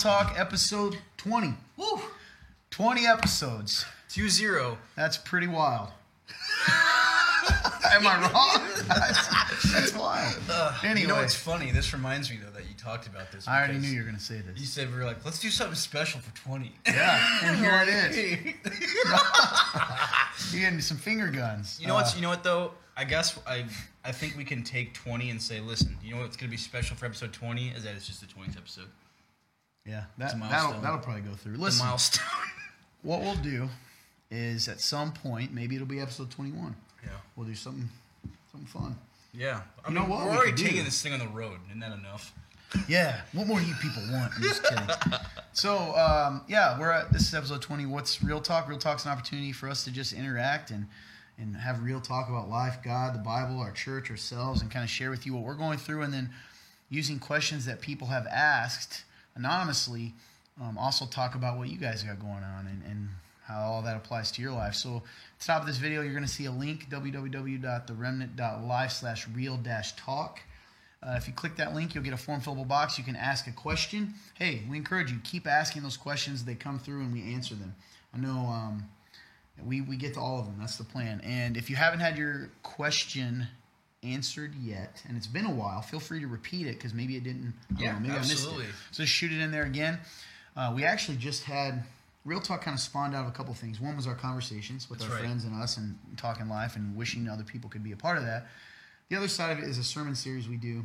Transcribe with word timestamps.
Talk 0.00 0.34
episode 0.38 0.96
20. 1.18 1.52
Woo! 1.76 2.00
20 2.70 3.06
episodes. 3.06 3.84
Two 4.08 4.30
zero. 4.30 4.78
That's 4.96 5.18
pretty 5.18 5.46
wild. 5.46 5.88
Am 7.92 8.06
I 8.06 8.20
wrong? 8.32 8.86
that's, 8.88 9.72
that's 9.72 9.94
wild. 9.94 10.34
anyway, 10.82 11.00
You 11.02 11.06
know 11.06 11.16
what's 11.16 11.34
funny? 11.34 11.70
This 11.70 11.92
reminds 11.92 12.30
me 12.30 12.38
though 12.42 12.50
that 12.52 12.62
you 12.66 12.74
talked 12.78 13.08
about 13.08 13.30
this. 13.30 13.46
I 13.46 13.58
already 13.58 13.78
knew 13.78 13.88
you 13.88 13.98
were 13.98 14.04
going 14.04 14.16
to 14.16 14.22
say 14.22 14.40
this. 14.40 14.58
You 14.58 14.64
said 14.64 14.90
we 14.90 14.96
were 14.98 15.04
like, 15.04 15.22
let's 15.26 15.38
do 15.38 15.50
something 15.50 15.74
special 15.76 16.20
for 16.20 16.34
twenty. 16.34 16.72
Yeah, 16.86 17.22
and 17.42 17.56
here 17.64 17.84
it 17.86 17.88
is. 17.88 18.54
You 20.54 20.60
getting 20.60 20.80
some 20.80 20.96
finger 20.96 21.28
guns. 21.28 21.78
You 21.80 21.86
know 21.86 21.94
what's? 21.94 22.14
Uh, 22.14 22.16
You 22.16 22.22
know 22.22 22.30
what 22.30 22.42
though? 22.42 22.72
I 22.96 23.04
guess 23.04 23.38
I 23.46 23.66
I 24.04 24.12
think 24.12 24.36
we 24.36 24.44
can 24.44 24.62
take 24.64 24.94
twenty 24.94 25.28
and 25.30 25.40
say, 25.40 25.60
listen, 25.60 25.96
you 26.02 26.14
know 26.14 26.22
what's 26.22 26.36
gonna 26.38 26.50
be 26.50 26.56
special 26.56 26.96
for 26.96 27.04
episode 27.04 27.32
twenty 27.34 27.68
is 27.68 27.84
that 27.84 27.94
it's 27.94 28.06
just 28.06 28.20
the 28.22 28.26
twentieth 28.26 28.56
episode. 28.56 28.86
Yeah, 29.90 30.04
that, 30.18 30.38
that'll 30.48 30.80
that'll 30.80 30.98
probably 30.98 31.22
go 31.22 31.34
through. 31.34 31.56
The 31.56 31.62
Listen, 31.62 31.86
milestone. 31.86 32.26
what 33.02 33.20
we'll 33.20 33.34
do 33.36 33.68
is 34.30 34.68
at 34.68 34.80
some 34.80 35.12
point, 35.12 35.52
maybe 35.52 35.74
it'll 35.74 35.86
be 35.86 36.00
episode 36.00 36.30
21. 36.30 36.74
yeah. 37.04 37.10
We'll 37.36 37.46
do 37.46 37.54
something 37.54 37.88
something 38.52 38.68
fun. 38.68 38.96
Yeah. 39.34 39.62
I 39.84 39.88
You 39.88 39.94
mean, 39.94 40.02
know 40.04 40.10
what 40.10 40.24
we're 40.24 40.30
we 40.32 40.36
already 40.36 40.52
do? 40.52 40.64
taking 40.64 40.84
this 40.84 41.00
thing 41.02 41.12
on 41.12 41.18
the 41.18 41.28
road. 41.28 41.58
Isn't 41.68 41.80
that 41.80 41.92
enough? 41.92 42.32
Yeah. 42.88 43.20
What 43.32 43.46
more 43.48 43.58
do 43.60 43.66
you 43.66 43.74
people 43.82 44.02
want? 44.12 44.32
I'm 44.36 44.42
just 44.42 44.62
kidding. 44.62 44.88
so, 45.52 45.76
um, 45.96 46.42
yeah, 46.48 46.78
we're 46.78 46.90
at 46.92 47.12
this 47.12 47.22
is 47.22 47.34
episode 47.34 47.62
20. 47.62 47.86
What's 47.86 48.22
Real 48.22 48.40
Talk? 48.40 48.68
Real 48.68 48.78
Talk's 48.78 49.04
an 49.06 49.10
opportunity 49.12 49.50
for 49.52 49.68
us 49.68 49.82
to 49.84 49.90
just 49.90 50.12
interact 50.12 50.70
and 50.70 50.86
and 51.38 51.56
have 51.56 51.82
real 51.82 52.00
talk 52.02 52.28
about 52.28 52.50
life, 52.50 52.76
God, 52.84 53.14
the 53.14 53.18
Bible, 53.18 53.60
our 53.60 53.72
church, 53.72 54.10
ourselves, 54.10 54.60
and 54.60 54.70
kind 54.70 54.84
of 54.84 54.90
share 54.90 55.08
with 55.10 55.24
you 55.24 55.32
what 55.34 55.42
we're 55.42 55.54
going 55.54 55.78
through, 55.78 56.02
and 56.02 56.12
then 56.12 56.28
using 56.90 57.18
questions 57.18 57.64
that 57.64 57.80
people 57.80 58.08
have 58.08 58.26
asked 58.26 59.04
anonymously. 59.34 60.14
Um, 60.60 60.76
also 60.76 61.06
talk 61.06 61.34
about 61.34 61.56
what 61.58 61.68
you 61.68 61.78
guys 61.78 62.02
got 62.02 62.20
going 62.20 62.44
on 62.44 62.66
and, 62.66 62.82
and 62.84 63.08
how 63.46 63.60
all 63.60 63.80
that 63.82 63.96
applies 63.96 64.30
to 64.32 64.42
your 64.42 64.52
life. 64.52 64.74
So 64.74 64.96
at 64.96 65.02
the 65.38 65.46
top 65.46 65.62
of 65.62 65.66
this 65.66 65.78
video, 65.78 66.02
you're 66.02 66.12
going 66.12 66.24
to 66.24 66.28
see 66.28 66.44
a 66.44 66.52
link, 66.52 66.90
www.theremnant.life 66.90 68.92
slash 68.92 69.26
real 69.28 69.56
dash 69.56 69.96
talk. 69.96 70.40
Uh, 71.02 71.14
if 71.16 71.26
you 71.26 71.32
click 71.32 71.56
that 71.56 71.74
link, 71.74 71.94
you'll 71.94 72.04
get 72.04 72.12
a 72.12 72.18
form 72.18 72.42
fillable 72.42 72.68
box. 72.68 72.98
You 72.98 73.04
can 73.04 73.16
ask 73.16 73.46
a 73.46 73.52
question. 73.52 74.12
Hey, 74.34 74.64
we 74.68 74.76
encourage 74.76 75.10
you 75.10 75.18
keep 75.24 75.46
asking 75.46 75.82
those 75.82 75.96
questions. 75.96 76.44
They 76.44 76.54
come 76.54 76.78
through 76.78 77.00
and 77.00 77.10
we 77.12 77.34
answer 77.34 77.54
them. 77.54 77.74
I 78.14 78.18
know 78.18 78.38
um, 78.38 78.84
we 79.64 79.80
we 79.80 79.96
get 79.96 80.12
to 80.14 80.20
all 80.20 80.38
of 80.38 80.46
them. 80.46 80.56
That's 80.58 80.76
the 80.76 80.84
plan. 80.84 81.22
And 81.24 81.56
if 81.56 81.70
you 81.70 81.76
haven't 81.76 82.00
had 82.00 82.18
your 82.18 82.50
question 82.62 83.48
answered 84.02 84.54
yet, 84.54 85.02
and 85.08 85.16
it's 85.16 85.26
been 85.26 85.44
a 85.44 85.50
while, 85.50 85.82
feel 85.82 86.00
free 86.00 86.20
to 86.20 86.26
repeat 86.26 86.66
it 86.66 86.76
because 86.76 86.94
maybe 86.94 87.16
it 87.16 87.24
didn't. 87.24 87.52
Yeah, 87.78 87.92
know, 87.92 88.00
maybe 88.00 88.14
I 88.14 88.18
absolutely. 88.18 88.64
missed 88.66 88.70
it. 88.90 88.94
So 88.96 89.04
shoot 89.04 89.32
it 89.32 89.40
in 89.40 89.50
there 89.50 89.64
again. 89.64 89.98
Uh, 90.56 90.72
we 90.74 90.84
actually 90.84 91.16
just 91.18 91.44
had 91.44 91.84
real 92.24 92.40
talk. 92.40 92.62
Kind 92.62 92.74
of 92.74 92.80
spawned 92.80 93.14
out 93.14 93.22
of 93.24 93.28
a 93.28 93.34
couple 93.34 93.52
things. 93.54 93.80
One 93.80 93.96
was 93.96 94.06
our 94.06 94.14
conversations 94.14 94.88
with 94.88 95.00
That's 95.00 95.10
our 95.10 95.16
right. 95.16 95.24
friends 95.24 95.44
and 95.44 95.54
us, 95.60 95.76
and 95.76 95.96
talking 96.16 96.48
life, 96.48 96.76
and 96.76 96.96
wishing 96.96 97.28
other 97.28 97.44
people 97.44 97.68
could 97.70 97.84
be 97.84 97.92
a 97.92 97.96
part 97.96 98.16
of 98.18 98.24
that. 98.24 98.46
The 99.10 99.16
other 99.16 99.28
side 99.28 99.50
of 99.56 99.58
it 99.62 99.68
is 99.68 99.76
a 99.78 99.84
sermon 99.84 100.14
series 100.14 100.48
we 100.48 100.56
do 100.56 100.84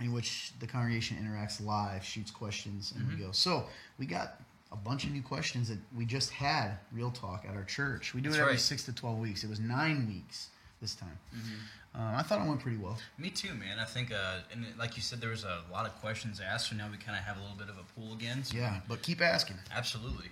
in 0.00 0.12
which 0.12 0.52
the 0.60 0.66
congregation 0.66 1.16
interacts 1.16 1.64
live, 1.64 2.04
shoots 2.04 2.30
questions, 2.30 2.92
and 2.94 3.06
Mm-hmm. 3.06 3.16
we 3.18 3.24
go. 3.24 3.32
So 3.32 3.64
we 3.98 4.04
got 4.04 4.40
a 4.72 4.76
bunch 4.76 5.04
of 5.04 5.12
new 5.12 5.22
questions 5.22 5.68
that 5.68 5.78
we 5.96 6.04
just 6.04 6.30
had 6.30 6.72
real 6.92 7.10
talk 7.10 7.46
at 7.48 7.54
our 7.56 7.64
church. 7.64 8.12
We 8.12 8.20
do 8.20 8.28
That's 8.28 8.38
it 8.38 8.42
every 8.42 8.52
right. 8.54 8.60
six 8.60 8.84
to 8.84 8.92
twelve 8.92 9.18
weeks. 9.18 9.42
It 9.42 9.48
was 9.48 9.58
nine 9.60 10.06
weeks 10.06 10.48
this 10.82 10.94
time. 10.94 11.18
Mm-hmm. 11.34 11.54
Uh, 11.98 12.12
I 12.16 12.22
thought 12.22 12.44
it 12.44 12.48
went 12.48 12.60
pretty 12.60 12.76
well. 12.76 12.98
Me 13.16 13.30
too, 13.30 13.54
man. 13.54 13.78
I 13.78 13.84
think, 13.86 14.12
uh, 14.12 14.40
and 14.52 14.66
like 14.78 14.96
you 14.96 15.02
said, 15.02 15.20
there 15.20 15.30
was 15.30 15.44
a 15.44 15.60
lot 15.72 15.86
of 15.86 15.94
questions 16.00 16.40
asked, 16.46 16.68
so 16.68 16.76
now 16.76 16.88
we 16.90 16.98
kind 16.98 17.16
of 17.18 17.24
have 17.24 17.38
a 17.38 17.40
little 17.40 17.56
bit 17.56 17.68
of 17.70 17.76
a 17.78 17.84
pool 17.98 18.12
again. 18.12 18.44
So 18.44 18.56
Yeah, 18.58 18.80
but 18.86 19.00
keep 19.02 19.22
asking. 19.22 19.56
Absolutely. 19.74 20.26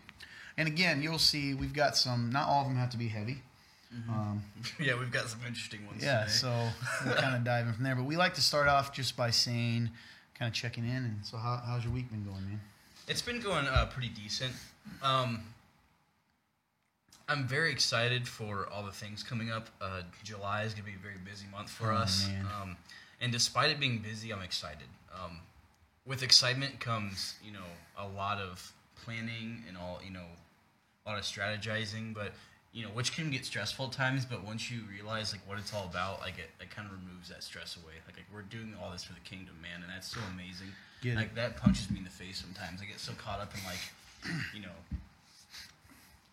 And 0.59 0.69
again, 0.69 1.03
you'll 1.03 1.19
see 1.19 1.55
we've 1.55 1.73
got 1.73 1.97
some. 1.97 2.31
Not 2.31 2.49
all 2.49 2.63
of 2.63 2.69
them 2.69 2.77
have 2.77 2.91
to 2.91 2.99
be 2.99 3.09
heavy. 3.09 3.39
Um, 4.09 4.43
Yeah, 4.79 4.99
we've 4.99 5.11
got 5.11 5.29
some 5.29 5.41
interesting 5.47 5.87
ones. 5.87 6.03
yeah, 6.05 6.21
today. 6.25 6.33
so 6.33 6.69
we're 7.07 7.15
kind 7.15 7.35
of 7.35 7.45
diving 7.45 7.73
from 7.73 7.85
there. 7.85 7.95
But 7.97 8.05
we 8.05 8.17
like 8.17 8.35
to 8.35 8.43
start 8.43 8.69
off 8.69 8.93
just 8.93 9.17
by 9.17 9.31
saying, 9.31 9.89
kind 10.39 10.49
of 10.49 10.55
checking 10.55 10.85
in. 10.85 10.97
And 10.97 11.19
so, 11.23 11.39
how, 11.39 11.63
how's 11.65 11.85
your 11.85 11.93
week 11.95 12.11
been 12.11 12.25
going, 12.25 12.45
man? 12.45 12.61
It's 13.09 13.23
been 13.23 13.41
going 13.41 13.67
uh, 13.67 13.87
pretty 13.87 14.09
decent. 14.09 14.53
Um, 15.03 15.43
I'm 17.29 17.47
very 17.47 17.71
excited 17.73 18.29
for 18.29 18.69
all 18.73 18.85
the 18.85 18.93
things 18.93 19.23
coming 19.23 19.51
up. 19.51 19.69
Uh, 19.81 20.03
July 20.23 20.63
is 20.65 20.75
going 20.75 20.85
to 20.85 20.91
be 20.91 20.97
a 20.97 21.03
very 21.03 21.19
busy 21.25 21.47
month 21.51 21.71
for 21.71 21.93
Oh, 21.93 21.97
us. 21.97 22.29
Um, 22.61 22.77
and 23.21 23.33
despite 23.33 23.71
it 23.71 23.81
being 23.81 23.99
busy, 23.99 24.33
I'm 24.33 24.43
excited. 24.43 24.89
Um, 25.15 25.39
with 26.07 26.23
excitement 26.23 26.81
comes, 26.81 27.37
you 27.43 27.53
know, 27.53 27.65
a 27.99 28.07
lot 28.07 28.39
of 28.39 28.73
planning 29.03 29.63
and 29.67 29.77
all, 29.77 30.01
you 30.05 30.11
know, 30.11 30.27
a 31.07 31.11
lot 31.11 31.19
of 31.19 31.25
strategizing. 31.25 32.13
But 32.13 32.33
you 32.73 32.83
know, 32.83 32.89
which 32.89 33.15
can 33.15 33.31
get 33.31 33.45
stressful 33.47 33.87
at 33.87 33.93
times. 33.93 34.27
But 34.27 34.45
once 34.45 34.71
you 34.71 34.81
realize 34.93 35.33
like 35.33 35.41
what 35.49 35.59
it's 35.59 35.73
all 35.73 35.85
about, 35.85 36.21
like 36.21 36.39
it, 36.39 36.51
it 36.61 36.71
kind 36.71 36.87
of 36.89 36.93
removes 36.93 37.29
that 37.31 37.43
stress 37.45 37.77
away. 37.77 37.95
Like, 38.07 38.17
like 38.17 38.27
we're 38.35 38.43
doing 38.43 38.75
all 38.83 38.91
this 38.91 39.05
for 39.05 39.15
the 39.15 39.21
kingdom, 39.21 39.55
man, 39.63 39.81
and 39.83 39.91
that's 39.91 40.09
so 40.13 40.19
amazing. 40.35 40.69
Get 41.01 41.13
it. 41.13 41.17
like 41.17 41.35
that 41.37 41.57
punches 41.57 41.89
me 41.91 41.99
in 41.99 42.05
the 42.05 42.11
face 42.11 42.39
sometimes. 42.45 42.81
I 42.83 42.87
get 42.87 42.99
so 42.99 43.13
caught 43.17 43.39
up 43.41 43.53
in 43.55 43.61
like, 43.65 44.35
you 44.55 44.61
know, 44.61 44.75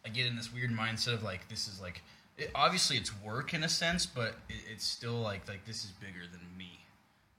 I 0.05 0.09
get 0.09 0.25
in 0.25 0.35
this 0.35 0.53
weird 0.53 0.71
mindset 0.71 1.13
of 1.13 1.23
like 1.23 1.47
this 1.49 1.67
is 1.67 1.79
like 1.79 2.01
it, 2.37 2.51
obviously 2.55 2.97
it's 2.97 3.11
work 3.21 3.53
in 3.53 3.63
a 3.63 3.69
sense, 3.69 4.05
but 4.05 4.35
it, 4.49 4.61
it's 4.71 4.85
still 4.85 5.19
like 5.19 5.47
like 5.47 5.65
this 5.65 5.83
is 5.83 5.91
bigger 5.91 6.25
than 6.31 6.41
me, 6.57 6.79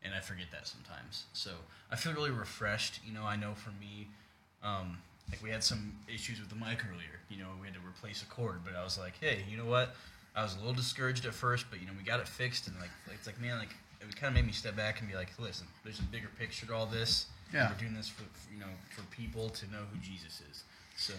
and 0.05 0.15
I 0.15 0.21
forget 0.21 0.47
that 0.53 0.69
sometimes. 0.69 1.25
So 1.33 1.51
I 1.91 1.97
feel 1.97 2.13
really 2.13 2.31
refreshed. 2.31 3.01
You 3.05 3.13
know, 3.13 3.25
I 3.25 3.37
know 3.37 3.55
for 3.55 3.71
me, 3.71 4.09
um, 4.63 4.99
like 5.31 5.43
we 5.43 5.51
had 5.51 5.65
some 5.65 5.93
issues 6.13 6.39
with 6.39 6.49
the 6.49 6.57
mic 6.57 6.85
earlier. 6.89 7.21
You 7.29 7.39
know, 7.39 7.49
we 7.61 7.67
had 7.67 7.75
to 7.75 7.81
replace 7.87 8.23
a 8.23 8.27
cord, 8.27 8.61
but 8.65 8.75
I 8.77 8.85
was 8.85 8.99
like, 8.99 9.15
hey, 9.21 9.41
you 9.51 9.57
know 9.57 9.67
what? 9.67 9.95
I 10.35 10.43
was 10.43 10.55
a 10.55 10.59
little 10.59 10.73
discouraged 10.73 11.27
at 11.27 11.35
first, 11.35 11.67
but 11.69 11.81
you 11.81 11.87
know, 11.87 11.93
we 11.97 12.05
got 12.05 12.21
it 12.21 12.29
fixed, 12.29 12.69
and 12.69 12.77
like 12.81 12.91
it's 13.13 13.27
like 13.27 13.41
man, 13.41 13.59
like 13.59 13.75
it 14.01 14.17
kind 14.17 14.29
of 14.31 14.35
made 14.35 14.47
me 14.47 14.53
step 14.53 14.77
back 14.77 15.01
and 15.01 15.09
be 15.09 15.15
like, 15.17 15.31
listen, 15.39 15.67
there's 15.85 16.01
a 16.01 16.05
bigger 16.05 16.29
picture 16.39 16.67
to 16.67 16.75
all 16.75 16.87
this. 16.87 17.27
Yeah. 17.53 17.71
we're 17.71 17.79
doing 17.79 17.95
this 17.95 18.09
for 18.09 18.23
for, 18.23 18.53
you 18.53 18.61
know 18.61 18.73
for 18.97 19.03
people 19.15 19.51
to 19.51 19.71
know 19.71 19.83
who 19.93 19.99
Jesus 20.01 20.43
is. 20.51 20.65
So 20.97 21.13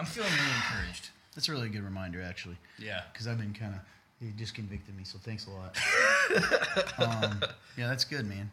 I'm 0.00 0.06
feeling 0.06 0.30
really 0.32 0.54
encouraged. 0.56 1.10
That's 1.34 1.48
a 1.48 1.52
really 1.52 1.68
good 1.68 1.84
reminder, 1.84 2.22
actually. 2.22 2.56
Yeah. 2.78 3.02
because 3.12 3.26
I've 3.28 3.38
been 3.38 3.52
kind 3.54 3.74
of 3.74 3.80
you 4.20 4.32
just 4.36 4.54
convicted 4.54 4.96
me, 4.96 5.04
so 5.04 5.18
thanks 5.18 5.46
a 5.46 5.50
lot. 5.50 5.78
um, 6.98 7.40
yeah, 7.78 7.88
that's 7.88 8.04
good, 8.04 8.26
man. 8.26 8.50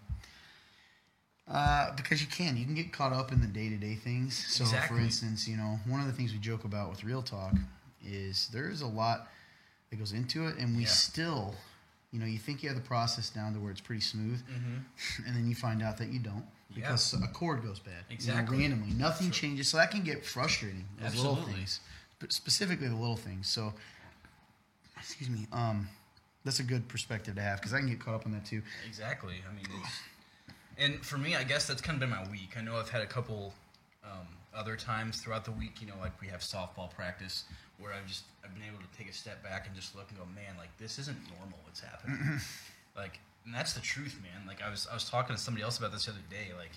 Uh, 1.49 1.95
because 1.95 2.21
you 2.21 2.27
can, 2.27 2.57
you 2.57 2.65
can 2.65 2.73
get 2.75 2.91
caught 2.91 3.13
up 3.13 3.31
in 3.31 3.39
the 3.41 3.47
day 3.47 3.69
to 3.69 3.75
day 3.77 3.95
things. 3.95 4.45
So, 4.47 4.65
for 4.65 4.97
instance, 4.99 5.47
you 5.47 5.55
know, 5.57 5.79
one 5.87 6.01
of 6.01 6.07
the 6.07 6.13
things 6.13 6.33
we 6.33 6.39
joke 6.39 6.65
about 6.65 6.89
with 6.89 7.03
Real 7.03 7.21
Talk 7.21 7.53
is 8.05 8.49
there's 8.53 8.81
a 8.81 8.87
lot 8.87 9.27
that 9.89 9.95
goes 9.97 10.11
into 10.13 10.47
it, 10.47 10.57
and 10.57 10.75
we 10.75 10.83
Yeah. 10.83 10.89
still, 10.89 11.55
you 12.11 12.19
know, 12.19 12.25
you 12.25 12.37
think 12.37 12.63
you 12.63 12.69
have 12.69 12.77
the 12.77 12.83
process 12.85 13.29
down 13.29 13.53
to 13.53 13.59
where 13.59 13.71
it's 13.71 13.79
pretty 13.81 14.01
smooth, 14.01 14.41
and 15.25 15.35
then 15.35 15.47
you 15.47 15.55
find 15.55 15.81
out 15.81 15.97
that 15.97 16.09
you 16.09 16.19
don't 16.19 16.45
Mm-hmm. 16.71 16.79
Yeah. 16.81 16.87
because 16.87 17.13
a 17.13 17.27
cord 17.27 17.63
goes 17.63 17.79
bad. 17.79 17.93
you 18.09 18.13
know, 18.13 18.13
Exactly. 18.15 18.57
randomly, 18.59 18.93
nothing 18.93 19.31
changes, 19.31 19.67
so 19.69 19.77
that 19.77 19.91
can 19.91 20.03
get 20.03 20.25
frustrating. 20.25 20.85
Those 21.01 21.15
little 21.15 21.31
Absolutely. 21.31 21.53
things, 21.55 21.79
but 22.19 22.33
specifically 22.33 22.87
the 22.87 22.95
little 22.95 23.15
things. 23.15 23.47
So, 23.47 23.73
excuse 24.99 25.29
me. 25.29 25.47
Um, 25.51 25.87
that's 26.43 26.59
a 26.59 26.63
good 26.63 26.87
perspective 26.87 27.35
to 27.35 27.41
have 27.41 27.59
because 27.59 27.73
I 27.73 27.79
can 27.79 27.89
get 27.89 27.99
caught 27.99 28.15
up 28.15 28.25
in 28.25 28.31
that 28.33 28.45
too. 28.45 28.61
Exactly. 28.87 29.35
I 29.49 29.53
mean, 29.53 29.65
it's, 29.81 29.99
and 30.77 31.05
for 31.05 31.17
me, 31.17 31.35
I 31.35 31.43
guess 31.43 31.67
that's 31.67 31.81
kind 31.81 31.95
of 31.95 31.99
been 31.99 32.09
my 32.09 32.29
week. 32.31 32.55
I 32.57 32.61
know 32.61 32.75
I've 32.77 32.89
had 32.89 33.01
a 33.01 33.05
couple 33.07 33.53
um, 34.03 34.27
other 34.55 34.75
times 34.75 35.17
throughout 35.21 35.43
the 35.45 35.51
week. 35.51 35.81
You 35.81 35.87
know, 35.87 35.95
like 35.99 36.19
we 36.21 36.27
have 36.27 36.39
softball 36.41 36.89
practice 36.89 37.43
where 37.79 37.91
I've 37.93 38.07
just 38.07 38.23
I've 38.43 38.53
been 38.53 38.63
able 38.63 38.79
to 38.79 38.97
take 38.97 39.09
a 39.09 39.13
step 39.13 39.43
back 39.43 39.67
and 39.67 39.75
just 39.75 39.95
look 39.95 40.09
and 40.09 40.17
go, 40.19 40.25
man, 40.35 40.55
like 40.57 40.69
this 40.77 40.99
isn't 40.99 41.17
normal. 41.37 41.57
What's 41.63 41.79
happening? 41.81 42.39
like, 42.95 43.19
and 43.47 43.55
that's 43.55 43.71
the 43.71 43.79
truth, 43.79 44.19
man. 44.21 44.45
Like 44.45 44.61
I 44.61 44.69
was 44.69 44.87
I 44.91 44.93
was 44.93 45.09
talking 45.09 45.33
to 45.33 45.41
somebody 45.41 45.63
else 45.63 45.79
about 45.79 45.93
this 45.93 46.05
the 46.05 46.11
other 46.11 46.19
day. 46.29 46.51
Like, 46.55 46.71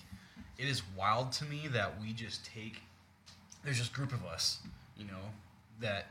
it 0.57 0.69
is 0.69 0.81
wild 0.97 1.33
to 1.33 1.45
me 1.45 1.67
that 1.73 1.99
we 2.01 2.13
just 2.13 2.45
take. 2.45 2.81
There's 3.63 3.77
this 3.77 3.89
group 3.89 4.13
of 4.13 4.25
us, 4.25 4.59
you 4.97 5.05
know, 5.05 5.35
that 5.81 6.07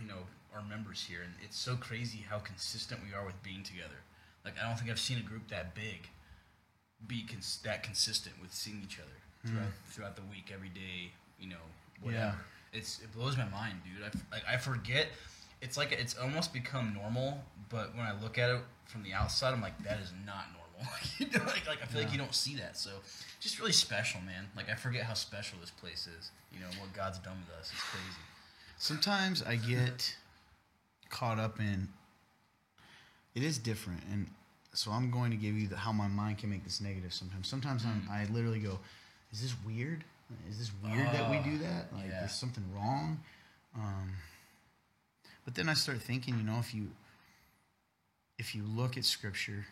you 0.00 0.08
know 0.08 0.24
are 0.54 0.62
members 0.62 1.04
here, 1.06 1.20
and 1.22 1.34
it's 1.44 1.58
so 1.58 1.76
crazy 1.76 2.24
how 2.28 2.38
consistent 2.38 3.00
we 3.06 3.14
are 3.14 3.26
with 3.26 3.40
being 3.42 3.62
together. 3.62 4.00
Like 4.42 4.54
I 4.60 4.66
don't 4.66 4.78
think 4.78 4.90
I've 4.90 4.98
seen 4.98 5.18
a 5.18 5.28
group 5.28 5.48
that 5.48 5.74
big 5.74 6.08
be 7.06 7.22
cons- 7.22 7.60
that 7.64 7.82
consistent 7.82 8.36
with 8.40 8.54
seeing 8.54 8.80
each 8.82 8.98
other 8.98 9.18
hmm. 9.42 9.48
throughout, 9.48 9.72
throughout 9.88 10.16
the 10.16 10.22
week, 10.30 10.50
every 10.52 10.70
day. 10.70 11.12
You 11.38 11.50
know, 11.50 11.64
whatever. 12.00 12.36
It's 12.72 13.00
it 13.00 13.14
blows 13.14 13.36
my 13.36 13.48
mind, 13.50 13.80
dude. 13.84 14.02
I, 14.02 14.34
like, 14.34 14.44
I 14.48 14.56
forget. 14.56 15.08
It's 15.64 15.76
like 15.76 15.92
it's 15.92 16.14
almost 16.16 16.52
become 16.52 16.94
normal, 16.94 17.42
but 17.70 17.96
when 17.96 18.04
I 18.06 18.12
look 18.22 18.38
at 18.38 18.50
it 18.50 18.60
from 18.86 19.02
the 19.02 19.12
outside, 19.14 19.52
I'm 19.54 19.62
like, 19.62 19.82
that 19.84 19.98
is 20.00 20.12
not 20.26 20.44
normal. 20.52 20.92
you 21.18 21.26
know, 21.26 21.44
like, 21.46 21.66
like 21.66 21.82
I 21.82 21.86
feel 21.86 22.02
like 22.02 22.12
you 22.12 22.18
don't 22.18 22.34
see 22.34 22.54
that. 22.56 22.76
So, 22.76 22.90
just 23.40 23.58
really 23.58 23.72
special, 23.72 24.20
man. 24.20 24.46
Like 24.56 24.68
I 24.70 24.74
forget 24.74 25.04
how 25.04 25.14
special 25.14 25.58
this 25.60 25.70
place 25.70 26.06
is. 26.18 26.30
You 26.52 26.60
know 26.60 26.66
what 26.80 26.92
God's 26.92 27.18
done 27.18 27.36
with 27.40 27.58
us. 27.58 27.72
It's 27.72 27.82
crazy. 27.82 28.20
Sometimes 28.78 29.42
I 29.42 29.56
get 29.56 30.14
caught 31.10 31.38
up 31.38 31.58
in. 31.60 31.88
It 33.34 33.42
is 33.42 33.58
different, 33.58 34.02
and 34.12 34.28
so 34.74 34.90
I'm 34.92 35.10
going 35.10 35.30
to 35.32 35.36
give 35.36 35.56
you 35.56 35.66
the, 35.66 35.76
how 35.76 35.92
my 35.92 36.06
mind 36.08 36.38
can 36.38 36.50
make 36.50 36.62
this 36.62 36.80
negative. 36.80 37.12
Sometimes, 37.12 37.48
sometimes 37.48 37.84
I'm, 37.84 38.06
I 38.10 38.26
literally 38.32 38.60
go, 38.60 38.78
"Is 39.32 39.40
this 39.42 39.54
weird?" 39.66 40.04
Is 40.48 40.58
this 40.58 40.70
weird 40.82 41.06
that 41.08 41.30
we 41.30 41.36
Oh, 41.38 41.42
do 41.42 41.58
that? 41.58 41.92
Like, 41.92 42.06
yeah. 42.08 42.20
there's 42.20 42.32
something 42.34 42.64
wrong. 42.74 43.20
Um, 43.76 44.10
but 45.44 45.54
then 45.54 45.68
I 45.68 45.74
start 45.74 45.98
thinking, 46.00 46.36
you 46.36 46.44
know, 46.44 46.58
if 46.58 46.74
you 46.74 46.88
if 48.38 48.54
you 48.54 48.64
look 48.64 48.96
at 48.96 49.04
Scripture, 49.04 49.64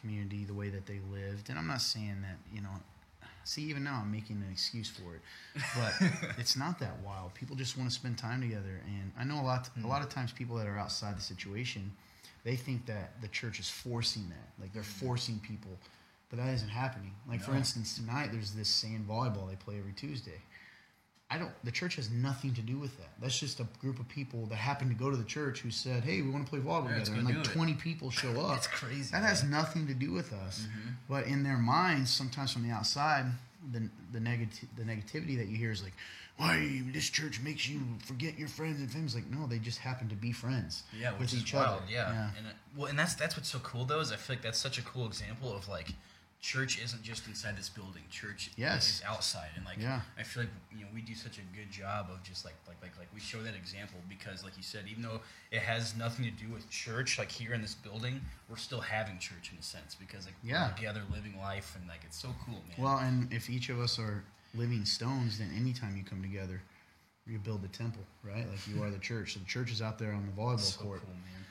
community, 0.00 0.44
the 0.44 0.54
way 0.54 0.70
that 0.70 0.86
they 0.86 1.00
lived, 1.12 1.50
and 1.50 1.58
I'm 1.58 1.66
not 1.66 1.82
saying 1.82 2.22
that, 2.22 2.38
you 2.54 2.62
know, 2.62 2.70
see, 3.44 3.62
even 3.62 3.84
now 3.84 4.00
I'm 4.02 4.10
making 4.10 4.36
an 4.36 4.50
excuse 4.50 4.88
for 4.88 5.14
it, 5.14 5.20
but 5.76 6.34
it's 6.38 6.56
not 6.56 6.78
that 6.78 6.98
wild. 7.04 7.34
People 7.34 7.56
just 7.56 7.76
want 7.76 7.90
to 7.90 7.94
spend 7.94 8.16
time 8.16 8.40
together, 8.40 8.80
and 8.86 9.12
I 9.18 9.24
know 9.24 9.40
a 9.40 9.44
lot. 9.44 9.68
A 9.82 9.86
lot 9.86 10.00
of 10.00 10.08
mm-hmm. 10.08 10.20
times, 10.20 10.32
people 10.32 10.56
that 10.56 10.66
are 10.66 10.78
outside 10.78 11.16
the 11.16 11.22
situation, 11.22 11.92
they 12.44 12.56
think 12.56 12.86
that 12.86 13.20
the 13.20 13.28
church 13.28 13.60
is 13.60 13.68
forcing 13.68 14.28
that, 14.28 14.62
like 14.62 14.72
they're 14.72 14.82
mm-hmm. 14.82 15.06
forcing 15.06 15.38
people, 15.40 15.72
but 16.30 16.38
that 16.38 16.48
isn't 16.48 16.68
happening. 16.68 17.12
Like 17.28 17.42
for 17.42 17.54
instance, 17.54 17.96
tonight 17.96 18.30
there's 18.32 18.52
this 18.52 18.68
sand 18.68 19.06
volleyball 19.08 19.48
they 19.48 19.56
play 19.56 19.78
every 19.78 19.92
Tuesday. 19.92 20.40
I 21.32 21.38
don't. 21.38 21.52
The 21.64 21.70
church 21.70 21.94
has 21.96 22.10
nothing 22.10 22.54
to 22.54 22.60
do 22.60 22.76
with 22.78 22.96
that. 22.98 23.08
That's 23.22 23.38
just 23.38 23.60
a 23.60 23.66
group 23.80 24.00
of 24.00 24.08
people 24.08 24.46
that 24.46 24.56
happen 24.56 24.88
to 24.88 24.94
go 24.94 25.10
to 25.10 25.16
the 25.16 25.24
church 25.24 25.60
who 25.60 25.70
said, 25.70 26.02
"Hey, 26.02 26.22
we 26.22 26.30
want 26.30 26.44
to 26.44 26.50
play 26.50 26.58
volleyball 26.58 26.88
Yeah, 26.90 26.98
together," 27.04 27.18
and 27.18 27.24
like 27.24 27.34
do 27.36 27.40
it. 27.42 27.44
twenty 27.44 27.74
people 27.74 28.10
show 28.10 28.30
up. 28.40 28.50
That's 28.54 28.66
crazy, 28.66 29.10
That 29.12 29.22
has 29.22 29.44
nothing 29.44 29.86
to 29.86 29.94
do 29.94 30.10
with 30.12 30.32
us. 30.32 30.66
Mm-hmm. 30.68 30.88
But 31.08 31.26
in 31.26 31.42
their 31.44 31.58
minds, 31.58 32.10
sometimes 32.10 32.52
from 32.52 32.66
the 32.66 32.74
outside, 32.74 33.26
the 33.72 33.88
the 34.12 34.18
negative 34.20 34.68
the 34.76 34.82
negativity 34.82 35.36
that 35.38 35.46
you 35.46 35.56
hear 35.56 35.70
is 35.70 35.84
like, 35.84 35.92
"Why 36.36 36.82
this 36.92 37.08
church 37.08 37.40
makes 37.40 37.68
you 37.68 37.80
forget 38.04 38.36
your 38.36 38.48
friends 38.48 38.80
and 38.80 38.90
family?" 38.90 39.12
Like, 39.14 39.30
no, 39.30 39.46
they 39.46 39.58
just 39.60 39.78
happen 39.78 40.08
to 40.08 40.16
be 40.16 40.32
friends. 40.32 40.82
Yeah, 40.98 41.12
with 41.12 41.20
which 41.20 41.32
is 41.34 41.42
each 41.42 41.54
wild. 41.54 41.82
other. 41.82 41.92
Yeah. 41.92 42.30
and 42.36 42.46
it, 42.48 42.54
well, 42.76 42.86
and 42.88 42.98
that's 42.98 43.14
that's 43.14 43.36
what's 43.36 43.48
so 43.48 43.60
cool 43.60 43.84
though 43.84 44.00
is 44.00 44.10
I 44.10 44.16
feel 44.16 44.34
like 44.34 44.42
that's 44.42 44.58
such 44.58 44.78
a 44.78 44.82
cool 44.82 45.06
example 45.06 45.54
of 45.54 45.68
like 45.68 45.90
church 46.40 46.82
isn't 46.82 47.02
just 47.02 47.26
inside 47.26 47.56
this 47.56 47.68
building. 47.68 48.02
Church 48.10 48.50
Yes. 48.56 48.88
is 48.88 49.02
outside, 49.06 49.50
and 49.56 49.64
like 49.64 49.78
Yeah. 49.78 50.00
I 50.18 50.22
feel 50.22 50.44
like 50.44 50.52
you 50.72 50.80
know 50.84 50.90
we 50.94 51.02
do 51.02 51.14
such 51.14 51.38
a 51.38 51.42
good 51.54 51.70
job 51.70 52.08
of 52.10 52.22
just 52.22 52.44
like 52.44 52.54
like 52.66 52.80
like 52.82 52.96
like 52.98 53.08
we 53.12 53.20
show 53.20 53.42
that 53.42 53.54
example 53.54 53.98
because 54.08 54.42
like 54.42 54.56
you 54.56 54.62
said, 54.62 54.86
even 54.88 55.02
though 55.02 55.20
it 55.50 55.60
has 55.60 55.94
nothing 55.96 56.24
to 56.24 56.30
do 56.30 56.50
with 56.52 56.68
church, 56.70 57.18
like 57.18 57.30
here 57.30 57.52
in 57.52 57.60
this 57.60 57.74
building, 57.74 58.20
we're 58.48 58.56
still 58.56 58.80
having 58.80 59.18
church 59.18 59.50
in 59.52 59.58
a 59.58 59.62
sense 59.62 59.94
because 59.94 60.24
like 60.24 60.34
Yeah. 60.42 60.68
we're 60.70 60.76
together 60.76 61.02
living 61.12 61.38
life 61.38 61.76
and 61.78 61.86
like 61.88 62.00
it's 62.04 62.18
so 62.20 62.34
cool, 62.46 62.62
man. 62.68 62.76
Well, 62.78 62.98
and 62.98 63.32
if 63.32 63.50
each 63.50 63.68
of 63.68 63.78
us 63.78 63.98
are 63.98 64.24
living 64.54 64.84
stones, 64.84 65.38
then 65.38 65.50
anytime 65.56 65.96
you 65.96 66.02
come 66.04 66.22
together, 66.22 66.62
you 67.26 67.38
build 67.38 67.62
the 67.62 67.68
temple, 67.68 68.02
right? 68.24 68.48
Like 68.48 68.66
you 68.66 68.82
are 68.82 68.90
the 68.90 68.98
church. 68.98 69.34
So 69.34 69.40
the 69.40 69.46
church 69.46 69.70
is 69.70 69.82
out 69.82 69.98
there 69.98 70.12
on 70.12 70.24
the 70.26 70.32
volleyball 70.32 70.58
so 70.60 70.80
court. 70.80 71.00
cool, 71.00 71.14
man. 71.14 71.44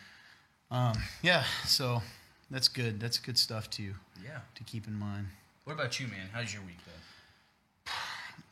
Um, 0.71 1.01
yeah, 1.23 1.43
so 1.65 2.01
that's 2.51 2.67
good. 2.67 2.99
That's 2.99 3.17
good 3.17 3.37
stuff 3.37 3.69
to 3.71 3.83
Yeah. 4.23 4.39
to 4.55 4.63
keep 4.63 4.87
in 4.87 4.93
mind. 4.93 5.27
What 5.65 5.73
about 5.73 5.99
you, 5.99 6.07
man? 6.07 6.29
How's 6.33 6.53
your 6.53 6.63
week 6.63 6.77
though? 6.85 7.91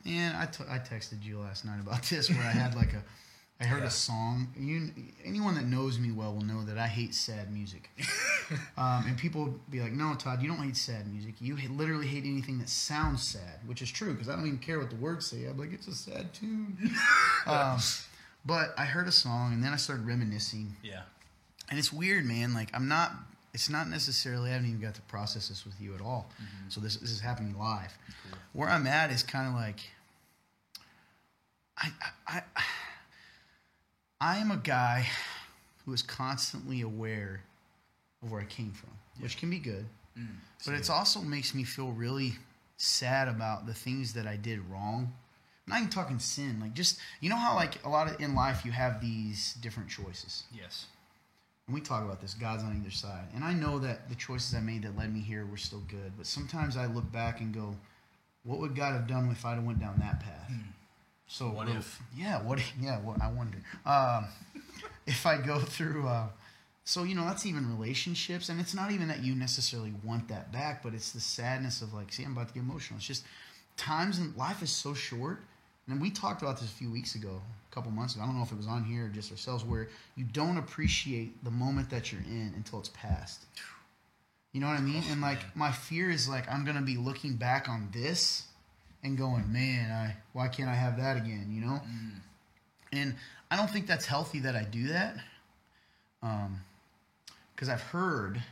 And 0.06 0.36
I, 0.36 0.46
t- 0.46 0.64
I 0.68 0.78
texted 0.78 1.22
you 1.24 1.38
last 1.40 1.64
night 1.64 1.80
about 1.80 2.02
this 2.10 2.30
where 2.30 2.38
I 2.40 2.50
had 2.50 2.74
like 2.74 2.92
a 2.94 3.02
I 3.60 3.64
heard 3.64 3.80
Yeah. 3.80 3.88
a 3.88 3.90
song. 3.90 4.48
You 4.56 4.92
anyone 5.24 5.56
that 5.56 5.64
knows 5.64 5.98
me 5.98 6.12
well 6.12 6.32
will 6.32 6.44
know 6.44 6.62
that 6.64 6.78
I 6.78 6.86
hate 6.86 7.12
sad 7.12 7.52
music. 7.52 7.90
um, 8.76 9.04
and 9.08 9.18
people 9.18 9.52
be 9.68 9.80
like, 9.80 9.90
"No, 9.92 10.14
Todd, 10.14 10.40
you 10.40 10.46
don't 10.48 10.62
hate 10.62 10.76
sad 10.76 11.12
music. 11.12 11.34
You 11.40 11.56
literally 11.70 12.06
hate 12.06 12.24
anything 12.24 12.58
that 12.60 12.68
sounds 12.68 13.20
sad," 13.26 13.58
which 13.66 13.82
is 13.82 13.90
true 13.90 14.12
because 14.12 14.28
I 14.28 14.36
don't 14.36 14.46
even 14.46 14.58
care 14.60 14.78
what 14.78 14.90
the 14.90 14.96
words 14.96 15.26
say. 15.26 15.44
I'm 15.46 15.58
like, 15.58 15.72
"It's 15.72 15.88
a 15.88 15.94
sad 15.94 16.32
tune." 16.32 16.76
um, 17.46 17.78
but 18.46 18.74
I 18.78 18.84
heard 18.84 19.08
a 19.08 19.12
song 19.12 19.52
and 19.52 19.62
then 19.64 19.72
I 19.72 19.76
started 19.76 20.06
reminiscing, 20.06 20.76
Yeah. 20.84 21.02
and 21.68 21.80
it's 21.80 21.92
weird, 21.92 22.24
man. 22.26 22.54
Like 22.54 22.70
I'm 22.74 22.86
not. 22.86 23.10
It's 23.54 23.68
not 23.70 23.88
necessarily. 23.88 24.50
I 24.50 24.54
haven't 24.54 24.68
even 24.68 24.80
got 24.80 24.94
to 24.94 25.00
process 25.02 25.48
this 25.48 25.64
with 25.64 25.80
you 25.80 25.94
at 25.94 26.00
all. 26.00 26.30
So 26.68 26.80
this 26.80 26.96
this 26.96 27.10
is 27.10 27.20
happening 27.20 27.58
live. 27.58 27.96
Cool. 28.30 28.38
Where 28.52 28.68
I'm 28.68 28.86
at 28.86 29.10
is 29.10 29.22
kind 29.22 29.48
of 29.48 29.54
like. 29.54 29.80
I, 31.76 31.88
I 32.26 32.42
I 32.56 32.62
I 34.20 34.36
am 34.38 34.50
a 34.50 34.56
guy 34.56 35.06
who 35.84 35.92
is 35.92 36.02
constantly 36.02 36.80
aware 36.80 37.42
of 38.22 38.32
where 38.32 38.40
I 38.40 38.44
came 38.44 38.72
from, 38.72 38.90
which 39.20 39.36
can 39.38 39.48
be 39.50 39.58
good, 39.58 39.86
Mm, 40.18 40.26
but 40.66 40.74
it's 40.74 40.90
also 40.90 41.20
makes 41.20 41.54
me 41.54 41.62
feel 41.62 41.92
really 41.92 42.34
sad 42.76 43.28
about 43.28 43.66
the 43.66 43.74
things 43.74 44.14
that 44.14 44.26
I 44.26 44.34
did 44.36 44.58
wrong. 44.68 45.12
I'm 45.66 45.70
not 45.70 45.78
even 45.78 45.90
talking 45.90 46.18
sin, 46.18 46.58
like 46.60 46.74
just 46.74 46.98
you 47.20 47.30
know 47.30 47.36
how 47.36 47.54
like 47.54 47.84
a 47.84 47.88
lot 47.88 48.10
of 48.10 48.20
in 48.20 48.34
life 48.34 48.64
you 48.64 48.72
have 48.72 49.00
these 49.00 49.54
different 49.54 49.88
choices. 49.88 50.44
yes. 50.52 50.86
And 51.68 51.74
we 51.74 51.82
talk 51.82 52.02
about 52.02 52.20
this, 52.20 52.32
God's 52.32 52.64
on 52.64 52.74
either 52.80 52.90
side. 52.90 53.26
And 53.34 53.44
I 53.44 53.52
know 53.52 53.78
that 53.78 54.08
the 54.08 54.14
choices 54.14 54.54
I 54.54 54.60
made 54.60 54.82
that 54.84 54.96
led 54.96 55.12
me 55.12 55.20
here 55.20 55.44
were 55.44 55.58
still 55.58 55.82
good, 55.86 56.12
but 56.16 56.26
sometimes 56.26 56.78
I 56.78 56.86
look 56.86 57.10
back 57.12 57.40
and 57.40 57.54
go, 57.54 57.76
what 58.42 58.58
would 58.58 58.74
God 58.74 58.94
have 58.94 59.06
done 59.06 59.28
if 59.30 59.44
I'd 59.44 59.56
have 59.56 59.64
went 59.64 59.78
down 59.78 59.96
that 59.98 60.20
path? 60.20 60.50
So 61.26 61.50
What 61.50 61.68
if? 61.68 62.00
Yeah, 62.16 62.42
what? 62.42 62.58
Yeah, 62.80 62.98
what? 63.00 63.20
I 63.20 63.30
wonder. 63.30 63.58
Um, 63.84 64.28
if 65.06 65.26
I 65.26 65.36
go 65.36 65.58
through, 65.58 66.08
uh, 66.08 66.28
so 66.84 67.04
you 67.04 67.14
know, 67.14 67.26
that's 67.26 67.44
even 67.44 67.68
relationships, 67.78 68.48
and 68.48 68.58
it's 68.58 68.74
not 68.74 68.90
even 68.90 69.08
that 69.08 69.22
you 69.22 69.34
necessarily 69.34 69.92
want 70.02 70.28
that 70.28 70.50
back, 70.50 70.82
but 70.82 70.94
it's 70.94 71.12
the 71.12 71.20
sadness 71.20 71.82
of 71.82 71.92
like, 71.92 72.10
see, 72.10 72.24
I'm 72.24 72.32
about 72.32 72.48
to 72.48 72.54
get 72.54 72.60
emotional. 72.60 72.96
It's 72.96 73.06
just 73.06 73.24
times 73.76 74.18
in 74.18 74.32
life 74.38 74.62
is 74.62 74.70
so 74.70 74.94
short, 74.94 75.40
and 75.88 76.00
we 76.00 76.10
talked 76.10 76.42
about 76.42 76.60
this 76.60 76.68
a 76.70 76.74
few 76.74 76.90
weeks 76.90 77.14
ago, 77.14 77.40
a 77.70 77.74
couple 77.74 77.90
months 77.90 78.14
ago. 78.14 78.22
I 78.22 78.26
don't 78.26 78.36
know 78.36 78.42
if 78.42 78.52
it 78.52 78.56
was 78.56 78.66
on 78.66 78.84
here 78.84 79.06
or 79.06 79.08
just 79.08 79.30
ourselves, 79.30 79.64
where 79.64 79.88
you 80.16 80.24
don't 80.24 80.58
appreciate 80.58 81.42
the 81.44 81.50
moment 81.50 81.90
that 81.90 82.12
you're 82.12 82.22
in 82.22 82.52
until 82.56 82.78
it's 82.78 82.90
past. 82.90 83.46
You 84.52 84.60
know 84.60 84.68
what 84.68 84.78
I 84.78 84.82
mean? 84.82 85.02
And 85.10 85.20
like, 85.20 85.38
my 85.56 85.72
fear 85.72 86.10
is 86.10 86.28
like, 86.28 86.50
I'm 86.50 86.64
gonna 86.64 86.82
be 86.82 86.96
looking 86.96 87.36
back 87.36 87.68
on 87.68 87.88
this 87.92 88.44
and 89.02 89.16
going, 89.16 89.50
man, 89.52 89.90
I 89.90 90.16
why 90.32 90.48
can't 90.48 90.68
I 90.68 90.74
have 90.74 90.98
that 90.98 91.16
again? 91.16 91.48
You 91.50 91.62
know? 91.62 91.80
And 92.92 93.14
I 93.50 93.56
don't 93.56 93.70
think 93.70 93.86
that's 93.86 94.06
healthy 94.06 94.40
that 94.40 94.56
I 94.56 94.64
do 94.64 94.88
that. 94.88 95.16
Um, 96.22 96.60
because 97.54 97.68
I've 97.68 97.82
heard 97.82 98.42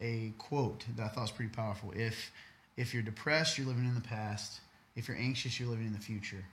a 0.00 0.32
quote 0.38 0.84
that 0.96 1.04
I 1.04 1.08
thought 1.08 1.22
was 1.22 1.30
pretty 1.30 1.52
powerful. 1.52 1.92
If 1.94 2.30
if 2.76 2.92
you're 2.92 3.02
depressed, 3.02 3.56
you're 3.56 3.66
living 3.66 3.84
in 3.84 3.94
the 3.94 4.00
past. 4.00 4.60
If 4.96 5.08
you're 5.08 5.16
anxious, 5.16 5.58
you're 5.58 5.68
living 5.68 5.86
in 5.86 5.92
the 5.92 5.98
future. 5.98 6.44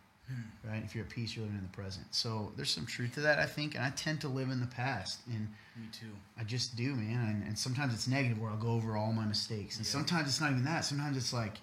Right? 0.63 0.81
If 0.83 0.93
you're 0.95 1.03
at 1.05 1.09
peace, 1.09 1.35
you're 1.35 1.43
living 1.45 1.57
in 1.59 1.63
the 1.63 1.75
present. 1.75 2.05
So 2.11 2.51
there's 2.55 2.69
some 2.69 2.85
truth 2.85 3.13
to 3.15 3.21
that, 3.21 3.39
I 3.39 3.45
think. 3.45 3.75
And 3.75 3.83
I 3.83 3.89
tend 3.91 4.21
to 4.21 4.27
live 4.27 4.49
in 4.49 4.59
the 4.59 4.67
past. 4.67 5.19
And 5.27 5.47
Me 5.75 5.87
too. 5.91 6.05
I 6.37 6.43
just 6.43 6.75
do, 6.75 6.93
man. 6.95 7.27
And, 7.29 7.43
and 7.47 7.57
sometimes 7.57 7.93
it's 7.93 8.07
negative 8.07 8.39
where 8.39 8.49
I'll 8.51 8.57
go 8.57 8.69
over 8.71 8.95
all 8.97 9.11
my 9.13 9.25
mistakes. 9.25 9.77
And 9.77 9.85
Yeah. 9.85 9.91
sometimes 9.91 10.27
it's 10.27 10.39
not 10.41 10.51
even 10.51 10.63
that. 10.65 10.85
Sometimes 10.85 11.17
it's 11.17 11.33
like, 11.33 11.57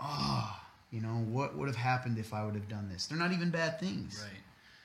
oh, 0.00 0.60
you 0.90 1.00
know, 1.00 1.24
what 1.30 1.56
would 1.56 1.68
have 1.68 1.76
happened 1.76 2.18
if 2.18 2.32
I 2.34 2.44
would 2.44 2.54
have 2.54 2.68
done 2.68 2.88
this? 2.90 3.06
They're 3.06 3.18
not 3.18 3.32
even 3.32 3.50
bad 3.50 3.80
things. 3.80 4.20
Right. 4.22 4.40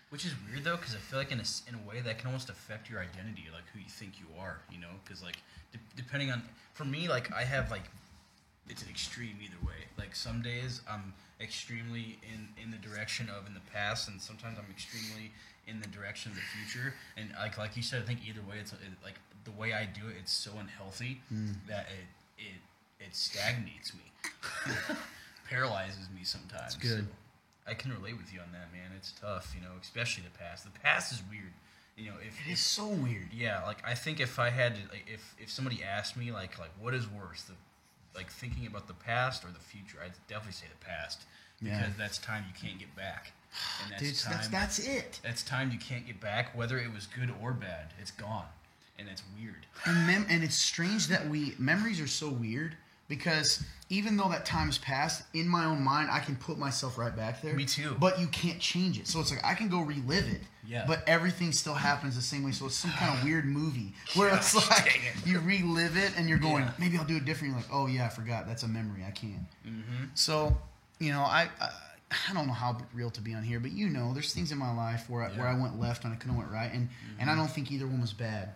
Which 0.10 0.26
is 0.26 0.34
weird 0.50 0.64
though, 0.64 0.78
because 0.78 0.96
I 0.96 1.00
feel 1.00 1.20
like 1.20 1.32
in 1.34 1.40
a, 1.40 1.44
in 1.68 1.76
a 1.76 1.88
way 1.88 2.00
that 2.00 2.18
can 2.18 2.28
almost 2.28 2.50
affect 2.50 2.90
your 2.90 3.02
identity, 3.02 3.44
like 3.54 3.64
who 3.74 3.80
you 3.80 3.90
think 3.90 4.14
you 4.20 4.28
are. 4.40 4.60
You 4.72 4.80
know, 4.80 4.92
because 5.04 5.22
like 5.22 5.36
de- 5.74 5.80
depending 5.98 6.32
on 6.32 6.44
for 6.74 6.86
me, 6.86 7.10
like 7.10 7.34
I 7.34 7.44
have 7.44 7.70
like 7.72 7.84
it's 8.70 8.84
an 8.84 8.90
extreme 8.90 9.36
either 9.44 9.58
way. 9.66 9.84
Like 9.98 10.16
some 10.16 10.42
days 10.42 10.80
I'm 10.90 11.14
extremely 11.40 12.20
in 12.24 12.50
in 12.62 12.72
the 12.72 12.78
direction 12.78 13.30
of 13.30 13.48
in 13.48 13.54
the 13.54 13.66
past, 13.72 14.08
and 14.08 14.22
sometimes 14.22 14.58
I'm 14.58 14.70
extremely 14.72 15.32
in 15.68 15.82
the 15.82 15.88
direction 15.88 16.32
of 16.32 16.38
the 16.38 16.44
future. 16.56 16.94
And 17.16 17.30
like 17.38 17.58
like 17.58 17.76
you 17.76 17.84
said, 17.84 18.04
I 18.04 18.06
think 18.06 18.22
either 18.28 18.42
way, 18.42 18.58
it's 18.60 18.74
it, 18.74 18.80
like 19.04 19.20
the 19.44 19.52
way 19.52 19.74
I 19.74 19.86
do 19.86 20.08
it, 20.08 20.16
it's 20.20 20.32
so 20.32 20.52
unhealthy 20.60 21.22
hmm. 21.30 21.52
that 21.68 21.88
it 21.90 22.08
it 22.38 23.06
it 23.08 23.16
stagnates 23.16 23.94
me, 23.94 24.12
paralyzes 25.50 26.08
me 26.16 26.24
sometimes. 26.24 26.76
It's 26.76 26.84
good. 26.84 27.06
So 27.06 27.72
I 27.72 27.74
can 27.74 27.92
relate 27.92 28.18
with 28.18 28.34
you 28.34 28.40
on 28.40 28.52
that, 28.54 28.72
man. 28.72 28.92
It's 28.96 29.12
tough, 29.12 29.54
you 29.56 29.62
know, 29.62 29.74
especially 29.82 30.24
the 30.24 30.38
past. 30.38 30.64
The 30.64 30.80
past 30.80 31.12
is 31.12 31.22
weird. 31.30 31.52
You 31.98 32.12
know, 32.12 32.18
if 32.26 32.40
It 32.48 32.52
is 32.52 32.60
so 32.60 32.88
weird. 32.88 33.34
yeah, 33.34 33.64
like 33.66 33.86
I 33.86 33.96
think 33.96 34.20
if 34.20 34.38
I 34.38 34.52
had 34.52 34.76
to, 34.76 34.82
like, 34.92 35.06
if 35.12 35.36
if 35.40 35.50
somebody 35.50 35.84
asked 35.84 36.16
me, 36.16 36.32
like, 36.32 36.60
like 36.60 36.72
what 36.80 36.94
is 36.94 37.08
worse, 37.08 37.44
the 37.44 37.54
like 38.18 38.30
thinking 38.32 38.68
about 38.68 38.88
the 38.88 38.94
past 38.96 39.46
or 39.46 39.50
the 39.50 39.60
future, 39.60 40.00
I'd 40.04 40.12
definitely 40.28 40.54
say 40.54 40.66
the 40.68 40.86
past 40.86 41.24
because 41.64 41.78
Yeah. 41.80 41.90
that's 41.98 42.18
time 42.18 42.44
you 42.48 42.54
can't 42.68 42.78
get 42.80 42.94
back, 42.96 43.32
and 43.84 43.92
that's 43.94 44.02
Dude, 44.04 44.16
time 44.18 44.34
that's, 44.34 44.48
that's 44.50 44.80
it. 44.80 45.20
that's 45.24 45.44
time 45.44 45.72
you 45.72 45.80
can't 45.80 46.06
get 46.06 46.20
back, 46.20 46.56
whether 46.56 46.78
it 46.80 46.92
was 46.94 47.06
good 47.08 47.34
or 47.42 47.54
bad. 47.54 47.94
It's 48.00 48.12
gone, 48.12 48.48
and 49.00 49.08
that's 49.08 49.24
weird. 49.40 49.66
And, 49.86 50.06
mem- 50.08 50.26
and 50.30 50.44
it's 50.44 50.56
strange 50.56 51.08
that 51.08 51.30
we, 51.30 51.54
memories 51.58 52.02
are 52.02 52.08
so 52.08 52.28
weird 52.30 52.76
because 53.08 53.64
even 53.90 54.18
though 54.18 54.28
that 54.30 54.46
time's 54.46 54.78
passed, 54.78 55.24
in 55.34 55.48
my 55.48 55.64
own 55.66 55.82
mind, 55.82 56.10
I 56.12 56.20
can 56.20 56.36
put 56.36 56.58
myself 56.58 56.98
right 56.98 57.16
back 57.16 57.42
there. 57.42 57.54
Me 57.54 57.64
too. 57.66 57.96
But 58.00 58.20
you 58.20 58.28
can't 58.28 58.60
change 58.60 59.00
it. 59.00 59.08
So 59.08 59.20
it's 59.22 59.32
like 59.32 59.44
I 59.46 59.54
can 59.54 59.70
go 59.70 59.80
relive 59.82 60.28
it. 60.28 60.42
Yeah. 60.68 60.84
But 60.86 61.08
everything 61.08 61.54
still 61.54 61.74
happens 61.74 62.16
the 62.16 62.22
same 62.22 62.44
way. 62.44 62.52
So 62.52 62.66
it's 62.66 62.76
some 62.76 62.92
kind 62.92 63.18
of 63.18 63.24
weird 63.26 63.46
movie 63.46 63.94
where 64.16 64.36
it's 64.36 64.54
like 64.70 64.88
it. 65.16 65.26
you 65.26 65.40
relive 65.40 65.96
it 65.96 66.12
and 66.18 66.28
you're 66.28 66.38
going, 66.38 66.64
Yeah. 66.64 66.72
maybe 66.78 66.98
I'll 66.98 67.06
do 67.06 67.16
it 67.16 67.24
different. 67.26 67.54
You're 67.54 67.62
like, 67.62 67.70
oh 67.72 67.88
yeah, 67.88 68.06
I 68.06 68.10
forgot. 68.10 68.46
That's 68.46 68.64
a 68.64 68.68
memory. 68.68 69.04
I 69.08 69.12
can't. 69.12 69.46
Mm-hmm. 69.66 70.06
So, 70.14 70.58
you 71.00 71.12
know, 71.14 71.22
I, 71.22 71.48
I 71.62 71.70
I 72.30 72.34
don't 72.34 72.48
know 72.48 72.54
how 72.54 72.78
real 72.94 73.10
to 73.12 73.22
be 73.22 73.34
on 73.34 73.44
here, 73.44 73.60
but 73.60 73.72
you 73.72 73.90
know, 73.90 74.14
there's 74.14 74.34
things 74.34 74.54
in 74.54 74.58
my 74.58 74.74
life 74.74 75.10
where 75.10 75.24
I, 75.24 75.30
where 75.32 75.46
I 75.48 75.60
went 75.60 75.78
left 75.78 76.06
and 76.06 76.14
I 76.14 76.16
could 76.16 76.30
have 76.30 76.38
went 76.38 76.50
right, 76.50 76.72
and 76.74 76.88
and 77.20 77.30
I 77.30 77.36
don't 77.36 77.50
think 77.52 77.70
either 77.70 77.86
one 77.86 78.00
was 78.00 78.14
bad. 78.14 78.52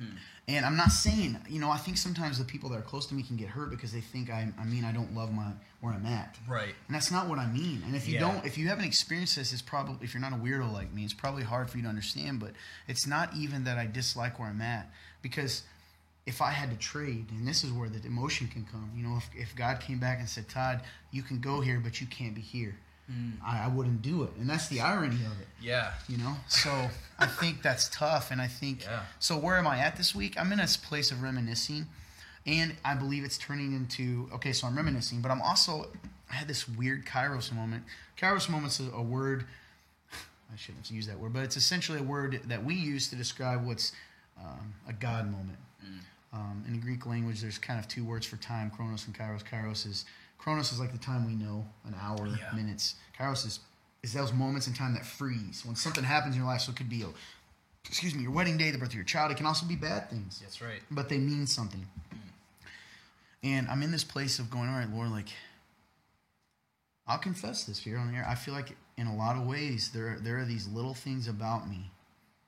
Hmm. 0.00 0.16
And 0.48 0.64
I'm 0.64 0.76
not 0.76 0.90
saying, 0.90 1.38
you 1.48 1.60
know, 1.60 1.70
I 1.70 1.76
think 1.76 1.96
sometimes 1.96 2.38
the 2.38 2.44
people 2.44 2.70
that 2.70 2.78
are 2.78 2.82
close 2.82 3.06
to 3.06 3.14
me 3.14 3.22
can 3.22 3.36
get 3.36 3.48
hurt 3.48 3.70
because 3.70 3.92
they 3.92 4.00
think 4.00 4.30
I, 4.30 4.48
I 4.58 4.64
mean 4.64 4.84
I 4.84 4.92
don't 4.92 5.14
love 5.14 5.32
my 5.32 5.52
where 5.80 5.92
I'm 5.92 6.06
at. 6.06 6.36
Right. 6.48 6.74
And 6.86 6.94
that's 6.94 7.10
not 7.10 7.28
what 7.28 7.38
I 7.38 7.46
mean. 7.46 7.82
And 7.86 7.94
if 7.94 8.08
you 8.08 8.14
Yeah. 8.14 8.20
don't, 8.20 8.44
if 8.46 8.58
you 8.58 8.68
haven't 8.68 8.84
experienced 8.86 9.36
this, 9.36 9.52
it's 9.52 9.62
probably 9.62 10.04
if 10.04 10.12
you're 10.14 10.20
not 10.20 10.32
a 10.32 10.36
weirdo 10.36 10.72
like 10.72 10.92
me, 10.92 11.04
it's 11.04 11.12
probably 11.14 11.42
hard 11.44 11.70
for 11.70 11.76
you 11.76 11.82
to 11.84 11.88
understand. 11.88 12.40
But 12.40 12.52
it's 12.88 13.06
not 13.06 13.34
even 13.36 13.64
that 13.64 13.78
I 13.78 13.86
dislike 13.86 14.38
where 14.38 14.48
I'm 14.48 14.60
at 14.62 14.90
because 15.22 15.62
if 16.26 16.40
I 16.42 16.50
had 16.50 16.70
to 16.70 16.76
trade, 16.76 17.26
and 17.30 17.46
this 17.46 17.64
is 17.64 17.72
where 17.72 17.88
the 17.88 18.06
emotion 18.06 18.46
can 18.48 18.64
come. 18.70 18.90
You 18.96 19.02
know, 19.02 19.16
if 19.18 19.28
if 19.34 19.54
God 19.56 19.80
came 19.80 19.98
back 19.98 20.18
and 20.18 20.28
said, 20.28 20.48
Todd, 20.48 20.82
you 21.10 21.22
can 21.22 21.40
go 21.40 21.60
here, 21.60 21.80
but 21.80 22.00
you 22.00 22.06
can't 22.06 22.34
be 22.34 22.40
here, 22.40 22.76
I, 23.44 23.64
I 23.64 23.68
wouldn't 23.68 24.02
do 24.02 24.22
it. 24.22 24.30
And 24.38 24.48
that's 24.48 24.68
the 24.68 24.80
irony 24.80 25.16
of 25.26 25.40
it. 25.40 25.48
Yeah. 25.60 25.92
you 26.08 26.16
know? 26.18 26.34
So 26.48 26.70
i 27.18 27.26
think 27.26 27.60
that's 27.62 27.88
tough 27.90 28.30
and 28.30 28.40
i 28.40 28.46
think 28.46 28.84
Yeah. 28.84 29.00
so 29.18 29.36
where 29.36 29.58
am 29.58 29.66
i 29.66 29.78
at 29.78 29.96
this 29.96 30.14
week? 30.14 30.40
I'm 30.40 30.50
in 30.52 30.58
this 30.58 30.76
place 30.76 31.10
of 31.10 31.22
reminiscing 31.22 31.86
and 32.46 32.74
i 32.84 32.94
believe 32.94 33.24
it's 33.24 33.36
turning 33.36 33.74
into 33.74 34.28
okay 34.32 34.52
so 34.52 34.66
i'm 34.66 34.74
reminiscing 34.76 35.20
but 35.20 35.30
i'm 35.30 35.42
also 35.42 35.88
i 36.30 36.34
had 36.34 36.48
this 36.48 36.66
weird 36.68 37.04
kairos 37.04 37.52
moment. 37.52 37.82
Kairos 38.18 38.48
moment's 38.48 38.80
a, 38.80 38.84
a 38.96 39.02
word 39.02 39.44
i 40.12 40.56
shouldn't 40.56 40.90
use 40.90 41.06
that 41.08 41.18
word 41.18 41.32
but 41.34 41.42
it's 41.42 41.56
essentially 41.58 41.98
a 41.98 42.02
word 42.02 42.40
that 42.46 42.64
we 42.64 42.74
use 42.74 43.08
to 43.10 43.16
describe 43.16 43.66
what's 43.66 43.92
um, 44.40 44.72
a 44.88 44.92
god 44.94 45.30
moment. 45.30 45.58
Um, 46.32 46.62
in 46.66 46.72
the 46.74 46.78
greek 46.78 47.04
language 47.06 47.40
there's 47.42 47.58
kind 47.58 47.78
of 47.78 47.86
two 47.88 48.04
words 48.04 48.24
for 48.24 48.36
time 48.36 48.70
chronos 48.70 49.04
and 49.06 49.14
kairos. 49.14 49.42
Kairos 49.44 49.84
is 49.86 50.04
chronos 50.40 50.72
is 50.72 50.80
like 50.80 50.92
the 50.92 50.98
time 50.98 51.26
we 51.26 51.34
know 51.34 51.66
an 51.84 51.94
hour 52.00 52.26
Yeah. 52.26 52.52
minutes. 52.54 52.94
Kairos 53.18 53.46
is 53.46 53.60
is 54.02 54.14
those 54.14 54.32
moments 54.32 54.66
in 54.66 54.72
time 54.72 54.94
that 54.94 55.04
freeze. 55.04 55.62
When 55.66 55.76
something 55.76 56.02
happens 56.04 56.34
in 56.34 56.40
your 56.40 56.50
life 56.50 56.62
so 56.62 56.72
it 56.72 56.76
could 56.76 56.88
be 56.88 57.02
a 57.02 57.08
excuse 57.84 58.14
me 58.14 58.22
your 58.22 58.32
wedding 58.32 58.56
day 58.56 58.70
the 58.70 58.78
birth 58.78 58.88
of 58.88 58.94
your 58.94 59.04
child 59.04 59.30
it 59.30 59.36
can 59.36 59.46
also 59.46 59.66
be 59.66 59.76
bad 59.76 60.08
things. 60.10 60.38
That's 60.40 60.60
right. 60.62 60.80
but 60.90 61.08
they 61.10 61.18
mean 61.18 61.46
something. 61.46 61.86
And 63.42 63.68
i'm 63.68 63.82
in 63.82 63.90
this 63.90 64.04
place 64.04 64.38
of 64.38 64.50
going 64.50 64.68
all 64.68 64.76
right 64.78 64.88
lord 64.90 65.10
like 65.10 65.28
i'll 67.06 67.18
confess 67.18 67.64
this 67.64 67.78
here 67.78 67.98
on 67.98 68.10
the 68.10 68.16
air. 68.18 68.26
I 68.28 68.34
feel 68.34 68.54
like 68.54 68.76
in 68.96 69.06
a 69.06 69.16
lot 69.16 69.36
of 69.36 69.46
ways 69.46 69.90
there 69.92 70.18
there 70.20 70.38
are 70.38 70.44
these 70.44 70.66
little 70.68 70.94
things 70.94 71.28
about 71.28 71.68
me 71.68 71.90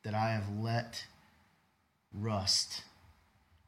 that 0.04 0.14
i 0.14 0.30
have 0.30 0.44
let 0.58 1.04
rust 2.14 2.82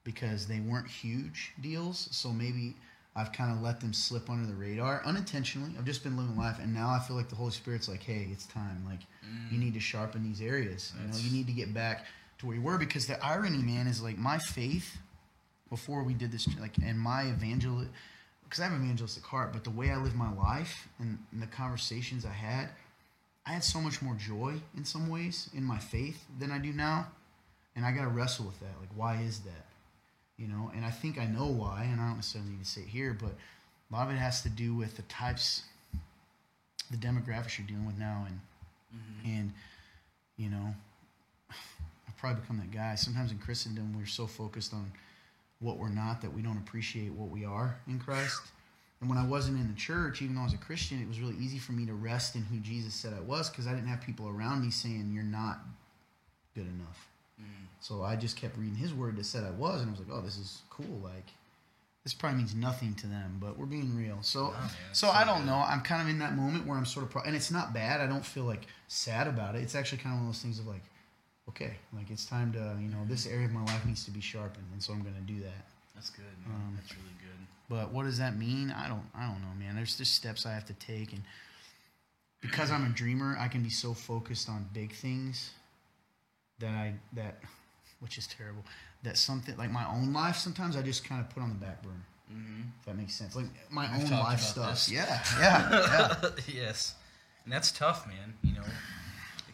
because 0.04 0.47
they 0.47 0.61
weren't 0.61 0.88
huge 0.88 1.52
deals. 1.62 2.09
So 2.12 2.31
maybe 2.31 2.76
i've 3.16 3.33
kind 3.33 3.52
of 3.52 3.62
let 3.62 3.80
them 3.80 3.92
slip 3.92 4.28
under 4.28 4.47
the 4.47 4.54
radar 4.54 5.02
unintentionally. 5.04 5.71
I've 5.78 5.85
just 5.85 6.02
been 6.02 6.16
living 6.16 6.37
life 6.37 6.59
and 6.61 6.75
now 6.75 6.90
i 6.90 6.99
feel 6.99 7.16
like 7.16 7.28
the 7.28 7.37
holy 7.37 7.52
spirit's 7.52 7.88
like 7.88 8.02
hey 8.02 8.28
it's 8.30 8.47
time. 8.47 8.85
Like 8.87 9.00
you 9.50 9.59
mm. 9.59 9.62
need 9.62 9.75
to 9.75 9.80
sharpen 9.80 10.23
these 10.23 10.40
areas. 10.40 10.92
You 11.00 11.09
know 11.09 11.16
you 11.16 11.33
need 11.33 11.47
to 11.47 11.52
get 11.52 11.73
back 11.73 12.06
to 12.38 12.47
where 12.47 12.56
you 12.56 12.62
were. 12.62 12.78
Because 12.78 13.06
the 13.06 13.23
irony 13.25 13.62
man 13.62 13.87
is 13.87 14.02
like 14.02 14.18
my 14.18 14.38
faith 14.38 14.99
before 15.71 16.02
we 16.02 16.14
did 16.14 16.30
this 16.30 16.47
like 16.61 16.76
and 16.85 16.99
my 16.99 17.25
evangel 17.26 17.85
because 18.44 18.61
i 18.61 18.64
have 18.64 18.73
an 18.73 18.85
evangelistic 18.85 19.25
heart 19.25 19.52
but 19.52 19.64
the 19.64 19.71
way 19.71 19.90
i 19.90 19.97
live 19.97 20.14
my 20.14 20.33
life 20.35 20.88
and, 21.00 21.18
and 21.33 21.42
the 21.42 21.47
conversations 21.47 22.25
i 22.25 22.30
had 22.30 22.68
i 23.47 23.52
had 23.52 23.64
so 23.64 23.80
much 23.80 24.00
more 24.02 24.14
joy 24.14 24.54
in 24.76 24.85
some 24.85 25.09
ways 25.09 25.50
in 25.54 25.64
my 25.64 25.78
faith 25.78 26.26
than 26.38 26.52
i 26.52 26.59
do 26.59 26.73
now 26.73 27.06
and 27.76 27.85
i 27.85 27.90
got 27.90 28.02
to 28.02 28.09
wrestle 28.09 28.47
with 28.47 28.59
that. 28.61 28.75
Like 28.80 28.90
why 28.94 29.16
is 29.23 29.40
that 29.40 29.66
you 30.36 30.48
know 30.48 30.70
and 30.74 30.84
i 30.84 30.90
think 30.90 31.18
i 31.18 31.26
know 31.26 31.46
why 31.46 31.88
and 31.90 32.00
i 32.00 32.06
don't 32.06 32.16
necessarily 32.16 32.50
need 32.50 32.62
to 32.62 32.68
say 32.68 32.80
it 32.82 32.88
here 32.88 33.16
but 33.18 33.30
a 33.90 33.94
lot 33.94 34.06
of 34.08 34.14
it 34.14 34.18
has 34.18 34.42
to 34.42 34.48
do 34.48 34.74
with 34.74 34.96
the 34.96 35.02
types 35.02 35.62
the 36.90 36.96
demographics 36.96 37.58
you're 37.58 37.66
dealing 37.66 37.86
with 37.86 37.98
now 37.98 38.26
and 38.26 38.40
mm-hmm. 38.94 39.28
and 39.28 39.52
you 40.36 40.50
know 40.50 40.74
i've 41.50 42.16
probably 42.16 42.40
become 42.40 42.58
that 42.58 42.70
guy. 42.70 42.94
Sometimes 42.94 43.30
in 43.32 43.38
christendom 43.38 43.94
we're 43.96 44.06
so 44.06 44.26
focused 44.26 44.72
on 44.72 44.90
what 45.60 45.78
we're 45.78 45.88
not 45.88 46.20
that 46.22 46.32
we 46.32 46.42
don't 46.42 46.58
appreciate 46.58 47.12
what 47.12 47.30
we 47.30 47.44
are 47.44 47.76
in 47.86 47.98
christ. 47.98 48.42
And 49.00 49.10
when 49.10 49.18
i 49.18 49.26
wasn't 49.26 49.60
in 49.60 49.68
the 49.68 49.78
church 49.78 50.22
even 50.22 50.34
though 50.34 50.42
i 50.42 50.44
was 50.44 50.54
a 50.54 50.58
christian 50.58 51.00
it 51.00 51.08
was 51.08 51.20
really 51.20 51.36
easy 51.36 51.58
for 51.58 51.72
me 51.72 51.84
to 51.86 51.94
rest 51.94 52.36
in 52.36 52.42
who 52.42 52.58
jesus 52.58 52.94
said 52.94 53.12
i 53.12 53.20
was 53.20 53.50
because 53.50 53.66
i 53.66 53.74
didn't 53.74 53.88
have 53.88 54.00
people 54.00 54.28
around 54.28 54.62
me 54.62 54.70
saying 54.70 55.10
you're 55.12 55.22
not 55.22 55.60
good 56.54 56.66
enough 56.66 57.08
so 57.80 58.02
I 58.02 58.16
just 58.16 58.36
kept 58.36 58.56
reading 58.56 58.76
his 58.76 58.94
word 58.94 59.16
that 59.16 59.26
said 59.26 59.44
I 59.44 59.50
was, 59.50 59.80
and 59.80 59.88
I 59.88 59.92
was 59.92 60.00
like, 60.00 60.08
oh, 60.10 60.20
this 60.20 60.36
is 60.36 60.62
cool. 60.70 61.00
Like, 61.02 61.26
this 62.02 62.14
probably 62.14 62.38
means 62.38 62.54
nothing 62.54 62.94
to 62.94 63.06
them, 63.06 63.38
but 63.40 63.58
we're 63.58 63.66
being 63.66 63.96
real. 63.96 64.18
So, 64.22 64.54
so 64.92 65.08
I 65.08 65.24
don't 65.24 65.40
good. 65.40 65.46
know. 65.46 65.64
I'm 65.66 65.80
kind 65.80 66.02
of 66.02 66.08
in 66.08 66.18
that 66.18 66.34
moment 66.34 66.66
where 66.66 66.76
I'm 66.76 66.86
sort 66.86 67.04
of, 67.04 67.10
pro- 67.10 67.22
and 67.22 67.36
it's 67.36 67.50
not 67.50 67.72
bad. 67.72 68.00
I 68.00 68.06
don't 68.06 68.24
feel 68.24 68.44
like 68.44 68.66
sad 68.88 69.26
about 69.26 69.54
it. 69.54 69.62
It's 69.62 69.74
actually 69.74 69.98
kind 69.98 70.14
of 70.14 70.20
one 70.20 70.28
of 70.28 70.34
those 70.34 70.42
things 70.42 70.58
of 70.58 70.66
like, 70.66 70.82
okay, 71.48 71.76
like 71.94 72.10
it's 72.10 72.24
time 72.24 72.52
to, 72.52 72.76
you 72.80 72.88
know, 72.88 73.04
this 73.06 73.26
area 73.26 73.46
of 73.46 73.52
my 73.52 73.64
life 73.64 73.84
needs 73.86 74.04
to 74.04 74.10
be 74.10 74.20
sharpened, 74.20 74.66
and 74.72 74.82
so 74.82 74.92
I'm 74.92 75.02
going 75.02 75.14
to 75.14 75.32
do 75.32 75.40
that. 75.40 75.66
That's 75.94 76.10
good, 76.10 76.24
man. 76.46 76.56
Um, 76.56 76.78
That's 76.80 76.92
really 76.92 77.14
good. 77.20 77.46
But 77.68 77.92
what 77.92 78.04
does 78.04 78.18
that 78.18 78.36
mean? 78.36 78.70
I 78.70 78.88
don't 78.88 79.04
I 79.14 79.26
don't 79.26 79.40
know, 79.40 79.54
man. 79.58 79.74
There's 79.74 79.96
just 79.96 80.14
steps 80.14 80.44
I 80.44 80.52
have 80.52 80.66
to 80.66 80.74
take 80.74 81.12
and 81.12 81.22
because 82.40 82.70
I'm 82.70 82.84
a 82.84 82.90
dreamer, 82.90 83.36
I 83.40 83.48
can 83.48 83.62
be 83.62 83.70
so 83.70 83.94
focused 83.94 84.50
on 84.50 84.68
big 84.74 84.92
things 84.92 85.50
that 86.61 86.70
I 86.70 86.94
that 87.14 87.40
which 88.00 88.18
is 88.18 88.26
terrible. 88.26 88.64
That 89.02 89.16
something 89.18 89.56
like 89.56 89.70
my 89.70 89.87
own 89.87 90.12
life 90.12 90.37
sometimes 90.37 90.76
I 90.76 90.82
just 90.82 91.04
kind 91.08 91.20
of 91.20 91.28
put 91.30 91.42
on 91.42 91.49
the 91.50 91.54
back 91.56 91.82
burner. 91.82 91.94
Mm-hmm. 92.32 92.62
If 92.80 92.87
that 92.87 92.96
makes 92.96 93.14
sense. 93.14 93.37
Like 93.37 93.46
my 93.70 93.88
We've 93.99 94.11
own 94.12 94.18
life 94.18 94.40
stuff. 94.40 94.70
this. 94.70 94.90
Yeah. 94.90 95.23
Yeah. 95.38 96.16
Yeah. 96.23 96.30
yes, 96.54 96.94
and 97.44 97.52
that's 97.52 97.70
tough, 97.73 98.06
man. 98.06 98.34
You 98.42 98.54
know, 98.54 98.64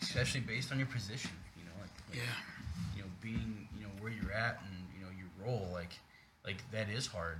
especially 0.00 0.40
based 0.40 0.70
on 0.72 0.78
your 0.78 0.86
position. 0.86 1.30
You 1.58 1.64
know, 1.64 1.72
like, 1.80 1.90
like 2.08 2.18
Yeah. 2.18 2.96
you 2.96 3.02
know, 3.02 3.08
being 3.20 3.68
you 3.76 3.82
know 3.82 3.90
where 4.00 4.12
you're 4.12 4.32
at 4.32 4.60
and 4.66 4.76
you 4.96 5.04
know 5.04 5.10
your 5.18 5.28
role, 5.44 5.68
like 5.72 5.98
like 6.44 6.62
that 6.72 6.88
is 6.88 7.06
hard. 7.06 7.38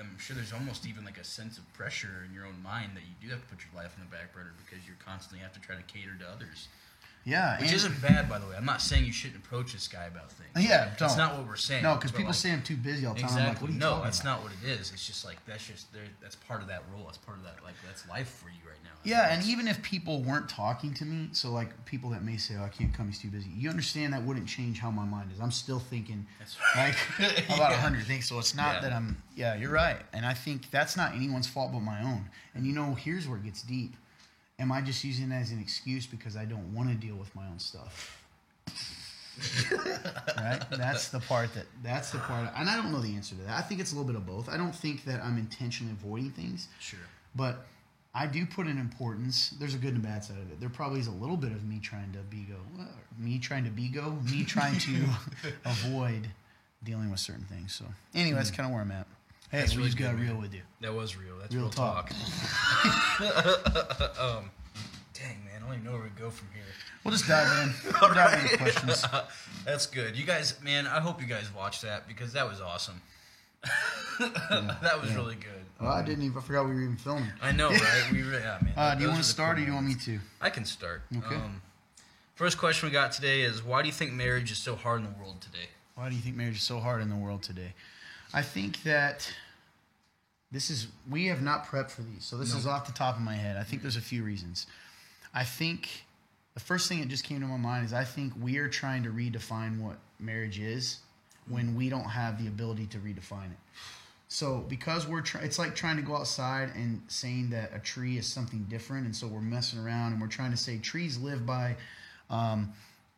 I'm 0.00 0.16
sure 0.18 0.34
there's 0.36 0.52
almost 0.54 0.86
even 0.86 1.04
like 1.04 1.18
a 1.18 1.24
sense 1.24 1.58
of 1.58 1.70
pressure 1.74 2.24
in 2.26 2.32
your 2.32 2.46
own 2.46 2.62
mind 2.62 2.92
that 2.94 3.02
you 3.02 3.12
do 3.20 3.28
have 3.34 3.42
to 3.42 3.48
put 3.54 3.58
your 3.64 3.82
life 3.82 3.92
in 3.98 4.04
the 4.04 4.10
back 4.10 4.32
burner 4.32 4.52
because 4.64 4.86
you 4.86 4.94
constantly 5.04 5.40
have 5.40 5.52
to 5.52 5.60
try 5.60 5.76
to 5.76 5.82
cater 5.82 6.14
to 6.20 6.24
others. 6.28 6.68
Yeah. 7.26 7.60
Which 7.60 7.72
isn't 7.72 8.00
bad, 8.00 8.28
by 8.28 8.38
the 8.38 8.46
way. 8.46 8.54
I'm 8.56 8.64
not 8.64 8.80
saying 8.80 9.04
you 9.04 9.12
shouldn't 9.12 9.44
approach 9.44 9.72
this 9.72 9.88
guy 9.88 10.04
about 10.04 10.30
things. 10.30 10.64
Yeah, 10.66 10.84
that's 10.96 11.16
don't. 11.16 11.18
not 11.18 11.36
what 11.36 11.48
we're 11.48 11.56
saying. 11.56 11.82
No, 11.82 11.96
because 11.96 12.12
people 12.12 12.26
like, 12.26 12.34
say 12.36 12.52
I'm 12.52 12.62
too 12.62 12.76
busy 12.76 13.04
all 13.04 13.14
the 13.14 13.20
time. 13.22 13.30
I'm 13.30 13.36
like, 13.36 13.46
Exactly. 13.48 13.72
you 13.74 13.80
no, 13.80 14.00
that's 14.02 14.20
about? 14.20 14.36
not 14.36 14.42
what 14.44 14.52
it 14.62 14.68
is. 14.68 14.92
It's 14.92 15.04
just 15.04 15.24
like 15.24 15.44
that's 15.44 15.66
just. 15.66 15.88
That's 16.22 16.36
part 16.36 16.62
of 16.62 16.68
that 16.68 16.84
role. 16.94 17.02
That's 17.06 17.18
part 17.18 17.36
of 17.36 17.42
that. 17.42 17.56
Like 17.64 17.74
that's 17.84 18.08
life 18.08 18.28
for 18.28 18.48
you 18.48 18.60
right 18.64 18.78
now. 18.84 18.90
Yeah, 19.02 19.34
and 19.34 19.44
even 19.44 19.66
if 19.66 19.82
people 19.82 20.22
weren't 20.22 20.48
talking 20.48 20.94
to 20.94 21.04
me, 21.04 21.28
so 21.32 21.50
like 21.50 21.84
people 21.84 22.10
that 22.10 22.22
may 22.22 22.36
say, 22.36 22.54
"Oh, 22.60 22.64
I 22.64 22.68
can't 22.68 22.94
come; 22.94 23.08
he's 23.08 23.18
too 23.20 23.28
busy." 23.28 23.50
You 23.56 23.70
understand 23.70 24.12
that 24.12 24.22
wouldn't 24.22 24.46
change 24.46 24.78
how 24.78 24.92
my 24.92 25.04
mind 25.04 25.32
is. 25.34 25.40
I'm 25.40 25.50
still 25.50 25.80
thinking 25.80 26.24
That's 26.38 26.56
like 26.76 26.96
about 27.48 27.72
a 27.72 27.74
Yeah. 27.74 27.80
hundred 27.80 28.04
things. 28.06 28.28
So 28.28 28.38
it's 28.38 28.54
not 28.54 28.76
Yeah. 28.76 28.80
that 28.82 28.92
I'm. 28.92 29.20
Yeah, 29.34 29.56
you're 29.56 29.72
right, 29.72 30.00
and 30.12 30.24
I 30.24 30.32
think 30.34 30.70
that's 30.70 30.96
not 30.96 31.14
anyone's 31.16 31.48
fault 31.48 31.72
but 31.72 31.80
my 31.80 32.02
own. 32.02 32.26
And 32.54 32.64
you 32.64 32.72
know, 32.72 32.94
here's 32.94 33.26
where 33.26 33.36
it 33.38 33.44
gets 33.44 33.62
deep. 33.62 33.96
Am 34.58 34.72
I 34.72 34.80
just 34.80 35.04
using 35.04 35.28
that 35.28 35.42
as 35.42 35.50
an 35.50 35.60
excuse 35.60 36.06
because 36.06 36.36
I 36.36 36.44
don't 36.44 36.74
want 36.74 36.88
to 36.88 36.94
deal 36.94 37.16
with 37.16 37.34
my 37.34 37.46
own 37.46 37.58
stuff? 37.58 38.22
right? 40.38 40.62
That's 40.70 41.08
the 41.08 41.20
part 41.20 41.52
that 41.54 41.66
that's 41.82 42.10
the 42.10 42.18
part, 42.18 42.50
and 42.56 42.70
I 42.70 42.76
don't 42.76 42.90
know 42.90 43.00
the 43.00 43.14
answer 43.14 43.34
to 43.34 43.42
that. 43.42 43.58
I 43.58 43.60
think 43.60 43.80
it's 43.80 43.92
a 43.92 43.94
little 43.94 44.06
bit 44.06 44.16
of 44.16 44.26
both. 44.26 44.48
I 44.48 44.56
don't 44.56 44.74
think 44.74 45.04
that 45.04 45.22
I'm 45.22 45.36
intentionally 45.36 45.92
avoiding 45.92 46.30
things. 46.30 46.68
Sure. 46.80 47.00
But 47.34 47.66
I 48.14 48.26
do 48.26 48.46
put 48.46 48.66
an 48.66 48.78
importance. 48.78 49.50
There's 49.60 49.74
a 49.74 49.78
good 49.78 49.94
and 49.94 50.02
a 50.02 50.08
bad 50.08 50.24
side 50.24 50.38
of 50.38 50.50
it. 50.50 50.58
There 50.58 50.70
probably 50.70 51.00
is 51.00 51.06
a 51.06 51.12
little 51.12 51.36
bit 51.36 51.52
of 51.52 51.64
me 51.64 51.80
trying 51.80 52.12
to 52.12 52.18
be 52.20 52.44
go, 52.44 52.56
well, 52.76 52.88
me 53.18 53.38
trying 53.38 53.64
to 53.64 53.70
be 53.70 53.88
go, 53.88 54.16
me 54.32 54.42
trying 54.42 54.78
to 54.78 55.04
avoid 55.66 56.28
dealing 56.82 57.10
with 57.10 57.20
certain 57.20 57.44
things. 57.44 57.74
So 57.74 57.84
anyway, 58.14 58.38
that's 58.38 58.48
hmm. 58.48 58.56
kind 58.56 58.66
of 58.68 58.72
where 58.72 58.80
I'm 58.80 58.90
at. 58.90 59.06
Hey, 59.50 59.60
That's 59.60 59.72
we 59.72 59.78
really 59.78 59.90
just 59.90 59.98
got 59.98 60.18
real 60.18 60.36
with 60.36 60.52
you. 60.52 60.62
That 60.80 60.92
was 60.92 61.16
real. 61.16 61.38
That's 61.40 61.54
Real 61.54 61.64
real, 61.64 61.72
talk. 61.72 62.10
talk. 62.10 63.20
um, 64.20 64.50
dang 65.14 65.44
man, 65.44 65.62
I 65.62 65.66
don't 65.66 65.72
even 65.74 65.84
know 65.84 65.92
where 65.92 66.02
to 66.08 66.20
go 66.20 66.30
from 66.30 66.48
here. 66.52 66.64
We'll 67.04 67.12
just 67.12 67.28
dive 67.28 67.46
in. 67.62 67.72
We'll 68.00 68.12
dive 68.14 68.42
into 68.42 68.56
questions. 68.58 69.04
That's 69.64 69.86
good. 69.86 70.16
You 70.16 70.24
guys, 70.26 70.60
man, 70.62 70.88
I 70.88 70.98
hope 70.98 71.20
you 71.20 71.28
guys 71.28 71.44
watched 71.54 71.82
that 71.82 72.08
because 72.08 72.32
that 72.32 72.48
was 72.48 72.60
awesome. 72.60 73.00
that 74.18 75.00
was 75.00 75.10
yeah. 75.10 75.16
really 75.16 75.36
good. 75.36 75.64
Oh, 75.80 75.86
I 75.86 76.02
didn't 76.02 76.24
even. 76.24 76.38
I 76.38 76.40
forgot 76.40 76.66
we 76.66 76.74
were 76.74 76.82
even 76.82 76.96
filming. 76.96 77.30
I 77.40 77.52
know, 77.52 77.70
right? 77.70 78.08
We 78.10 78.22
re- 78.22 78.38
yeah, 78.38 78.58
man. 78.62 78.72
Uh, 78.76 78.94
do 78.96 79.02
you 79.02 79.08
want 79.08 79.22
to 79.22 79.28
start, 79.28 79.58
or 79.58 79.60
do 79.60 79.66
you 79.66 79.74
want 79.74 79.86
me 79.86 79.94
to? 79.94 80.18
I 80.40 80.50
can 80.50 80.64
start. 80.64 81.02
Okay. 81.16 81.34
Um, 81.36 81.62
first 82.34 82.58
question 82.58 82.88
we 82.88 82.92
got 82.92 83.12
today 83.12 83.42
is 83.42 83.62
why 83.62 83.82
do 83.82 83.88
you 83.88 83.92
think 83.94 84.12
marriage 84.12 84.50
is 84.50 84.58
so 84.58 84.74
hard 84.74 85.00
in 85.00 85.06
the 85.06 85.18
world 85.18 85.40
today? 85.40 85.68
Why 85.94 86.08
do 86.08 86.16
you 86.16 86.20
think 86.20 86.36
marriage 86.36 86.56
is 86.56 86.62
so 86.62 86.80
hard 86.80 87.00
in 87.00 87.08
the 87.10 87.16
world 87.16 87.42
today? 87.42 87.74
I 88.36 88.42
think 88.42 88.82
that 88.82 89.32
this 90.52 90.68
is 90.68 90.88
we 91.10 91.26
have 91.28 91.40
not 91.40 91.64
prepped 91.64 91.90
for 91.90 92.02
these, 92.02 92.22
so 92.22 92.36
this 92.36 92.54
is 92.54 92.66
off 92.66 92.86
the 92.86 92.92
top 92.92 93.16
of 93.16 93.22
my 93.22 93.34
head. 93.34 93.56
I 93.56 93.62
think 93.62 93.80
there's 93.80 93.96
a 93.96 94.02
few 94.02 94.22
reasons. 94.22 94.66
I 95.32 95.42
think 95.42 96.04
the 96.52 96.60
first 96.60 96.86
thing 96.86 97.00
that 97.00 97.08
just 97.08 97.24
came 97.24 97.40
to 97.40 97.46
my 97.46 97.56
mind 97.56 97.86
is 97.86 97.94
I 97.94 98.04
think 98.04 98.34
we 98.38 98.58
are 98.58 98.68
trying 98.68 99.02
to 99.04 99.08
redefine 99.08 99.80
what 99.80 99.96
marriage 100.20 100.58
is 100.58 100.98
when 101.48 101.74
we 101.74 101.88
don't 101.88 102.10
have 102.10 102.42
the 102.42 102.46
ability 102.46 102.84
to 102.88 102.98
redefine 102.98 103.52
it. 103.52 103.58
So 104.28 104.66
because 104.68 105.08
we're 105.08 105.22
trying, 105.22 105.46
it's 105.46 105.58
like 105.58 105.74
trying 105.74 105.96
to 105.96 106.02
go 106.02 106.16
outside 106.16 106.72
and 106.74 107.00
saying 107.08 107.48
that 107.50 107.70
a 107.74 107.78
tree 107.78 108.18
is 108.18 108.26
something 108.26 108.66
different, 108.68 109.06
and 109.06 109.16
so 109.16 109.26
we're 109.26 109.40
messing 109.40 109.78
around 109.78 110.12
and 110.12 110.20
we're 110.20 110.28
trying 110.28 110.50
to 110.50 110.58
say 110.58 110.76
trees 110.76 111.16
live 111.16 111.46
by, 111.46 111.74
um, 112.28 112.70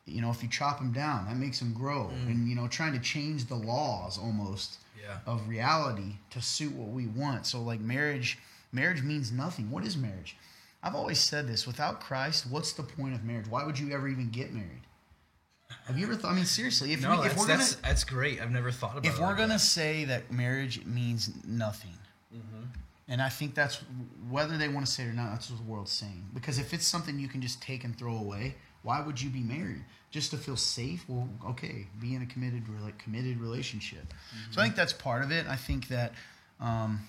you 0.07 0.23
know, 0.23 0.31
if 0.31 0.45
you 0.45 0.49
chop 0.49 0.79
them 0.79 0.93
down, 0.93 1.27
that 1.27 1.37
makes 1.37 1.59
them 1.59 1.73
grow. 1.73 2.09
And 2.29 2.49
you 2.49 2.55
know, 2.55 2.69
trying 2.69 2.93
to 2.93 3.01
change 3.01 3.47
the 3.47 3.57
laws 3.57 4.17
almost 4.17 4.79
Yeah. 5.09 5.33
of 5.33 5.49
reality 5.49 6.17
to 6.31 6.43
suit 6.43 6.75
what 6.75 6.89
we 6.89 7.07
want. 7.07 7.47
So 7.47 7.61
like 7.63 7.81
marriage, 7.81 8.39
marriage 8.73 9.03
means 9.03 9.33
nothing. 9.33 9.71
What 9.71 9.85
is 9.85 9.97
marriage? 9.97 10.37
I've 10.83 10.95
always 10.95 11.19
said 11.19 11.49
this. 11.49 11.67
Without 11.67 12.01
Christ, 12.01 12.47
what's 12.49 12.73
the 12.73 12.83
point 12.83 13.15
of 13.15 13.25
marriage? 13.25 13.49
Why 13.49 13.65
would 13.65 13.79
you 13.79 13.93
ever 13.93 14.07
even 14.09 14.31
get 14.31 14.53
married? 14.53 14.83
Have 15.87 15.99
you 15.99 16.05
ever 16.07 16.15
thought? 16.15 16.33
I 16.33 16.35
mean, 16.37 16.45
seriously, 16.45 16.93
if, 16.93 17.03
No, 17.03 17.11
we, 17.11 17.17
if 17.17 17.23
that's, 17.23 17.37
we're 17.37 17.47
gonna 17.47 17.59
that's, 17.59 17.75
that's 17.77 18.05
great. 18.05 18.41
I've 18.41 18.51
never 18.51 18.71
thought 18.71 18.93
about 18.93 19.05
it. 19.05 19.09
if 19.09 19.19
we're 19.19 19.27
like 19.27 19.39
gonna 19.39 19.55
that. 19.55 19.61
say 19.61 20.05
that 20.05 20.31
marriage 20.33 20.85
means 20.87 21.31
nothing, 21.47 21.99
mm-hmm. 22.35 22.65
and 23.09 23.21
I 23.21 23.29
think 23.29 23.55
that's 23.55 23.83
whether 24.31 24.57
they 24.57 24.69
want 24.69 24.87
to 24.87 24.93
say 24.93 25.05
it 25.05 25.09
or 25.09 25.13
not, 25.13 25.31
that's 25.33 25.51
what 25.51 25.59
the 25.59 25.71
world's 25.71 25.93
saying. 25.93 26.27
Because 26.33 26.59
if 26.59 26.73
it's 26.73 26.87
something 26.87 27.19
you 27.19 27.29
can 27.29 27.43
just 27.43 27.61
take 27.61 27.85
and 27.85 27.97
throw 27.99 28.17
away, 28.17 28.55
why 28.83 29.01
would 29.01 29.21
you 29.21 29.29
be 29.31 29.41
married? 29.41 29.85
Just 30.11 30.31
to 30.31 30.39
feel 30.39 30.57
safe? 30.57 31.05
Well, 31.07 31.29
okay, 31.51 31.87
be 32.01 32.15
in 32.15 32.23
a 32.23 32.27
committed, 32.27 32.65
rela- 32.67 32.97
committed 32.99 33.41
relationship. 33.41 34.15
So 34.51 34.61
I 34.61 34.65
think 34.65 34.75
that's 34.77 34.93
part 34.93 35.23
of 35.23 35.31
it. 35.31 35.47
I 35.47 35.57
think 35.57 35.89
that. 35.89 36.13
Um, 36.61 37.01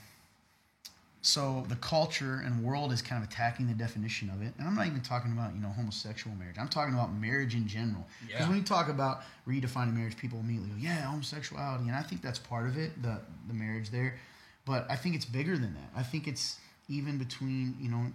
so 1.21 1.65
the 1.67 1.75
culture 1.75 2.41
and 2.45 2.63
world 2.63 2.93
is 2.93 3.01
kind 3.01 3.21
of 3.21 3.29
attacking 3.29 3.67
the 3.67 3.73
definition 3.73 4.29
of 4.29 4.41
it, 4.41 4.53
and 4.57 4.65
I'm 4.65 4.73
not 4.75 4.87
even 4.87 5.01
talking 5.01 5.33
about 5.33 5.53
you 5.53 5.59
know 5.61 5.67
homosexual 5.67 6.35
marriage. 6.37 6.55
I'm 6.57 6.69
talking 6.69 6.93
about 6.93 7.13
marriage 7.13 7.55
in 7.55 7.67
general. 7.67 8.07
Because 8.25 8.41
Yeah. 8.41 8.47
when 8.47 8.57
you 8.57 8.63
talk 8.63 8.87
about 8.87 9.23
redefining 9.45 9.93
marriage, 9.95 10.15
people 10.15 10.39
immediately 10.39 10.69
go, 10.69 10.77
"Yeah, 10.77 11.01
homosexuality," 11.11 11.87
and 11.87 11.95
I 11.95 12.03
think 12.03 12.21
that's 12.21 12.39
part 12.39 12.67
of 12.67 12.77
it, 12.77 13.01
the 13.03 13.19
the 13.49 13.53
marriage 13.53 13.89
there. 13.89 14.17
But 14.63 14.89
I 14.89 14.95
think 14.95 15.13
it's 15.15 15.25
bigger 15.25 15.57
than 15.57 15.73
that. 15.73 15.89
I 15.93 16.03
think 16.03 16.25
it's 16.25 16.57
even 16.87 17.17
between 17.17 17.75
you 17.81 17.89
know 17.89 18.13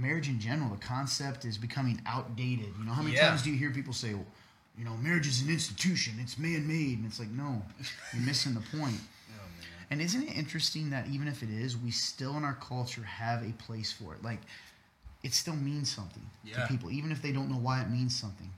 marriage 0.00 0.28
in 0.28 0.40
general. 0.40 0.70
The 0.70 0.76
concept 0.84 1.44
is 1.44 1.58
becoming 1.58 2.00
outdated. 2.06 2.72
You 2.78 2.84
know 2.84 2.92
how 2.92 3.02
many 3.02 3.14
Yeah. 3.16 3.28
times 3.28 3.42
do 3.42 3.50
you 3.50 3.58
hear 3.58 3.70
people 3.70 3.92
say, 3.92 4.14
well, 4.14 4.26
"You 4.78 4.84
know, 4.84 4.96
marriage 4.96 5.26
is 5.26 5.40
an 5.42 5.50
institution. 5.50 6.14
It's 6.20 6.38
man-made," 6.38 6.98
and 6.98 7.06
it's 7.06 7.18
like, 7.18 7.28
no, 7.30 7.64
you're 8.12 8.22
missing 8.22 8.54
the 8.54 8.60
point. 8.78 9.00
Oh. 9.32 9.42
And 9.90 10.00
isn't 10.02 10.22
it 10.22 10.36
interesting 10.36 10.90
that 10.90 11.06
even 11.08 11.28
if 11.28 11.42
it 11.42 11.50
is, 11.50 11.76
we 11.76 11.90
still 11.90 12.36
in 12.36 12.44
our 12.44 12.54
culture 12.54 13.02
have 13.04 13.42
a 13.42 13.52
place 13.52 13.92
for 13.92 14.14
it? 14.14 14.22
Like, 14.22 14.40
it 15.22 15.34
still 15.34 15.56
means 15.56 15.90
something 15.94 16.28
to 16.54 16.66
people, 16.66 16.90
even 16.90 17.12
if 17.12 17.20
they 17.22 17.32
don't 17.32 17.50
know 17.50 17.58
why 17.58 17.80
it 17.82 17.90
means 17.90 18.14
something. 18.18 18.50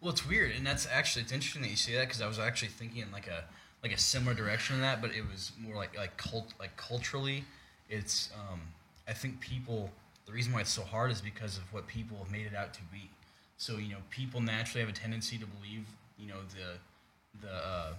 Well, 0.00 0.12
it's 0.12 0.26
weird, 0.26 0.52
and 0.52 0.66
that's 0.66 0.86
actually 0.86 1.22
it's 1.22 1.32
interesting 1.32 1.62
that 1.62 1.70
you 1.70 1.76
say 1.76 1.94
that 1.94 2.02
because 2.06 2.20
I 2.22 2.26
was 2.26 2.38
actually 2.38 2.68
thinking 2.68 3.02
in 3.02 3.10
like 3.12 3.26
a 3.26 3.44
like 3.82 3.92
a 3.92 3.98
similar 3.98 4.34
direction 4.34 4.76
to 4.76 4.82
that, 4.82 5.00
but 5.00 5.12
it 5.14 5.26
was 5.26 5.52
more 5.58 5.76
like 5.76 5.96
like 5.96 6.16
cult 6.16 6.52
like 6.58 6.76
culturally, 6.76 7.44
it's 7.88 8.30
um, 8.34 8.60
I 9.08 9.12
think 9.12 9.40
people 9.40 9.90
the 10.26 10.32
reason 10.32 10.52
why 10.52 10.60
it's 10.60 10.72
so 10.72 10.82
hard 10.82 11.10
is 11.10 11.20
because 11.20 11.56
of 11.56 11.72
what 11.72 11.86
people 11.86 12.18
have 12.18 12.30
made 12.30 12.46
it 12.46 12.54
out 12.54 12.74
to 12.74 12.80
be. 12.92 13.10
So 13.56 13.76
you 13.78 13.90
know, 13.90 13.98
people 14.10 14.40
naturally 14.40 14.80
have 14.80 14.90
a 14.94 14.98
tendency 14.98 15.38
to 15.38 15.46
believe 15.46 15.84
you 16.18 16.26
know 16.28 16.40
the 16.54 17.46
the 17.46 17.52
uh, 17.54 17.92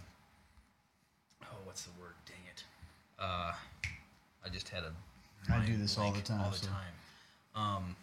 oh 1.43 1.57
what's 1.65 1.83
the 1.83 1.91
word? 1.99 2.13
Dang 2.25 2.37
it! 2.51 2.63
Uh, 3.19 3.53
I 4.45 4.49
just 4.51 4.69
had 4.69 4.83
a 4.83 4.91
I 5.51 5.65
do 5.65 5.77
this 5.77 5.97
all 5.97 6.11
the 6.11 6.21
time, 6.21 6.41
All 6.41 6.51
the 6.51 6.57
so- 6.57 6.67
time. 6.67 6.93
Um, 7.55 7.95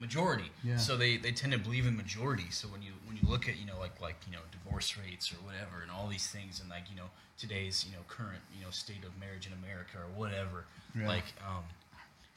majority. 0.00 0.50
Yeah. 0.64 0.76
So 0.76 0.96
they, 0.96 1.16
they 1.16 1.30
tend 1.32 1.52
to 1.52 1.58
believe 1.58 1.86
in 1.86 1.96
majority. 1.96 2.50
So 2.50 2.68
when 2.68 2.82
you 2.82 2.92
when 3.06 3.16
you 3.16 3.22
look 3.28 3.48
at 3.48 3.58
you 3.58 3.66
know 3.66 3.78
like 3.78 4.00
like 4.00 4.16
you 4.26 4.32
know 4.32 4.42
divorce 4.52 4.96
rates 4.98 5.32
or 5.32 5.36
whatever 5.46 5.82
and 5.82 5.90
all 5.90 6.08
these 6.08 6.26
things 6.26 6.60
and 6.60 6.68
like 6.68 6.84
you 6.90 6.96
know 6.96 7.08
today's 7.38 7.84
you 7.86 7.92
know 7.92 8.02
current 8.08 8.40
you 8.56 8.62
know 8.64 8.70
state 8.70 9.04
of 9.04 9.18
marriage 9.18 9.46
in 9.46 9.52
America 9.64 9.96
or 9.98 10.08
whatever, 10.18 10.64
Yeah. 10.98 11.08
like 11.08 11.24
um, 11.46 11.64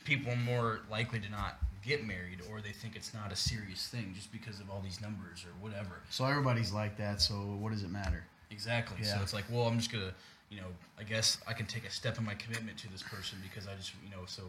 people 0.03 0.31
are 0.31 0.37
more 0.37 0.81
likely 0.89 1.19
to 1.19 1.29
not 1.29 1.59
get 1.83 2.05
married 2.05 2.39
or 2.49 2.61
they 2.61 2.71
think 2.71 2.95
it's 2.95 3.13
not 3.13 3.31
a 3.31 3.35
serious 3.35 3.87
thing 3.87 4.13
just 4.15 4.31
because 4.31 4.59
of 4.59 4.69
all 4.69 4.81
these 4.81 5.01
numbers 5.01 5.45
or 5.45 5.51
whatever. 5.61 6.01
So 6.09 6.25
everybody's 6.25 6.71
like 6.71 6.97
that. 6.97 7.21
So 7.21 7.33
what 7.33 7.71
does 7.71 7.83
it 7.83 7.91
matter? 7.91 8.23
Exactly. 8.51 8.97
Yeah. 9.01 9.15
So 9.17 9.21
it's 9.21 9.33
like, 9.33 9.43
well, 9.51 9.63
I'm 9.63 9.77
just 9.77 9.91
gonna, 9.91 10.13
you 10.49 10.57
know, 10.57 10.67
I 10.99 11.03
guess 11.03 11.37
I 11.47 11.53
can 11.53 11.65
take 11.65 11.85
a 11.85 11.91
step 11.91 12.17
in 12.17 12.25
my 12.25 12.35
commitment 12.35 12.77
to 12.79 12.91
this 12.91 13.03
person 13.03 13.37
because 13.41 13.67
I 13.67 13.75
just, 13.75 13.91
you 14.03 14.11
know, 14.11 14.23
so 14.27 14.43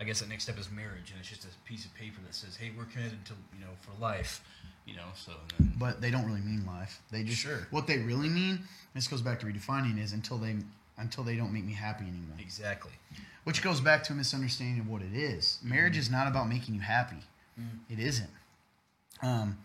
I 0.00 0.04
guess 0.04 0.20
the 0.20 0.26
next 0.28 0.44
step 0.44 0.58
is 0.58 0.70
marriage, 0.70 1.10
and 1.10 1.20
it's 1.20 1.28
just 1.28 1.44
a 1.44 1.48
piece 1.68 1.84
of 1.84 1.94
paper 1.94 2.20
that 2.24 2.34
says, 2.34 2.56
hey, 2.56 2.72
we're 2.76 2.86
committed 2.86 3.22
to, 3.26 3.34
you 3.54 3.60
know, 3.60 3.70
for 3.82 3.92
life, 4.00 4.42
you 4.86 4.96
know. 4.96 5.04
So 5.14 5.32
and 5.58 5.68
then, 5.68 5.76
But 5.78 6.00
they 6.00 6.10
don't 6.10 6.26
really 6.26 6.40
mean 6.40 6.64
life. 6.66 7.02
They 7.10 7.22
just 7.22 7.42
Sure. 7.42 7.66
what 7.70 7.86
they 7.86 7.98
really 7.98 8.30
mean. 8.30 8.60
This 8.94 9.06
goes 9.06 9.20
back 9.20 9.38
to 9.40 9.46
redefining 9.46 10.02
is 10.02 10.14
until 10.14 10.38
they 10.38 10.56
until 11.00 11.24
they 11.24 11.36
don't 11.36 11.52
make 11.52 11.64
me 11.64 11.72
happy 11.72 12.04
anymore. 12.04 12.36
exactly. 12.38 12.92
Which 13.44 13.62
goes 13.62 13.80
back 13.80 14.04
to 14.04 14.12
a 14.12 14.16
misunderstanding 14.16 14.80
of 14.80 14.88
what 14.88 15.02
it 15.02 15.14
is. 15.14 15.58
Marriage 15.62 15.94
mm-hmm. 15.94 16.00
is 16.00 16.10
not 16.10 16.28
about 16.28 16.48
making 16.48 16.74
you 16.74 16.80
happy. 16.80 17.22
Mm-hmm. 17.58 17.92
It 17.92 17.98
isn't. 17.98 18.30
Um, 19.22 19.58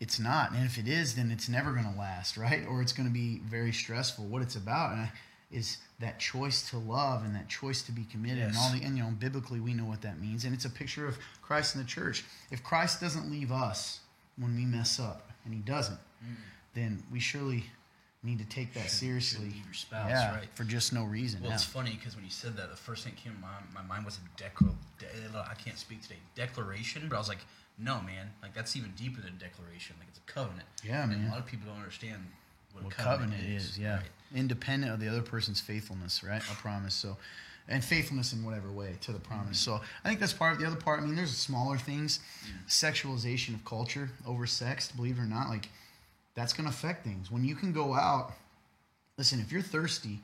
it's 0.00 0.18
not. 0.18 0.52
And 0.52 0.66
if 0.66 0.78
it 0.78 0.88
is, 0.88 1.14
then 1.14 1.30
it's 1.30 1.48
never 1.48 1.72
going 1.72 1.90
to 1.90 1.98
last, 1.98 2.36
right? 2.36 2.66
Or 2.68 2.82
it's 2.82 2.92
going 2.92 3.08
to 3.08 3.12
be 3.12 3.40
very 3.48 3.72
stressful. 3.72 4.24
What 4.24 4.42
it's 4.42 4.56
about 4.56 4.92
and 4.92 5.00
I- 5.02 5.12
is 5.52 5.78
that 6.00 6.18
choice 6.18 6.68
to 6.70 6.78
love 6.78 7.24
and 7.24 7.36
that 7.36 7.48
choice 7.48 7.82
to 7.82 7.92
be 7.92 8.04
committed 8.04 8.42
and 8.42 8.56
all 8.56 8.70
the 8.70 8.82
and 8.82 8.96
you 8.96 9.02
know 9.02 9.10
biblically 9.10 9.60
we 9.60 9.74
know 9.74 9.84
what 9.84 10.00
that 10.00 10.18
means 10.18 10.46
and 10.46 10.54
it's 10.54 10.64
a 10.64 10.70
picture 10.70 11.06
of 11.06 11.18
Christ 11.42 11.74
in 11.74 11.82
the 11.82 11.86
church. 11.86 12.24
If 12.50 12.64
Christ 12.64 13.00
doesn't 13.00 13.30
leave 13.30 13.52
us 13.52 14.00
when 14.38 14.56
we 14.56 14.64
mess 14.64 14.98
up 14.98 15.30
and 15.44 15.52
he 15.52 15.60
doesn't, 15.60 15.94
mm-hmm. 15.94 16.34
then 16.74 17.02
we 17.12 17.20
surely 17.20 17.64
need 18.22 18.38
to 18.38 18.44
take 18.44 18.72
that 18.74 18.80
Shouldn't- 18.80 18.92
seriously. 18.92 19.36
shouldn't 19.38 19.54
leave 19.56 19.64
your 19.64 19.74
spouse, 19.74 20.10
yeah, 20.10 20.36
right. 20.36 20.48
for 20.54 20.64
just 20.64 20.92
no 20.92 21.04
reason. 21.04 21.40
Well, 21.40 21.50
yeah. 21.50 21.56
it's 21.56 21.64
funny 21.64 21.96
because 21.98 22.14
when 22.14 22.24
you 22.24 22.30
said 22.30 22.56
that, 22.56 22.70
the 22.70 22.76
first 22.76 23.04
thing 23.04 23.14
that 23.14 23.22
came 23.22 23.34
to 23.34 23.40
my, 23.40 23.48
my 23.74 23.86
mind 23.86 24.04
was 24.04 24.18
a 24.18 24.38
declaration. 24.38 24.78
De- 24.98 25.38
I 25.38 25.54
can't 25.54 25.78
speak 25.78 26.02
today. 26.02 26.20
Declaration, 26.36 27.08
but 27.08 27.16
I 27.16 27.18
was 27.18 27.28
like, 27.28 27.44
no, 27.78 28.00
man. 28.02 28.30
Like 28.42 28.54
that's 28.54 28.76
even 28.76 28.92
deeper 28.96 29.20
than 29.20 29.38
declaration. 29.38 29.96
Like 29.98 30.08
it's 30.08 30.18
a 30.18 30.32
covenant. 30.32 30.68
Yeah, 30.84 31.02
and 31.02 31.12
man. 31.12 31.26
A 31.28 31.30
lot 31.30 31.40
of 31.40 31.46
people 31.46 31.66
don't 31.66 31.78
understand 31.78 32.26
what, 32.72 32.84
what 32.84 32.92
a 32.92 32.96
covenant, 32.96 33.42
is, 33.44 33.78
yeah 33.78 33.96
right? 33.96 34.06
independent 34.34 34.92
of 34.92 35.00
the 35.00 35.08
other 35.08 35.22
person's 35.22 35.60
faithfulness 35.60 36.22
right 36.24 36.42
a 36.50 36.54
promise 36.62 36.94
so 36.94 37.16
and 37.68 37.84
faithfulness 37.84 38.32
in 38.32 38.44
whatever 38.44 38.70
way 38.70 38.96
to 39.00 39.12
the 39.12 39.20
promise 39.20 39.60
mm-hmm. 39.60 39.76
so 39.76 39.80
i 40.04 40.08
think 40.08 40.20
that's 40.20 40.32
part 40.32 40.52
of 40.52 40.58
the 40.58 40.66
other 40.66 40.76
part 40.76 41.00
i 41.00 41.04
mean 41.04 41.14
there's 41.14 41.36
smaller 41.36 41.78
things 41.78 42.20
mm. 42.44 42.68
sexualization 42.68 43.54
of 43.54 43.64
culture 43.64 44.10
over 44.26 44.46
sex 44.46 44.90
believe 44.92 45.18
it 45.18 45.20
or 45.20 45.26
not 45.26 45.48
like 45.48 45.68
that's 46.34 46.52
going 46.52 46.68
to 46.68 46.74
affect 46.74 47.04
things. 47.04 47.30
When 47.30 47.44
you 47.44 47.54
can 47.54 47.72
go 47.72 47.94
out 47.94 48.32
listen 49.18 49.40
if 49.40 49.52
you're 49.52 49.62
thirsty 49.62 50.18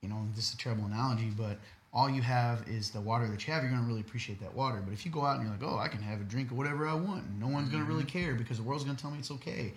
you 0.00 0.08
know 0.08 0.16
this 0.36 0.48
is 0.48 0.54
a 0.54 0.58
terrible 0.58 0.84
analogy 0.84 1.30
but 1.36 1.58
all 1.92 2.08
you 2.08 2.22
have 2.22 2.62
is 2.68 2.90
the 2.90 3.00
water 3.00 3.26
that 3.28 3.46
you 3.46 3.52
have 3.52 3.62
you're 3.62 3.72
going 3.72 3.82
to 3.82 3.88
really 3.88 4.02
appreciate 4.02 4.38
that 4.40 4.54
water. 4.54 4.80
But 4.84 4.92
if 4.92 5.06
you 5.06 5.10
go 5.10 5.24
out 5.24 5.40
and 5.40 5.42
you're 5.44 5.52
like 5.52 5.62
oh 5.62 5.78
i 5.78 5.88
can 5.88 6.00
have 6.02 6.20
a 6.20 6.24
drink 6.24 6.50
of 6.50 6.56
whatever 6.56 6.86
i 6.86 6.94
want 6.94 7.24
no 7.40 7.48
one's 7.48 7.68
going 7.70 7.82
to 7.82 7.88
really 7.88 8.04
care 8.04 8.34
because 8.34 8.58
the 8.58 8.62
world's 8.62 8.84
going 8.84 8.96
to 8.96 9.02
tell 9.02 9.10
me 9.10 9.18
it's 9.18 9.30
okay. 9.30 9.72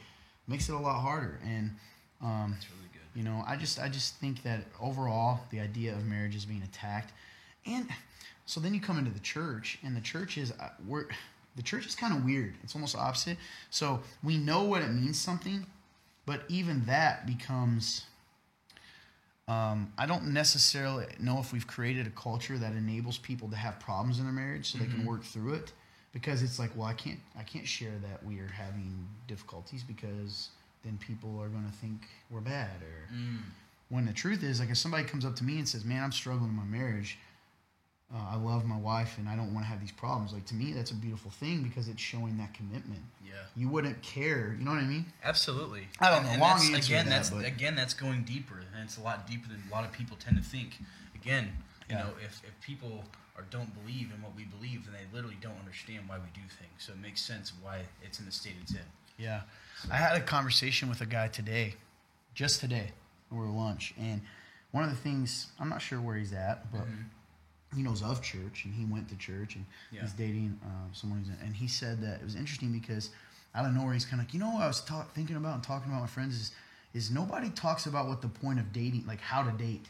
Makes 0.47 0.69
it 0.69 0.75
a 0.75 0.80
lot 0.80 0.99
harder. 0.99 1.39
And 1.45 1.71
um, 2.21 2.51
really 2.51 2.89
good. 2.93 3.17
you 3.17 3.23
know, 3.23 3.43
I 3.47 3.56
just 3.56 3.80
I 3.80 3.89
just 3.89 4.15
think 4.17 4.43
that 4.43 4.65
overall 4.80 5.39
the 5.49 5.60
idea 5.60 5.93
of 5.93 6.06
marriage 6.06 6.36
is 6.36 6.45
being 6.45 6.62
attacked, 6.63 7.13
and 7.65 7.88
so 8.45 8.60
then 8.60 8.73
you 8.73 8.82
come 8.82 8.97
into 8.97 9.12
the 9.12 9.19
church, 9.19 9.80
and 9.84 9.95
the 9.95 10.01
church 10.01 10.38
is 10.38 10.51
uh, 10.51 10.69
we're 10.88 11.06
the 11.56 11.62
church 11.64 11.86
is 11.86 11.96
kind 11.96 12.14
of 12.16 12.24
weird. 12.24 12.56
It's 12.64 12.76
almost 12.76 12.96
opposite. 12.96 13.38
So 13.70 14.00
we 14.24 14.38
know 14.38 14.64
what 14.64 14.82
it 14.82 14.90
means 14.92 15.20
something, 15.20 15.66
but 16.26 16.44
even 16.48 16.86
that 16.86 17.26
becomes. 17.26 18.06
Um, 19.48 19.92
I 19.98 20.06
don't 20.06 20.28
necessarily 20.34 21.08
know 21.20 21.40
if 21.40 21.52
we've 21.52 21.68
created 21.68 22.08
a 22.08 22.12
culture 22.12 22.58
that 22.58 22.72
enables 22.74 23.18
people 23.18 23.50
to 23.50 23.56
have 23.56 23.80
problems 23.80 24.20
in 24.20 24.24
their 24.26 24.34
marriage 24.34 24.72
so 24.72 24.78
they 24.78 24.86
can 24.86 25.06
work 25.06 25.24
through 25.24 25.56
it, 25.56 25.74
because 26.14 26.42
it's 26.42 26.58
like, 26.58 26.72
well, 26.78 26.88
I 26.88 26.94
can't 26.94 27.20
I 27.38 27.44
can't 27.44 27.68
share 27.68 27.92
that 28.10 28.24
we 28.26 28.40
are 28.40 28.48
having 28.48 29.08
difficulties 29.28 29.84
because 29.84 30.50
then 30.84 30.98
people 31.06 31.38
are 31.42 31.50
going 31.50 31.66
to 31.70 31.78
think 31.78 32.02
we're 32.30 32.40
bad 32.40 32.82
or 32.82 33.14
Mm. 33.14 33.40
when 33.90 34.06
the 34.06 34.14
truth 34.14 34.42
is 34.42 34.60
like 34.62 34.70
if 34.70 34.78
somebody 34.78 35.04
comes 35.04 35.26
up 35.26 35.36
to 35.36 35.44
me 35.44 35.58
and 35.60 35.68
says 35.68 35.84
man 35.86 36.02
i'm 36.04 36.12
struggling 36.12 36.50
in 36.50 36.56
my 36.56 36.64
marriage 36.64 37.20
uh, 38.13 38.17
i 38.32 38.36
love 38.36 38.65
my 38.65 38.78
wife 38.78 39.17
and 39.17 39.28
i 39.30 39.36
don't 39.36 39.54
want 39.54 39.65
to 39.65 39.69
have 39.69 39.80
these 39.80 39.91
problems 39.91 40.34
like 40.34 40.45
to 40.45 40.56
me 40.56 40.74
that's 40.74 40.91
a 40.91 40.95
beautiful 40.95 41.32
thing 41.32 41.63
because 41.63 41.88
it's 41.88 42.02
showing 42.02 42.38
that 42.38 42.54
commitment 42.54 43.02
Yeah. 43.26 43.34
you 43.56 43.69
wouldn't 43.69 44.02
care 44.02 44.56
you 44.58 44.65
know 44.65 44.71
what 44.71 44.80
i 44.82 44.86
mean 44.86 45.06
Absolutely. 45.24 45.88
I 46.00 46.10
don't 46.10 46.17
And- 46.19 46.26
know, 46.26 46.32
and 46.34 46.41
long 46.41 46.71
that's, 46.71 46.88
again, 46.88 47.06
that, 47.06 47.12
that's 47.12 47.30
but- 47.30 47.45
again 47.45 47.76
that's 47.76 47.93
going 47.93 48.24
deeper, 48.24 48.60
and 48.60 48.84
it's 48.84 48.97
a 48.97 49.02
lot 49.02 49.26
deeper 49.28 49.47
than 49.47 49.63
a 49.67 49.71
lot 49.71 49.84
of 49.86 49.91
people 49.91 50.17
tend 50.17 50.36
to 50.38 50.43
think. 50.43 50.78
Again, 51.15 51.45
you 51.89 51.95
Yeah. 51.95 52.04
know, 52.04 52.10
if, 52.24 52.41
if 52.43 52.60
people 52.62 53.04
are 53.38 53.43
don't 53.50 53.71
believe 53.82 54.12
in 54.13 54.21
what 54.21 54.36
we 54.36 54.43
believe, 54.45 54.86
then 54.86 54.93
they 54.93 55.06
literally 55.15 55.38
don't 55.41 55.58
understand 55.60 56.08
why 56.10 56.17
we 56.17 56.30
do 56.34 56.45
things. 56.60 56.74
So 56.80 56.91
it 56.93 57.00
makes 57.00 57.21
sense 57.21 57.54
why 57.62 57.84
it's 58.04 58.19
in 58.19 58.26
the 58.26 58.32
state 58.32 58.56
it's 58.62 58.71
in. 58.74 58.86
yeah 59.17 59.41
i 59.91 59.95
had 59.95 60.15
a 60.17 60.21
conversation 60.21 60.89
with 60.89 61.02
a 61.02 61.06
guy 61.06 61.28
today 61.28 61.76
just 62.34 62.60
today 62.60 62.91
over 63.32 63.45
lunch 63.45 63.93
and 64.00 64.21
one 64.71 64.84
of 64.84 64.89
the 64.89 64.95
things 64.95 65.47
i'm 65.60 65.69
not 65.69 65.82
sure 65.82 66.00
where 66.02 66.15
he's 66.17 66.34
at 66.34 66.71
but 66.71 66.86
he 67.76 67.82
knows 67.84 68.02
of 68.02 68.22
church 68.22 68.66
and 68.66 68.74
he 68.74 68.86
went 68.86 69.08
to 69.10 69.16
church 69.16 69.56
and 69.56 69.66
Yeah. 69.92 70.02
he's 70.02 70.14
dating 70.14 70.60
uh, 70.64 70.68
someone 70.94 71.20
who's 71.20 71.30
in, 71.30 71.38
and 71.46 71.56
he 71.56 71.68
said 71.68 72.02
that 72.02 72.16
it 72.20 72.24
was 72.24 72.36
interesting 72.36 72.72
because 72.72 73.10
out 73.56 73.66
of 73.66 73.74
nowhere 73.74 73.94
he's 73.94 74.06
kind 74.06 74.20
of 74.22 74.28
like 74.28 74.34
you 74.34 74.40
know 74.40 74.50
what 74.52 74.64
I 74.64 74.68
was 74.68 74.82
ta- 74.82 75.06
thinking 75.16 75.36
about 75.36 75.56
and 75.56 75.64
talking 75.64 75.90
about 75.92 76.02
my 76.02 76.08
friends 76.08 76.36
is 76.36 76.52
is 76.94 77.10
nobody 77.12 77.50
talks 77.52 77.86
about 77.86 78.08
what 78.08 78.22
the 78.22 78.28
point 78.28 78.60
of 78.60 78.72
dating 78.74 79.06
like 79.08 79.22
how 79.22 79.44
to 79.44 79.52
date 79.58 79.88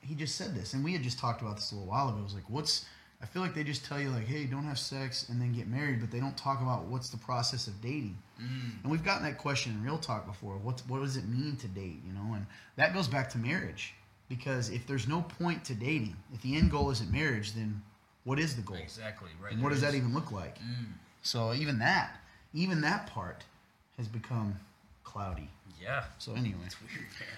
he 0.00 0.14
just 0.14 0.36
said 0.36 0.54
this 0.54 0.74
and 0.74 0.84
we 0.84 0.92
had 0.92 1.02
just 1.02 1.18
talked 1.18 1.40
about 1.42 1.56
this 1.56 1.72
a 1.72 1.74
little 1.74 1.88
while 1.88 2.08
ago 2.08 2.18
it 2.18 2.24
was 2.24 2.34
like 2.34 2.48
what's 2.48 2.86
I 3.20 3.26
feel 3.26 3.42
like 3.42 3.52
they 3.52 3.64
just 3.64 3.84
tell 3.84 4.00
you 4.00 4.10
like, 4.10 4.26
hey, 4.28 4.44
don't 4.44 4.62
have 4.62 4.78
sex 4.78 5.28
and 5.28 5.40
then 5.40 5.52
get 5.52 5.66
married, 5.66 5.98
but 6.00 6.08
they 6.12 6.20
don't 6.20 6.36
talk 6.36 6.62
about 6.62 6.84
what's 6.84 7.10
the 7.10 7.16
process 7.16 7.66
of 7.66 7.80
dating. 7.80 8.16
Mm. 8.40 8.80
And 8.84 8.92
we've 8.92 9.02
gotten 9.02 9.24
that 9.24 9.38
question 9.38 9.72
in 9.72 9.82
real 9.82 9.98
talk 9.98 10.24
before. 10.24 10.56
What 10.58 10.80
what 10.86 11.00
does 11.00 11.16
it 11.16 11.26
mean 11.26 11.56
to 11.56 11.66
date? 11.66 12.00
You 12.06 12.12
know, 12.12 12.34
and 12.34 12.46
that 12.76 12.94
goes 12.94 13.08
back 13.08 13.28
to 13.30 13.38
marriage. 13.38 13.92
Because 14.28 14.68
if 14.70 14.86
there's 14.86 15.08
no 15.08 15.22
point 15.22 15.64
to 15.66 15.74
dating, 15.74 16.16
if 16.34 16.42
the 16.42 16.56
end 16.56 16.70
goal 16.70 16.90
isn't 16.90 17.10
marriage, 17.10 17.52
then 17.54 17.82
what 18.24 18.38
is 18.38 18.56
the 18.56 18.62
goal? 18.62 18.76
Exactly 18.76 19.30
right. 19.42 19.52
And 19.52 19.62
what 19.62 19.70
does 19.70 19.80
There 19.80 19.90
that 19.90 19.96
is- 19.96 20.02
even 20.02 20.14
look 20.14 20.30
like? 20.30 20.58
Mm. 20.58 20.92
So 21.22 21.54
even 21.54 21.78
that, 21.78 22.20
even 22.52 22.80
that 22.82 23.06
part 23.06 23.44
has 23.96 24.06
become 24.08 24.60
cloudy. 25.04 25.50
Yeah. 25.80 26.04
So 26.18 26.34
anyway, 26.34 26.60
It's 26.66 26.80
weird, 26.80 26.92
man. 27.18 27.28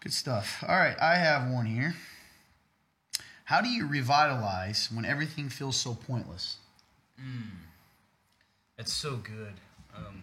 good 0.00 0.12
stuff. 0.12 0.62
All 0.66 0.76
right, 0.76 0.96
I 1.00 1.16
have 1.16 1.50
one 1.50 1.66
here. 1.66 1.94
How 3.44 3.60
do 3.60 3.68
you 3.68 3.86
revitalize 3.86 4.90
when 4.92 5.04
everything 5.04 5.48
feels 5.48 5.76
so 5.76 5.94
pointless? 5.94 6.56
That's 8.76 8.92
so 8.92 9.16
good. 9.16 9.54
Um, 9.96 10.22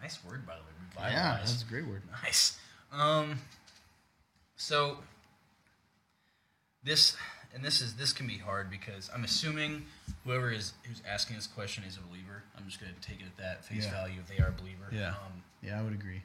nice 0.00 0.22
word, 0.24 0.46
by 0.46 0.54
the 0.54 0.60
way. 0.60 0.66
Revitalize. 0.88 1.12
Yeah, 1.12 1.36
that's 1.38 1.62
a 1.62 1.66
great 1.66 1.86
word. 1.86 2.02
Nice. 2.22 2.58
Um, 2.92 3.38
so 4.56 4.98
this 6.84 7.16
and 7.54 7.64
this 7.64 7.80
is 7.80 7.94
this 7.94 8.12
can 8.12 8.26
be 8.26 8.38
hard 8.38 8.70
because 8.70 9.10
I'm 9.14 9.24
assuming 9.24 9.86
whoever 10.24 10.50
is 10.50 10.72
who's 10.84 11.02
asking 11.08 11.36
this 11.36 11.46
question 11.46 11.84
is 11.84 11.96
a 11.96 12.00
believer. 12.00 12.42
I'm 12.56 12.64
just 12.66 12.80
going 12.80 12.92
to 12.94 13.00
take 13.00 13.20
it 13.20 13.26
at 13.26 13.36
that 13.38 13.64
face 13.64 13.84
Yeah. 13.84 13.90
value 13.92 14.20
if 14.20 14.28
they 14.34 14.42
are 14.42 14.48
a 14.48 14.52
believer. 14.52 14.88
Yeah. 14.92 15.08
Um, 15.10 15.42
Yeah, 15.62 15.78
I 15.78 15.82
would 15.82 15.92
agree. 15.94 16.22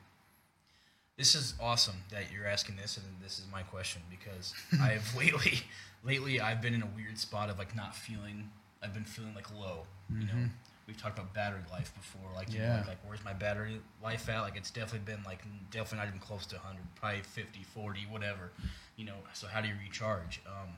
this 1.18 1.34
is 1.36 1.54
awesome 1.62 1.96
that 2.12 2.32
you're 2.32 2.46
asking 2.48 2.76
this, 2.76 2.98
and 2.98 3.06
this 3.24 3.40
is 3.40 3.46
my 3.52 3.64
question 3.64 4.02
because 4.10 4.54
I've 4.82 5.16
lately, 5.18 5.60
lately 6.04 6.40
I've 6.42 6.62
been 6.62 6.74
in 6.74 6.82
a 6.84 6.90
weird 6.96 7.18
spot 7.18 7.50
of 7.50 7.58
like 7.58 7.76
not 7.76 7.96
feeling. 7.96 8.50
I've 8.84 8.94
been 8.94 9.06
feeling 9.06 9.34
like 9.34 9.48
low. 9.54 9.88
You 10.14 10.26
know, 10.28 10.50
we've 10.88 11.02
talked 11.02 11.18
about 11.18 11.34
battery 11.34 11.62
life 11.72 11.94
before. 11.96 12.30
Like, 12.36 12.52
you 12.52 12.60
know. 12.60 12.66
Yeah. 12.66 12.84
like, 12.88 12.98
where's 13.06 13.24
my 13.24 13.34
battery 13.34 13.80
life 14.04 14.30
at? 14.30 14.42
Like, 14.42 14.58
it's 14.58 14.72
definitely 14.72 15.12
been 15.12 15.24
like 15.26 15.44
definitely 15.72 16.00
not 16.00 16.08
even 16.08 16.20
close 16.20 16.46
to 16.48 16.56
100, 16.56 16.82
probably 16.96 17.22
50, 17.22 17.64
40, 17.64 18.00
whatever. 18.10 18.52
You 18.98 19.06
know, 19.06 19.18
so 19.34 19.48
how 19.48 19.62
do 19.62 19.68
you 19.68 19.76
recharge? 19.84 20.42
Um, 20.48 20.70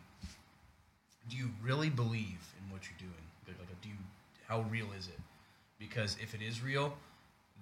do 1.29 1.35
you 1.37 1.49
really 1.61 1.89
believe 1.89 2.53
in 2.57 2.71
what 2.71 2.83
you're 2.89 2.99
doing? 2.99 3.57
Like, 3.59 3.81
do 3.81 3.89
you? 3.89 3.95
How 4.47 4.61
real 4.61 4.87
is 4.97 5.07
it? 5.07 5.19
Because 5.79 6.17
if 6.21 6.33
it 6.33 6.41
is 6.41 6.61
real, 6.63 6.97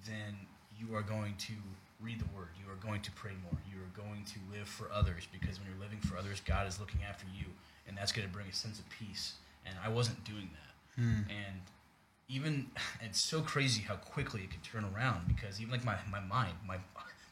then 0.06 0.38
you 0.80 0.96
are 0.96 1.02
going 1.02 1.36
to 1.40 1.54
read 2.02 2.20
the 2.20 2.26
word. 2.36 2.50
You 2.64 2.72
are 2.72 2.76
going 2.76 3.02
to 3.02 3.12
pray 3.12 3.32
more. 3.44 3.60
You 3.72 3.80
are 3.82 4.06
going 4.06 4.24
to 4.26 4.58
live 4.58 4.68
for 4.68 4.90
others 4.92 5.28
because 5.32 5.60
when 5.60 5.68
you're 5.70 5.80
living 5.82 6.00
for 6.00 6.18
others, 6.18 6.42
God 6.46 6.68
is 6.68 6.80
looking 6.80 7.02
after 7.08 7.26
you, 7.38 7.46
and 7.88 7.98
that's 7.98 8.12
going 8.12 8.28
to 8.28 8.34
bring 8.34 8.48
a 8.48 8.54
sense 8.54 8.80
of 8.80 8.86
peace. 8.90 9.34
And 9.66 9.76
I 9.84 9.90
wasn't 9.90 10.24
doing 10.24 10.50
that. 10.54 11.02
And 11.30 11.62
even 12.28 12.68
it's 13.02 13.20
so 13.20 13.42
crazy 13.42 13.82
how 13.84 13.96
quickly 13.96 14.42
it 14.42 14.52
can 14.52 14.62
turn 14.62 14.86
around 14.96 15.28
because 15.28 15.60
even 15.62 15.72
like 15.72 15.86
my, 15.86 15.98
my 16.12 16.20
mind, 16.20 16.54
my 16.68 16.78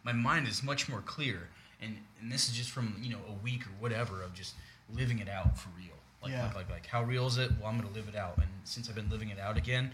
my 0.03 0.11
mind 0.13 0.47
is 0.47 0.63
much 0.63 0.87
more 0.89 1.01
clear. 1.01 1.49
And 1.81 1.97
and 2.21 2.31
this 2.31 2.47
is 2.49 2.55
just 2.55 2.69
from 2.69 2.95
you 3.01 3.09
know 3.11 3.19
a 3.27 3.43
week 3.43 3.63
or 3.65 3.71
whatever 3.79 4.21
of 4.23 4.33
just 4.33 4.55
living 4.93 5.19
it 5.19 5.29
out 5.29 5.57
for 5.57 5.69
real. 5.77 5.95
Like 6.21 6.31
Yeah. 6.31 6.45
like, 6.45 6.55
like 6.55 6.69
like 6.69 6.85
how 6.85 7.03
real 7.03 7.27
is 7.27 7.37
it? 7.37 7.51
Well, 7.59 7.69
I'm 7.69 7.77
going 7.79 7.91
to 7.91 7.95
live 7.99 8.07
it 8.07 8.15
out. 8.15 8.37
And 8.37 8.47
since 8.63 8.87
I've 8.89 8.95
been 8.95 9.09
living 9.09 9.29
it 9.29 9.39
out 9.39 9.57
again, 9.57 9.91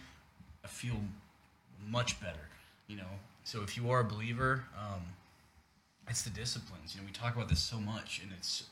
I 0.63 0.67
feel 0.67 0.95
much 1.87 2.19
better. 2.19 2.49
You 2.87 2.97
know. 2.97 3.09
So 3.43 3.63
if 3.63 3.77
you 3.77 3.89
are 3.89 4.01
a 4.01 4.03
believer, 4.03 4.63
um, 4.77 5.01
it's 6.07 6.21
the 6.21 6.29
disciplines. 6.29 6.93
You 6.93 7.01
know, 7.01 7.07
we 7.07 7.11
talk 7.13 7.35
about 7.35 7.49
this 7.49 7.59
so 7.61 7.79
much, 7.79 8.19
and 8.21 8.31
it's, 8.37 8.63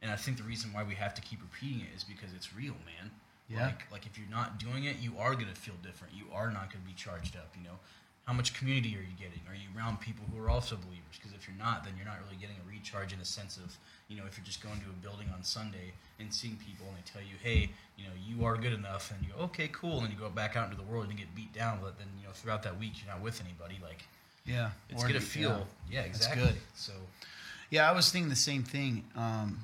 and 0.00 0.10
I 0.10 0.16
think 0.16 0.38
the 0.38 0.42
reason 0.42 0.72
why 0.72 0.84
we 0.84 0.94
have 0.94 1.12
to 1.14 1.20
keep 1.20 1.40
repeating 1.42 1.80
it 1.80 1.94
is 1.94 2.04
because 2.04 2.32
it's 2.34 2.54
real, 2.54 2.74
man. 2.86 3.10
Yeah. 3.48 3.66
Like, 3.66 3.90
like 3.92 4.06
if 4.06 4.18
you're 4.18 4.28
not 4.30 4.58
doing 4.58 4.84
it, 4.84 4.96
you 5.00 5.12
are 5.18 5.34
gonna 5.34 5.54
feel 5.54 5.74
different. 5.82 6.14
You 6.14 6.24
are 6.32 6.50
not 6.50 6.72
gonna 6.72 6.84
be 6.84 6.94
charged 6.94 7.36
up. 7.36 7.54
You 7.56 7.64
know, 7.64 7.78
how 8.26 8.32
much 8.32 8.54
community 8.54 8.96
are 8.96 9.00
you 9.06 9.14
getting? 9.18 9.40
Are 9.48 9.54
you 9.54 9.68
around 9.76 10.00
people 10.00 10.24
who 10.32 10.42
are 10.42 10.50
also 10.50 10.74
believers? 10.76 11.14
Because 11.14 11.32
if 11.32 11.46
you're 11.46 11.56
not, 11.56 11.84
then 11.84 11.92
you're 11.96 12.06
not 12.06 12.18
really 12.24 12.36
getting 12.40 12.56
a 12.56 12.68
recharge 12.68 13.12
in 13.12 13.20
the 13.20 13.24
sense 13.24 13.56
of, 13.56 13.76
you 14.08 14.16
know, 14.16 14.24
if 14.26 14.36
you're 14.36 14.44
just 14.44 14.60
going 14.62 14.80
to 14.80 14.86
a 14.90 14.92
building 15.00 15.28
on 15.32 15.44
Sunday 15.44 15.92
and 16.18 16.32
seeing 16.34 16.56
people 16.56 16.86
and 16.88 16.96
they 16.96 17.02
tell 17.06 17.22
you, 17.22 17.36
hey, 17.40 17.70
you 17.96 18.04
know, 18.04 18.10
you 18.26 18.44
are 18.44 18.56
good 18.56 18.72
enough, 18.72 19.12
and 19.12 19.24
you 19.24 19.32
go, 19.32 19.44
okay, 19.44 19.68
cool, 19.72 19.98
and 19.98 20.04
then 20.06 20.10
you 20.12 20.18
go 20.18 20.28
back 20.28 20.56
out 20.56 20.64
into 20.70 20.76
the 20.76 20.82
world 20.90 21.04
and 21.08 21.12
you 21.12 21.18
get 21.24 21.32
beat 21.36 21.52
down, 21.54 21.78
but 21.80 21.96
then 21.98 22.08
you 22.20 22.26
know, 22.26 22.32
throughout 22.32 22.62
that 22.64 22.76
week 22.80 22.92
you're 23.02 23.12
not 23.14 23.22
with 23.22 23.40
anybody, 23.40 23.78
like. 23.82 24.02
Yeah, 24.44 24.70
It's 24.88 25.02
Or- 25.02 25.06
gonna 25.08 25.20
feel, 25.20 25.66
yeah, 25.90 26.02
That's 26.02 26.18
exactly. 26.18 26.42
good. 26.44 26.56
So, 26.74 26.92
Yeah, 27.70 27.88
I 27.88 27.92
was 27.92 28.10
thinking 28.12 28.28
the 28.28 28.36
same 28.36 28.62
thing. 28.62 29.04
Um, 29.16 29.60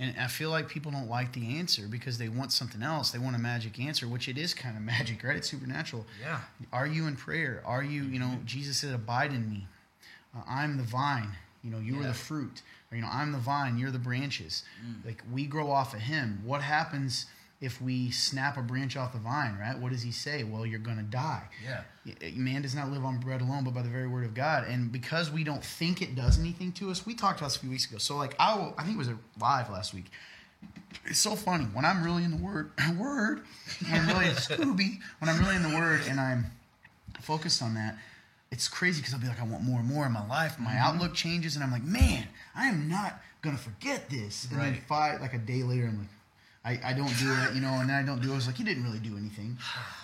and 0.00 0.14
I 0.18 0.26
feel 0.26 0.50
like 0.50 0.66
people 0.68 0.90
don't 0.90 1.08
like 1.08 1.32
the 1.34 1.58
answer 1.58 1.82
because 1.88 2.16
they 2.18 2.28
want 2.28 2.50
something 2.52 2.82
else. 2.82 3.10
They 3.12 3.18
want 3.18 3.36
a 3.36 3.38
magic 3.38 3.78
answer, 3.78 4.08
which 4.08 4.28
it 4.28 4.36
is 4.38 4.54
kind 4.54 4.76
of 4.76 4.82
magic, 4.96 5.22
right? 5.22 5.36
It's 5.36 5.50
supernatural. 5.50 6.06
yeah, 6.20 6.40
Are 6.72 6.86
you 6.86 7.06
in 7.06 7.14
prayer? 7.16 7.62
Are 7.66 7.82
you, 7.84 8.02
you 8.04 8.18
know, 8.18 8.38
Jesus 8.46 8.78
said, 8.78 8.94
abide 8.94 9.32
in 9.32 9.48
me. 9.48 9.66
Uh, 10.34 10.40
I'm 10.48 10.76
the 10.78 10.82
vine. 10.82 11.30
You 11.62 11.70
know, 11.70 11.78
you 11.78 12.00
are 12.00 12.06
the 12.06 12.14
fruit. 12.14 12.62
Or, 12.90 12.96
you 12.96 13.02
know, 13.02 13.10
I'm 13.12 13.30
the 13.32 13.38
vine, 13.38 13.76
you're 13.78 13.90
the 13.90 13.98
branches. 13.98 14.64
Like, 15.04 15.22
we 15.30 15.44
grow 15.46 15.70
off 15.70 15.92
of 15.94 16.00
him. 16.00 16.40
What 16.44 16.62
happens 16.62 17.26
if 17.60 17.80
we 17.82 18.10
snap 18.10 18.56
a 18.56 18.62
branch 18.62 18.96
off 18.96 19.12
the 19.12 19.18
vine, 19.18 19.56
right? 19.60 19.78
What 19.78 19.92
does 19.92 20.02
he 20.02 20.12
say? 20.12 20.44
Well, 20.44 20.64
you're 20.64 20.78
going 20.78 20.96
to 20.96 21.02
die. 21.02 21.42
yeah, 21.64 21.82
Man 22.34 22.62
does 22.62 22.74
not 22.74 22.90
live 22.90 23.04
on 23.04 23.18
bread 23.20 23.42
alone, 23.42 23.64
but 23.64 23.74
by 23.74 23.82
the 23.82 23.88
very 23.90 24.08
word 24.08 24.24
of 24.24 24.32
God. 24.32 24.66
And 24.66 24.90
because 24.90 25.30
we 25.30 25.44
don't 25.44 25.62
think 25.62 26.00
it 26.00 26.14
does 26.14 26.38
anything 26.38 26.72
to 26.72 26.90
us, 26.90 27.04
we 27.04 27.14
talked 27.14 27.40
about 27.40 27.48
this 27.48 27.56
a 27.56 27.60
few 27.60 27.68
weeks 27.70 27.86
ago. 27.86 27.98
So, 27.98 28.16
like, 28.16 28.34
I, 28.38 28.54
will, 28.56 28.74
I 28.78 28.82
think 28.84 28.94
it 28.94 28.98
was 28.98 29.08
a 29.08 29.18
live 29.38 29.68
last 29.68 29.92
week. 29.92 30.06
It's 31.04 31.18
so 31.18 31.36
funny 31.36 31.64
when 31.66 31.84
I'm 31.84 32.02
really 32.02 32.24
in 32.24 32.30
the 32.30 32.36
word, 32.42 32.70
word, 32.98 33.42
I'm 33.88 34.06
really 34.08 34.26
Scooby, 34.34 34.98
when 35.18 35.28
I'm 35.28 35.38
really 35.40 35.56
in 35.56 35.62
the 35.62 35.76
word 35.76 36.00
and 36.08 36.18
I'm 36.18 36.46
focused 37.20 37.62
on 37.62 37.74
that. 37.74 37.96
It's 38.50 38.68
crazy 38.68 39.00
because 39.00 39.14
I'll 39.14 39.20
be 39.20 39.28
like, 39.28 39.40
I 39.40 39.44
want 39.44 39.62
more 39.62 39.78
and 39.80 39.88
more 39.88 40.06
in 40.06 40.12
my 40.12 40.26
life. 40.26 40.58
My 40.58 40.70
Mm-hmm. 40.72 40.78
outlook 40.96 41.14
changes, 41.14 41.54
and 41.56 41.62
I'm 41.64 41.70
like, 41.70 41.84
man, 41.84 42.26
I 42.56 42.66
am 42.66 42.88
not 42.88 43.20
gonna 43.42 43.56
forget 43.58 44.10
this. 44.10 44.48
And 44.50 44.60
then 44.60 44.74
five, 44.88 45.20
like 45.20 45.34
a 45.34 45.38
day 45.38 45.62
later, 45.62 45.86
I'm 45.86 45.98
like, 45.98 46.08
I, 46.64 46.78
I 46.84 46.92
don't 46.92 47.16
do 47.18 47.32
it, 47.32 47.54
you 47.54 47.62
know, 47.62 47.72
and 47.80 47.88
then 47.88 47.96
I 47.96 48.02
don't 48.02 48.20
do 48.20 48.32
it. 48.32 48.36
It's 48.36 48.46
like 48.46 48.58
you 48.58 48.64
didn't 48.64 48.84
really 48.84 48.98
do 48.98 49.16
anything, 49.16 49.56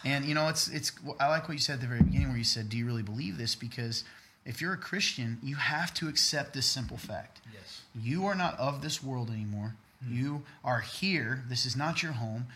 and 0.04 0.24
you 0.24 0.34
know, 0.34 0.48
it's 0.48 0.68
it's. 0.68 0.92
I 1.20 1.28
like 1.28 1.48
what 1.48 1.54
you 1.54 1.60
said 1.60 1.74
at 1.74 1.80
the 1.82 1.86
very 1.86 2.02
beginning, 2.02 2.28
where 2.28 2.38
you 2.38 2.44
said, 2.44 2.70
"Do 2.70 2.78
you 2.78 2.86
really 2.86 3.02
believe 3.02 3.36
this?" 3.36 3.54
Because 3.54 4.04
if 4.46 4.60
you're 4.60 4.72
a 4.72 4.78
Christian, 4.78 5.38
you 5.42 5.56
have 5.56 5.92
to 5.94 6.08
accept 6.08 6.54
this 6.54 6.64
simple 6.64 6.96
fact: 6.96 7.40
yes, 7.52 7.82
you 7.94 8.24
are 8.24 8.34
not 8.34 8.58
of 8.58 8.80
this 8.80 9.02
world 9.02 9.28
anymore. 9.30 9.74
You 10.08 10.44
are 10.64 10.80
here. 10.80 11.44
This 11.48 11.66
is 11.66 11.76
not 11.76 12.02
your 12.02 12.12
home, 12.12 12.46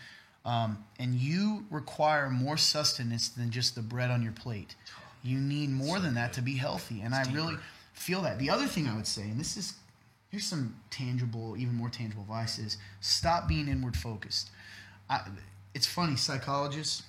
um, 0.45 0.83
and 0.97 1.13
you 1.13 1.65
require 1.69 2.31
more 2.31 2.57
sustenance 2.57 3.29
than 3.29 3.51
just 3.51 3.75
the 3.75 3.81
bread 3.83 4.09
on 4.09 4.23
your 4.23 4.33
plate. 4.33 4.75
You 5.23 5.37
need 5.37 5.69
more 5.69 5.99
than 5.99 6.15
that 6.15 6.33
to 6.33 6.41
be 6.41 6.55
healthy, 6.55 7.01
and 7.01 7.13
I 7.13 7.31
really 7.31 7.55
feel 7.93 8.23
that. 8.23 8.39
The 8.39 8.49
other 8.49 8.65
thing 8.65 8.87
I 8.87 8.95
would 8.95 9.05
say, 9.05 9.21
and 9.21 9.39
this 9.39 9.57
is 9.57 9.75
here's 10.31 10.45
some 10.45 10.75
tangible, 10.89 11.55
even 11.57 11.75
more 11.75 11.89
tangible 11.89 12.23
vices. 12.23 12.77
stop 13.01 13.47
being 13.47 13.67
inward 13.67 13.95
focused. 13.97 14.49
I, 15.09 15.21
it's 15.75 15.85
funny, 15.85 16.15
psychologists, 16.15 17.03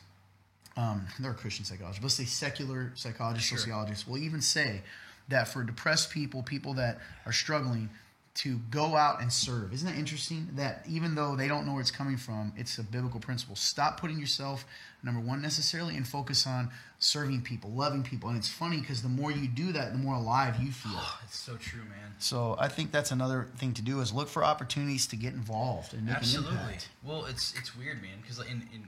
um, 0.76 1.06
they're 1.20 1.32
Christian 1.34 1.64
psychologists, 1.64 2.00
but 2.00 2.06
let's 2.06 2.14
say 2.14 2.24
secular 2.24 2.92
psychologists, 2.94 3.48
Sure. 3.48 3.58
sociologists 3.58 4.06
will 4.08 4.18
even 4.18 4.40
say 4.40 4.82
that 5.28 5.46
for 5.48 5.62
depressed 5.62 6.10
people, 6.10 6.42
people 6.42 6.74
that 6.74 6.98
are 7.24 7.32
struggling, 7.32 7.88
to 8.34 8.56
go 8.70 8.96
out 8.96 9.20
and 9.20 9.30
serve. 9.30 9.72
Isn't 9.74 9.86
that 9.86 9.98
interesting? 9.98 10.48
That 10.54 10.84
even 10.88 11.14
though 11.14 11.36
they 11.36 11.48
don't 11.48 11.66
know 11.66 11.72
where 11.72 11.82
it's 11.82 11.90
coming 11.90 12.16
from, 12.16 12.52
it's 12.56 12.78
a 12.78 12.82
biblical 12.82 13.20
principle. 13.20 13.56
Stop 13.56 14.00
putting 14.00 14.18
yourself 14.18 14.64
number 15.02 15.20
one 15.20 15.42
necessarily 15.42 15.96
and 15.96 16.08
focus 16.08 16.46
on 16.46 16.70
serving 16.98 17.42
people, 17.42 17.70
loving 17.70 18.02
people. 18.02 18.30
And 18.30 18.38
it's 18.38 18.48
funny 18.48 18.80
because 18.80 19.02
the 19.02 19.08
more 19.10 19.30
you 19.30 19.48
do 19.48 19.72
that, 19.72 19.92
the 19.92 19.98
more 19.98 20.14
alive 20.14 20.56
you 20.62 20.72
feel. 20.72 20.98
it's 21.24 21.36
so 21.38 21.56
true, 21.56 21.80
man. 21.80 22.14
So 22.18 22.56
I 22.58 22.68
think 22.68 22.90
that's 22.90 23.10
another 23.10 23.48
thing 23.58 23.74
to 23.74 23.82
do 23.82 24.00
is 24.00 24.14
look 24.14 24.28
for 24.28 24.44
opportunities 24.44 25.06
to 25.08 25.16
get 25.16 25.34
involved 25.34 25.92
and 25.92 26.02
make 26.06 26.12
an 26.12 26.16
Absolutely. 26.18 26.52
impact. 26.52 26.88
Well, 27.04 27.26
it's 27.26 27.54
it's 27.58 27.76
weird, 27.76 28.00
man, 28.00 28.18
because 28.22 28.38
in, 28.38 28.66
in 28.72 28.86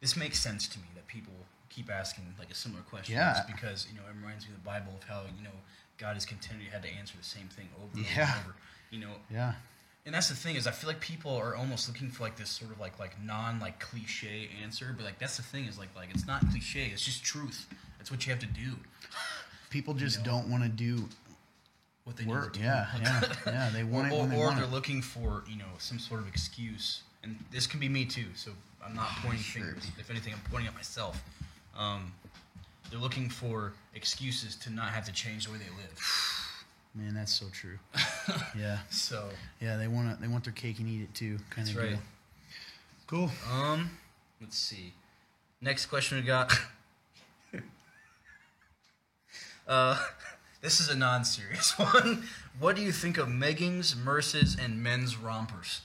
this 0.00 0.16
makes 0.16 0.38
sense 0.40 0.68
to 0.68 0.78
me 0.78 0.86
that 0.94 1.06
people 1.06 1.34
keep 1.68 1.90
asking 1.90 2.24
like 2.38 2.50
a 2.50 2.54
similar 2.54 2.82
question. 2.82 3.14
Yeah. 3.16 3.42
Because 3.46 3.86
you 3.90 3.96
know 3.98 4.04
it 4.08 4.14
reminds 4.18 4.46
me 4.46 4.54
of 4.54 4.62
the 4.62 4.66
Bible 4.66 4.94
of 4.96 5.06
how 5.06 5.22
you 5.36 5.44
know 5.44 5.50
God 5.98 6.14
has 6.14 6.24
continually 6.24 6.70
had 6.70 6.82
to 6.82 6.88
answer 6.88 7.14
the 7.18 7.24
same 7.24 7.48
thing 7.48 7.68
over 7.76 7.90
and 7.94 8.06
Yeah. 8.16 8.32
over. 8.44 8.54
You 8.96 9.02
know, 9.06 9.12
Yeah. 9.30 9.52
and 10.06 10.14
that's 10.14 10.28
the 10.30 10.34
thing 10.34 10.56
is 10.56 10.66
I 10.66 10.70
feel 10.70 10.88
like 10.88 11.00
people 11.00 11.36
are 11.36 11.54
almost 11.54 11.86
looking 11.88 12.08
for 12.08 12.22
like 12.22 12.36
this 12.36 12.48
sort 12.48 12.70
of 12.70 12.80
like 12.80 12.98
like 12.98 13.20
non 13.22 13.60
like 13.60 13.78
cliche 13.78 14.48
answer, 14.62 14.94
but 14.96 15.04
like 15.04 15.18
that's 15.18 15.36
the 15.36 15.42
thing 15.42 15.66
is 15.66 15.78
like 15.78 15.90
like 15.94 16.08
it's 16.14 16.26
not 16.26 16.40
cliche. 16.50 16.86
It's 16.92 17.04
just 17.04 17.22
truth. 17.22 17.66
That's 17.98 18.10
what 18.10 18.24
you 18.26 18.30
have 18.32 18.40
to 18.40 18.46
do. 18.46 18.72
People 19.68 19.92
just 19.94 20.18
know. 20.20 20.24
don't 20.32 20.48
want 20.50 20.62
to 20.62 20.68
do 20.70 21.08
What 22.04 22.16
they 22.16 22.24
need 22.24 22.30
work. 22.32 22.54
do. 22.54 22.60
Yeah, 22.60 22.86
yeah, 23.02 23.20
yeah. 23.46 23.70
They 23.70 23.82
or, 23.82 23.86
want 23.86 24.06
it 24.10 24.14
or, 24.14 24.20
when 24.20 24.30
they 24.30 24.36
or 24.36 24.44
want 24.46 24.56
they're 24.56 24.64
it. 24.64 24.70
looking 24.72 25.02
for 25.02 25.44
you 25.46 25.56
know 25.58 25.72
some 25.78 25.98
sort 25.98 26.20
of 26.20 26.28
excuse, 26.28 27.02
and 27.22 27.36
this 27.52 27.66
can 27.66 27.80
be 27.80 27.88
me 27.90 28.06
too. 28.06 28.26
So 28.34 28.52
I'm 28.82 28.94
not 28.94 29.08
pointing 29.22 29.40
Sure. 29.42 29.62
fingers. 29.62 29.84
If 29.98 30.08
anything, 30.08 30.32
I'm 30.32 30.40
pointing 30.50 30.68
at 30.68 30.74
myself. 30.74 31.22
Um, 31.76 32.12
they're 32.90 32.98
looking 33.00 33.28
for 33.28 33.74
excuses 33.94 34.56
to 34.56 34.70
not 34.70 34.88
have 34.90 35.04
to 35.04 35.12
change 35.12 35.44
the 35.46 35.52
way 35.52 35.58
they 35.58 35.70
live. 35.82 35.98
Man, 36.96 37.14
that's 37.14 37.34
so 37.34 37.46
true. 37.52 37.78
yeah, 38.58 38.78
So 38.88 39.28
yeah. 39.60 39.76
They 39.76 39.86
want 39.86 40.14
to. 40.14 40.20
They 40.20 40.28
want 40.28 40.44
their 40.44 40.52
cake 40.54 40.78
and 40.78 40.88
eat 40.88 41.02
it 41.02 41.14
too. 41.14 41.38
Kind 41.50 41.68
of 41.68 41.76
right. 41.76 41.90
deal. 41.90 41.98
Cool. 43.06 43.30
Um, 43.52 43.90
let's 44.40 44.58
see. 44.58 44.94
Next 45.60 45.86
question 45.86 46.18
we 46.18 46.24
got. 46.24 46.52
uh, 49.68 50.02
this 50.62 50.80
is 50.80 50.88
a 50.88 50.96
non-serious 50.96 51.78
one. 51.78 52.24
What 52.58 52.76
do 52.76 52.82
you 52.82 52.92
think 52.92 53.18
of 53.18 53.28
meggings, 53.28 53.94
merces, 53.94 54.56
and 54.58 54.82
men's 54.82 55.18
rompers? 55.18 55.82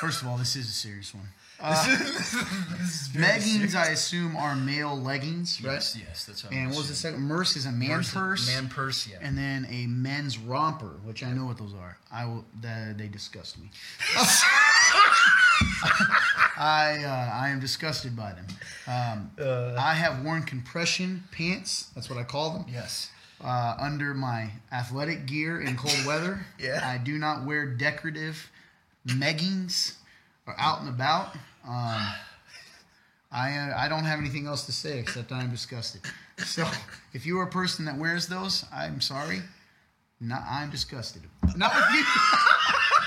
First 0.00 0.22
of 0.22 0.28
all, 0.28 0.36
this 0.36 0.56
is 0.56 0.66
a 0.68 0.72
serious 0.72 1.14
one. 1.14 1.28
Meggings, 3.14 3.74
I 3.74 3.86
assume, 3.88 4.36
are 4.36 4.54
male 4.54 4.96
leggings, 4.98 5.60
right? 5.62 5.74
Yes, 5.74 5.96
yes, 5.98 6.24
that's 6.24 6.44
I'm 6.44 6.52
And 6.52 6.68
what 6.70 6.78
was 6.78 6.88
the 6.88 6.94
second? 6.94 7.20
Merce 7.20 7.56
is 7.56 7.66
a 7.66 7.72
man 7.72 7.88
Merce- 7.88 8.12
purse. 8.14 8.46
Man 8.46 8.68
purse, 8.68 9.06
yeah. 9.08 9.16
and 9.20 9.36
then 9.36 9.66
a 9.70 9.86
men's 9.86 10.38
romper, 10.38 11.00
which 11.04 11.22
I 11.24 11.32
know 11.32 11.46
what 11.46 11.58
those 11.58 11.74
are. 11.74 11.98
I 12.12 12.26
will. 12.26 12.44
That, 12.62 12.96
they 12.98 13.08
disgust 13.08 13.58
me. 13.58 13.70
I 16.60 17.02
uh, 17.04 17.30
I 17.34 17.48
am 17.50 17.60
disgusted 17.60 18.16
by 18.16 18.32
them. 18.32 18.46
Um, 18.86 19.30
Uh. 19.38 19.74
I 19.78 19.94
have 19.94 20.24
worn 20.24 20.42
compression 20.42 21.24
pants. 21.32 21.90
That's 21.94 22.08
what 22.10 22.18
I 22.18 22.24
call 22.24 22.50
them. 22.52 22.64
yes. 22.72 23.10
Uh, 23.40 23.76
under 23.78 24.14
my 24.14 24.50
athletic 24.72 25.26
gear 25.26 25.60
in 25.60 25.76
cold 25.76 26.04
weather. 26.06 26.44
Yeah. 26.58 26.80
I 26.84 26.98
do 26.98 27.18
not 27.18 27.44
wear 27.46 27.66
decorative 27.66 28.50
meggings 29.06 29.94
or 30.46 30.56
out 30.58 30.80
and 30.80 30.88
about. 30.88 31.36
Um, 31.66 32.06
I 33.30 33.56
uh, 33.56 33.74
I 33.76 33.88
don't 33.88 34.04
have 34.04 34.18
anything 34.18 34.46
else 34.46 34.64
to 34.66 34.72
say 34.72 34.98
except 34.98 35.32
I'm 35.32 35.50
disgusted. 35.50 36.00
So 36.38 36.66
if 37.12 37.26
you 37.26 37.38
are 37.38 37.44
a 37.44 37.50
person 37.50 37.84
that 37.84 37.96
wears 37.98 38.26
those, 38.26 38.64
I'm 38.72 39.00
sorry. 39.00 39.40
Not 40.20 40.42
I'm 40.48 40.70
disgusted. 40.70 41.22
Not 41.56 41.74
with 41.74 41.84
you. 41.92 42.04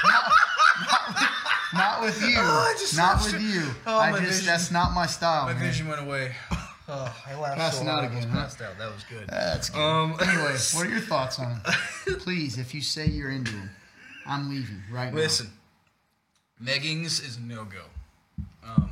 not, 0.06 0.32
not 0.86 1.08
with, 1.08 1.74
not 1.74 2.02
with 2.02 2.22
you. 2.22 2.36
Oh, 2.38 2.76
not 2.96 3.24
with 3.24 3.36
it. 3.36 3.42
you. 3.42 3.64
Oh, 3.86 3.98
I 3.98 4.12
just 4.12 4.24
vision. 4.24 4.46
that's 4.46 4.72
not 4.72 4.94
my 4.94 5.06
style. 5.06 5.46
My 5.46 5.54
man. 5.54 5.64
vision 5.64 5.88
went 5.88 6.02
away. 6.02 6.34
Oh, 6.88 7.16
I 7.26 7.36
laughed 7.40 7.58
Passing 7.58 7.88
so 7.88 7.92
out 7.92 8.04
again, 8.04 8.28
huh? 8.28 8.42
passed 8.42 8.62
out. 8.62 8.78
That 8.78 8.94
was 8.94 9.04
good. 9.06 9.28
That's 9.30 9.70
good. 9.70 9.80
Um, 9.80 10.16
anyway, 10.22 10.56
what 10.74 10.86
are 10.86 10.90
your 10.90 11.00
thoughts 11.00 11.40
on? 11.40 11.62
Please, 12.20 12.58
if 12.58 12.74
you 12.74 12.82
say 12.82 13.06
you're 13.08 13.32
into 13.32 13.54
them, 13.54 13.70
I'm 14.26 14.50
leaving 14.50 14.82
right 14.92 15.14
now. 15.14 15.20
Listen, 15.20 15.52
meggings 16.62 17.26
is 17.26 17.40
no 17.40 17.64
go. 17.64 17.84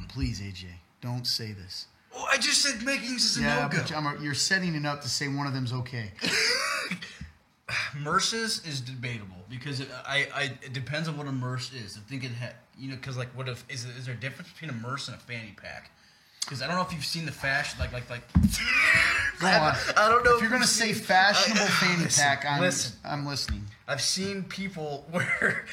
Please, 0.10 0.41
AJ, 0.41 0.65
don't 1.02 1.26
say 1.26 1.54
this. 1.54 1.86
oh, 2.15 2.28
I 2.30 2.38
just 2.38 2.62
said 2.62 2.82
meggings 2.82 3.17
is 3.24 3.38
a 3.38 3.41
Yeah, 3.41 3.69
no 3.72 3.78
go. 3.86 4.02
but 4.02 4.22
you're 4.22 4.34
setting 4.34 4.76
it 4.76 4.86
up 4.86 5.02
to 5.04 5.10
say 5.10 5.28
one 5.28 5.48
of 5.48 5.54
them's 5.54 5.72
okay. 5.72 6.12
Merces 8.00 8.65
is 8.65 8.82
debatable 8.82 9.36
because 9.48 9.80
it, 9.80 9.88
I, 10.08 10.28
I 10.34 10.43
it 10.63 10.74
depends 10.74 11.08
on 11.08 11.17
what 11.17 11.28
a 11.28 11.32
merce 11.32 11.72
is. 11.72 11.98
I 11.98 12.10
think 12.10 12.24
it 12.24 12.32
ha, 12.39 12.50
you 12.78 12.89
know 12.89 12.95
because 12.95 13.15
like 13.15 13.30
what 13.38 13.48
if 13.48 13.63
is, 13.69 13.86
is 13.86 14.06
there 14.08 14.15
a 14.15 14.19
difference 14.19 14.52
between 14.52 14.72
a 14.72 14.74
merce 14.74 15.08
and 15.08 15.15
a 15.15 15.19
fanny 15.19 15.54
pack? 15.56 15.91
Because 16.41 16.63
I 16.63 16.67
don't 16.67 16.76
know 16.78 16.82
if 16.82 16.91
you've 16.91 17.06
seen 17.06 17.26
the 17.28 17.32
fashion 17.32 17.80
like 17.80 17.93
like 17.93 18.10
like. 18.10 18.24
Go 19.39 19.47
on. 19.47 19.75
I 19.97 20.10
don't 20.10 20.23
know 20.25 20.36
If 20.36 20.41
you're 20.41 20.49
gonna 20.49 20.65
say 20.67 20.93
fashionable 20.93 21.65
fanny 21.65 22.04
Listen, 22.04 22.23
pack, 22.23 22.45
I'm 22.45 22.60
listen. 22.62 22.93
I'm 23.06 23.25
listening. 23.25 23.65
I've 23.88 24.02
seen 24.02 24.43
people 24.43 25.06
wear 25.12 25.65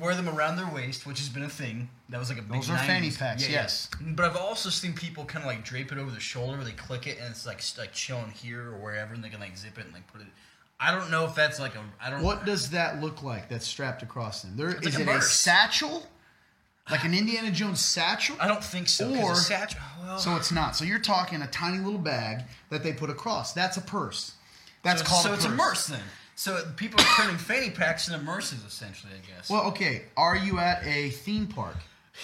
wear 0.00 0.14
them 0.14 0.28
around 0.28 0.56
their 0.56 0.68
waist, 0.72 1.06
which 1.06 1.18
has 1.18 1.28
been 1.28 1.42
a 1.44 1.48
thing. 1.48 1.88
That 2.10 2.18
was 2.18 2.28
like 2.28 2.38
a 2.38 2.42
big. 2.42 2.52
Those 2.52 2.70
are 2.70 2.78
fanny 2.78 3.08
90s. 3.08 3.18
packs, 3.18 3.42
Yeah, 3.44 3.48
yeah. 3.54 3.62
yes. 3.62 3.88
But 4.00 4.26
I've 4.26 4.36
also 4.36 4.68
seen 4.68 4.92
people 4.92 5.24
kind 5.24 5.42
of 5.44 5.48
like 5.48 5.64
drape 5.64 5.90
it 5.92 5.98
over 5.98 6.10
the 6.10 6.20
shoulder. 6.20 6.62
They 6.62 6.72
click 6.72 7.06
it 7.06 7.18
and 7.18 7.30
it's 7.30 7.46
like 7.46 7.62
like 7.78 7.92
chilling 7.92 8.30
here 8.30 8.68
or 8.70 8.76
wherever, 8.78 9.14
and 9.14 9.24
they 9.24 9.28
can 9.30 9.40
like 9.40 9.56
zip 9.56 9.78
it 9.78 9.84
and 9.84 9.92
like 9.94 10.06
put 10.12 10.20
it. 10.20 10.26
I 10.80 10.90
don't 10.94 11.10
know 11.10 11.24
if 11.24 11.34
that's 11.34 11.58
like 11.60 11.74
a. 11.76 11.84
I 12.00 12.10
don't. 12.10 12.22
What 12.22 12.44
does 12.44 12.70
that 12.70 13.00
look 13.00 13.22
like? 13.22 13.48
That's 13.48 13.66
strapped 13.66 14.02
across 14.02 14.42
them. 14.42 14.56
There 14.56 14.68
It's 14.70 14.86
is 14.88 14.98
like 14.98 15.06
a 15.08 15.10
it 15.12 15.16
a 15.18 15.22
satchel, 15.22 16.06
like 16.90 17.04
an 17.04 17.14
Indiana 17.14 17.50
Jones 17.50 17.80
satchel. 17.80 18.36
I 18.40 18.46
don't 18.48 18.62
think 18.62 18.88
so. 18.88 19.14
Or- 19.14 19.32
a 19.32 19.36
satchel. 19.36 19.80
Well, 20.02 20.18
So 20.18 20.36
it's 20.36 20.52
not. 20.52 20.76
So 20.76 20.84
you're 20.84 20.98
talking 20.98 21.42
a 21.42 21.46
tiny 21.46 21.78
little 21.78 21.98
bag 21.98 22.44
that 22.70 22.82
they 22.82 22.92
put 22.92 23.10
across. 23.10 23.52
That's 23.52 23.76
a 23.76 23.80
purse. 23.80 24.32
That's 24.82 25.00
so, 25.00 25.06
called 25.08 25.22
so 25.24 25.30
a 25.30 25.34
it's 25.34 25.44
purse. 25.46 25.54
a 25.54 25.56
merce 25.56 25.86
then. 25.86 26.02
So 26.36 26.62
people 26.76 27.00
are 27.00 27.06
turning 27.16 27.36
fanny 27.38 27.70
packs 27.70 28.08
into 28.08 28.22
merces 28.22 28.64
essentially, 28.64 29.12
I 29.14 29.34
guess. 29.36 29.48
Well, 29.48 29.64
okay. 29.68 30.02
Are 30.16 30.36
you 30.36 30.58
at 30.58 30.84
a 30.84 31.10
theme 31.10 31.46
park 31.46 31.76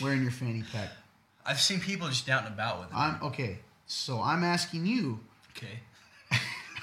wearing 0.02 0.22
your 0.22 0.32
fanny 0.32 0.64
pack? 0.72 0.90
I've 1.46 1.60
seen 1.60 1.80
people 1.80 2.08
just 2.08 2.28
out 2.28 2.44
and 2.44 2.52
about 2.52 2.80
with 2.80 2.90
it. 2.90 2.94
I'm 2.96 3.22
okay. 3.22 3.60
So 3.86 4.20
I'm 4.20 4.44
asking 4.44 4.84
you: 4.86 5.20
okay. 5.56 5.80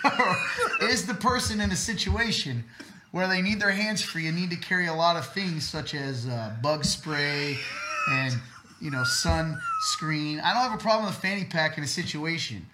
Is 0.81 1.05
the 1.05 1.13
person 1.13 1.59
in 1.61 1.71
a 1.71 1.75
situation 1.75 2.63
where 3.17 3.27
they 3.27 3.41
need 3.41 3.59
their 3.59 3.71
hands 3.71 4.01
free 4.03 4.27
and 4.27 4.35
need 4.37 4.51
to 4.51 4.55
carry 4.55 4.85
a 4.85 4.93
lot 4.93 5.15
of 5.17 5.27
things 5.33 5.67
such 5.67 5.95
as 5.95 6.27
uh, 6.27 6.53
bug 6.61 6.85
spray 6.85 7.57
and 8.11 8.35
you 8.79 8.91
know 8.91 9.01
sunscreen? 9.01 10.39
I 10.41 10.53
don't 10.53 10.69
have 10.69 10.73
a 10.73 10.81
problem 10.81 11.07
with 11.07 11.15
fanny 11.15 11.43
pack 11.43 11.77
in 11.79 11.83
a 11.83 11.87
situation. 11.87 12.67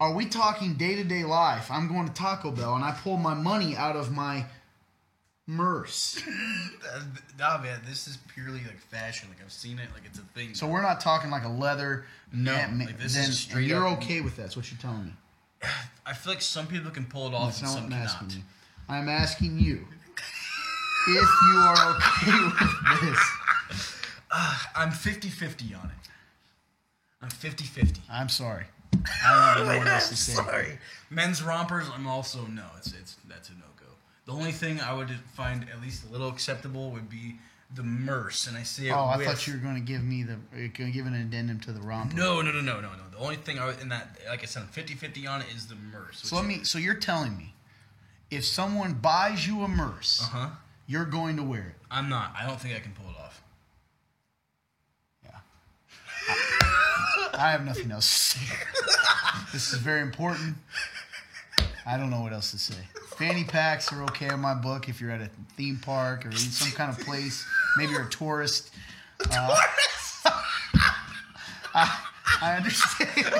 Are 0.00 0.14
we 0.14 0.24
talking 0.24 0.74
day 0.74 0.96
to 0.96 1.04
day 1.04 1.24
life? 1.24 1.70
I'm 1.70 1.88
going 1.88 2.08
to 2.08 2.14
Taco 2.14 2.50
Bell 2.50 2.74
and 2.74 2.82
I 2.82 2.92
pull 2.92 3.18
my 3.18 3.34
money 3.34 3.76
out 3.76 3.96
of 3.96 4.10
my 4.10 4.46
merce. 5.46 6.22
Nah, 7.38 7.56
man, 7.62 7.80
this 7.88 8.06
is 8.06 8.18
purely 8.34 8.60
like 8.66 8.78
fashion. 8.78 9.30
Like 9.30 9.38
I've 9.42 9.50
seen 9.50 9.78
it, 9.78 9.88
like 9.94 10.02
it's 10.04 10.18
a 10.18 10.22
thing. 10.34 10.54
So 10.54 10.66
we're 10.66 10.82
not 10.82 11.00
talking 11.00 11.30
like 11.30 11.44
a 11.44 11.48
leather. 11.48 12.04
No, 12.34 12.52
mat- 12.52 12.88
like 12.88 12.98
this 12.98 13.16
is 13.16 13.38
straight 13.38 13.66
you're 13.66 13.88
okay 13.88 14.20
with 14.20 14.36
that? 14.36 14.42
That's 14.42 14.56
what 14.56 14.70
you're 14.70 14.78
telling 14.78 15.06
me. 15.06 15.12
I 16.06 16.12
feel 16.12 16.34
like 16.34 16.42
some 16.42 16.66
people 16.66 16.90
can 16.90 17.06
pull 17.06 17.28
it 17.28 17.34
off 17.34 17.58
That's 17.58 17.60
and 17.62 17.70
some 17.70 17.90
cannot. 17.90 18.34
you. 18.34 18.42
I'm 18.90 19.08
asking 19.08 19.58
you 19.58 19.86
if 21.08 21.28
you 21.52 21.58
are 21.58 21.96
okay 21.96 22.44
with 22.90 23.00
this. 23.02 23.96
I'm 24.76 24.90
50-50 24.90 25.80
on 25.82 25.86
it. 25.90 26.08
I'm 27.22 27.28
50-50. 27.30 27.98
I'm 28.10 28.28
sorry. 28.28 28.64
I 29.24 29.54
don't 29.56 29.66
know 29.68 29.78
what 29.78 29.86
else 29.86 30.08
to 30.08 30.16
say. 30.16 30.32
Sorry. 30.32 30.78
Men's 31.08 31.42
rompers, 31.42 31.86
I'm 31.94 32.06
also 32.06 32.44
no. 32.46 32.64
It's 32.78 32.92
it's 32.92 33.16
that's 33.28 33.48
a 33.48 33.52
no 33.52 33.64
go. 33.78 33.86
The 34.26 34.32
only 34.32 34.50
thing 34.52 34.80
I 34.80 34.92
would 34.92 35.10
find 35.34 35.64
at 35.72 35.80
least 35.80 36.08
a 36.08 36.12
little 36.12 36.28
acceptable 36.28 36.90
would 36.90 37.08
be 37.08 37.36
the 37.74 37.82
merce, 37.84 38.48
and 38.48 38.56
I 38.56 38.64
say 38.64 38.88
it 38.88 38.90
Oh, 38.92 39.04
I 39.04 39.16
with- 39.16 39.26
thought 39.28 39.46
you 39.46 39.52
were 39.52 39.60
going 39.60 39.76
to 39.76 39.80
give 39.80 40.02
me 40.02 40.24
the 40.24 40.32
uh, 40.34 40.36
going 40.56 40.70
to 40.72 40.90
give 40.90 41.06
an 41.06 41.14
addendum 41.14 41.60
to 41.60 41.72
the 41.72 41.80
romper. 41.80 42.16
No, 42.16 42.40
no, 42.42 42.50
no, 42.50 42.60
no, 42.60 42.80
no, 42.80 42.88
no. 42.88 43.02
The 43.12 43.18
only 43.18 43.36
thing 43.36 43.58
I 43.60 43.72
in 43.80 43.88
that, 43.90 44.18
like 44.28 44.42
I 44.42 44.46
said, 44.46 44.62
I'm 44.64 44.68
50-50 44.68 45.28
on 45.28 45.40
it 45.42 45.46
is 45.54 45.66
the 45.68 45.76
merce. 45.76 46.20
So 46.22 46.34
let 46.36 46.44
me. 46.44 46.64
So 46.64 46.78
you're 46.78 46.94
telling 46.94 47.36
me, 47.38 47.54
if 48.30 48.44
someone 48.44 48.94
buys 48.94 49.46
you 49.46 49.62
a 49.62 49.68
merce, 49.68 50.20
Uh 50.22 50.26
huh. 50.26 50.48
you're 50.86 51.04
going 51.04 51.36
to 51.36 51.42
wear 51.42 51.60
it. 51.68 51.74
I'm 51.90 52.08
not. 52.08 52.34
I 52.38 52.46
don't 52.46 52.60
think 52.60 52.74
I 52.76 52.80
can 52.80 52.92
pull 52.92 53.10
it 53.10 53.16
off. 53.18 53.42
Yeah. 55.24 55.40
I 57.34 57.50
have 57.50 57.64
nothing 57.64 57.90
else 57.90 58.06
to 58.34 58.38
say. 58.38 58.56
this 59.52 59.72
is 59.72 59.78
very 59.80 60.00
important. 60.02 60.56
I 61.86 61.96
don't 61.96 62.10
know 62.10 62.20
what 62.20 62.32
else 62.32 62.50
to 62.52 62.58
say. 62.58 62.74
Fanny 63.16 63.42
packs 63.44 63.92
are 63.92 64.02
okay 64.04 64.28
in 64.32 64.38
my 64.40 64.54
book 64.54 64.88
if 64.88 65.00
you're 65.00 65.10
at 65.10 65.20
a 65.20 65.30
theme 65.56 65.78
park 65.82 66.24
or 66.26 66.30
in 66.30 66.36
some 66.36 66.70
kind 66.72 66.90
of 66.96 67.04
place. 67.04 67.44
Maybe 67.76 67.92
you're 67.92 68.04
a 68.06 68.10
tourist. 68.10 68.70
Uh, 69.30 69.56
I, 71.74 71.98
I 72.42 72.56
understand. 72.56 73.10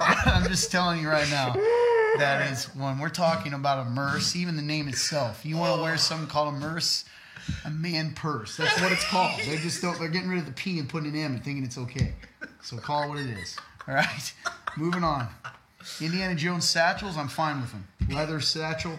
I'm 0.00 0.46
just 0.48 0.70
telling 0.70 1.00
you 1.00 1.08
right 1.08 1.28
now. 1.30 1.54
That 2.20 2.52
is 2.52 2.64
when 2.76 2.98
we're 2.98 3.08
talking 3.08 3.52
about 3.52 3.86
a 3.86 3.90
merce, 3.90 4.36
even 4.36 4.56
the 4.56 4.62
name 4.62 4.88
itself. 4.88 5.44
You 5.44 5.56
want 5.56 5.76
to 5.76 5.82
wear 5.82 5.96
something 5.96 6.28
called 6.28 6.54
a 6.54 6.58
merce, 6.58 7.04
a 7.64 7.70
man 7.70 8.12
purse. 8.14 8.56
That's 8.56 8.80
what 8.80 8.92
it's 8.92 9.04
called. 9.06 9.38
They 9.46 9.56
just 9.58 9.82
don't. 9.82 9.98
They're 9.98 10.08
getting 10.08 10.28
rid 10.30 10.38
of 10.38 10.46
the 10.46 10.52
P 10.52 10.78
and 10.78 10.88
putting 10.88 11.10
an 11.10 11.16
M 11.18 11.32
and 11.34 11.44
thinking 11.44 11.64
it's 11.64 11.78
okay. 11.78 12.14
So 12.62 12.76
call 12.76 13.04
it 13.04 13.08
what 13.08 13.18
it 13.18 13.30
is. 13.30 13.56
All 13.88 13.94
right. 13.94 14.32
Moving 14.76 15.02
on. 15.04 15.28
Indiana 16.00 16.34
Jones 16.34 16.68
satchels. 16.68 17.16
I'm 17.16 17.28
fine 17.28 17.60
with 17.60 17.72
them. 17.72 17.88
Leather 18.10 18.40
satchel. 18.40 18.98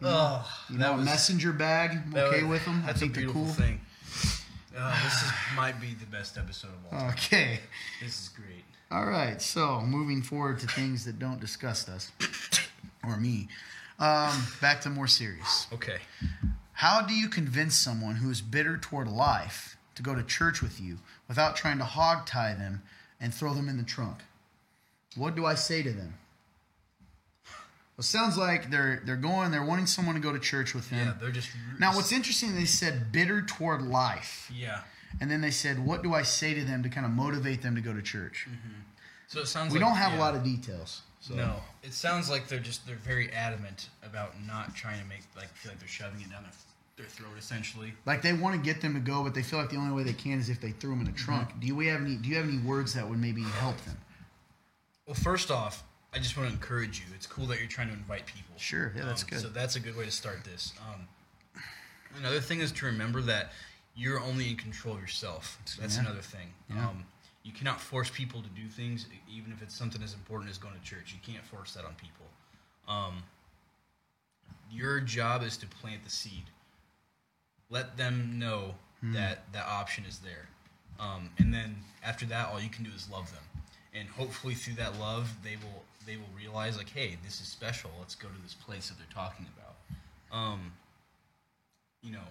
Oh, 0.00 0.48
You 0.70 0.78
know, 0.78 0.94
a 0.94 0.98
messenger 0.98 1.52
bag. 1.52 1.90
I'm 2.06 2.14
okay 2.16 2.44
with 2.44 2.64
them. 2.64 2.84
I 2.86 2.92
think 2.92 3.12
a 3.12 3.14
they're 3.20 3.22
beautiful 3.32 3.44
cool. 3.44 3.52
thing. 3.52 3.80
Oh, 4.80 5.00
this 5.04 5.22
is, 5.24 5.30
might 5.56 5.80
be 5.80 5.94
the 5.94 6.06
best 6.06 6.38
episode 6.38 6.68
of 6.68 6.92
all. 6.92 7.00
time. 7.00 7.10
Okay. 7.10 7.58
This 8.00 8.20
is 8.22 8.28
great. 8.28 8.64
All 8.90 9.04
right, 9.04 9.40
so 9.42 9.82
moving 9.82 10.22
forward 10.22 10.60
to 10.60 10.66
things 10.66 11.04
that 11.04 11.18
don't 11.18 11.40
disgust 11.40 11.90
us 11.90 12.10
or 13.04 13.18
me. 13.18 13.48
Um, 13.98 14.46
back 14.62 14.80
to 14.82 14.90
more 14.90 15.06
serious. 15.06 15.66
Okay. 15.72 15.98
How 16.72 17.02
do 17.02 17.12
you 17.12 17.28
convince 17.28 17.74
someone 17.74 18.16
who 18.16 18.30
is 18.30 18.40
bitter 18.40 18.78
toward 18.78 19.08
life 19.08 19.76
to 19.96 20.02
go 20.02 20.14
to 20.14 20.22
church 20.22 20.62
with 20.62 20.80
you 20.80 20.98
without 21.26 21.54
trying 21.56 21.78
to 21.78 21.84
hog 21.84 22.24
tie 22.24 22.54
them 22.54 22.82
and 23.20 23.34
throw 23.34 23.52
them 23.52 23.68
in 23.68 23.76
the 23.76 23.82
trunk? 23.82 24.18
What 25.16 25.34
do 25.34 25.44
I 25.44 25.54
say 25.54 25.82
to 25.82 25.90
them? 25.90 26.14
Well, 27.96 28.04
sounds 28.04 28.38
like 28.38 28.70
they're 28.70 29.02
they're 29.04 29.16
going, 29.16 29.50
they're 29.50 29.64
wanting 29.64 29.86
someone 29.86 30.14
to 30.14 30.20
go 30.20 30.32
to 30.32 30.38
church 30.38 30.72
with 30.72 30.88
them. 30.88 31.08
Yeah, 31.08 31.14
they're 31.20 31.32
just. 31.32 31.48
Now, 31.80 31.96
what's 31.96 32.12
interesting, 32.12 32.54
they 32.54 32.64
said 32.64 33.10
bitter 33.10 33.42
toward 33.42 33.82
life. 33.82 34.50
Yeah. 34.54 34.82
And 35.20 35.30
then 35.30 35.40
they 35.40 35.50
said, 35.50 35.84
what 35.84 36.02
do 36.02 36.14
I 36.14 36.22
say 36.22 36.54
to 36.54 36.64
them 36.64 36.82
to 36.82 36.88
kind 36.88 37.06
of 37.06 37.12
motivate 37.12 37.62
them 37.62 37.74
to 37.74 37.80
go 37.80 37.92
to 37.92 38.02
church? 38.02 38.46
So 39.26 39.40
it 39.40 39.46
sounds. 39.46 39.72
We 39.72 39.78
like, 39.78 39.88
don't 39.88 39.96
have 39.96 40.12
yeah. 40.12 40.18
a 40.18 40.20
lot 40.20 40.34
of 40.34 40.42
details. 40.42 41.02
So. 41.20 41.34
No, 41.34 41.56
it 41.82 41.92
sounds 41.92 42.30
like 42.30 42.48
they're 42.48 42.60
just 42.60 42.86
they're 42.86 42.96
very 42.96 43.30
adamant 43.32 43.88
about 44.04 44.34
not 44.46 44.74
trying 44.74 45.00
to 45.00 45.06
make 45.06 45.22
like 45.36 45.48
feel 45.48 45.72
like 45.72 45.80
they're 45.80 45.88
shoving 45.88 46.20
it 46.20 46.30
down 46.30 46.44
their 46.44 46.52
their 46.96 47.06
throat 47.06 47.32
essentially. 47.38 47.92
Like 48.06 48.22
they 48.22 48.32
want 48.32 48.54
to 48.54 48.60
get 48.60 48.80
them 48.80 48.94
to 48.94 49.00
go, 49.00 49.22
but 49.22 49.34
they 49.34 49.42
feel 49.42 49.58
like 49.58 49.70
the 49.70 49.76
only 49.76 49.94
way 49.94 50.02
they 50.02 50.12
can 50.12 50.38
is 50.38 50.48
if 50.48 50.60
they 50.60 50.70
threw 50.70 50.90
them 50.90 51.00
in 51.00 51.08
a 51.08 51.12
trunk. 51.12 51.60
Do 51.60 51.74
we 51.74 51.86
have 51.88 52.02
any? 52.02 52.16
Do 52.16 52.28
you 52.28 52.36
have 52.36 52.46
any 52.46 52.58
words 52.58 52.94
that 52.94 53.08
would 53.08 53.18
maybe 53.18 53.42
help 53.42 53.76
them? 53.84 53.96
Well, 55.06 55.14
first 55.14 55.50
off, 55.50 55.84
I 56.14 56.18
just 56.18 56.36
want 56.36 56.48
to 56.48 56.54
encourage 56.54 57.00
you. 57.00 57.06
It's 57.14 57.26
cool 57.26 57.46
that 57.46 57.58
you're 57.58 57.68
trying 57.68 57.88
to 57.88 57.94
invite 57.94 58.26
people. 58.26 58.54
Sure, 58.56 58.92
yeah, 58.96 59.04
that's 59.04 59.22
Um, 59.22 59.28
good. 59.30 59.40
So 59.40 59.48
that's 59.48 59.76
a 59.76 59.80
good 59.80 59.96
way 59.96 60.04
to 60.04 60.10
start 60.10 60.44
this. 60.44 60.72
Um, 60.80 61.08
another 62.16 62.40
thing 62.40 62.60
is 62.60 62.72
to 62.72 62.86
remember 62.86 63.20
that 63.22 63.52
you're 63.98 64.20
only 64.20 64.48
in 64.48 64.56
control 64.56 64.94
of 64.94 65.00
yourself. 65.00 65.58
That's 65.78 65.96
Yeah. 65.96 66.02
another 66.02 66.22
thing. 66.22 66.54
Yeah. 66.70 66.88
Um, 66.88 67.04
you 67.42 67.52
cannot 67.52 67.80
force 67.80 68.08
people 68.10 68.42
to 68.42 68.48
do 68.50 68.68
things, 68.68 69.06
even 69.28 69.52
if 69.52 69.60
it's 69.60 69.74
something 69.74 70.02
as 70.02 70.14
important 70.14 70.50
as 70.50 70.56
going 70.58 70.78
to 70.78 70.84
church. 70.86 71.12
You 71.12 71.18
can't 71.20 71.44
force 71.44 71.74
that 71.74 71.84
on 71.84 71.94
people. 71.96 72.26
Um, 72.86 73.24
your 74.70 75.00
job 75.00 75.42
is 75.42 75.56
to 75.58 75.66
plant 75.66 76.04
the 76.04 76.10
seed. 76.10 76.44
Let 77.70 77.96
them 77.96 78.38
know 78.38 78.76
Hmm. 79.00 79.12
that 79.12 79.52
that 79.52 79.66
option 79.66 80.04
is 80.04 80.18
there, 80.20 80.48
um, 80.98 81.30
and 81.38 81.52
then 81.54 81.84
after 82.02 82.26
that, 82.26 82.48
all 82.48 82.60
you 82.60 82.70
can 82.70 82.82
do 82.84 82.90
is 82.92 83.08
love 83.08 83.30
them, 83.32 83.44
and 83.92 84.08
hopefully 84.08 84.54
through 84.54 84.74
that 84.74 84.96
love, 84.96 85.42
they 85.42 85.56
will 85.56 85.84
they 86.06 86.16
will 86.16 86.28
realize 86.34 86.76
like, 86.78 86.88
hey, 86.90 87.16
this 87.22 87.40
is 87.40 87.46
special. 87.48 87.90
Let's 87.98 88.14
go 88.14 88.28
to 88.28 88.38
this 88.42 88.54
place 88.54 88.88
that 88.88 88.96
they're 88.98 89.06
talking 89.12 89.46
about. 89.56 89.76
Um, 90.36 90.72
you 92.02 92.10
know, 92.12 92.24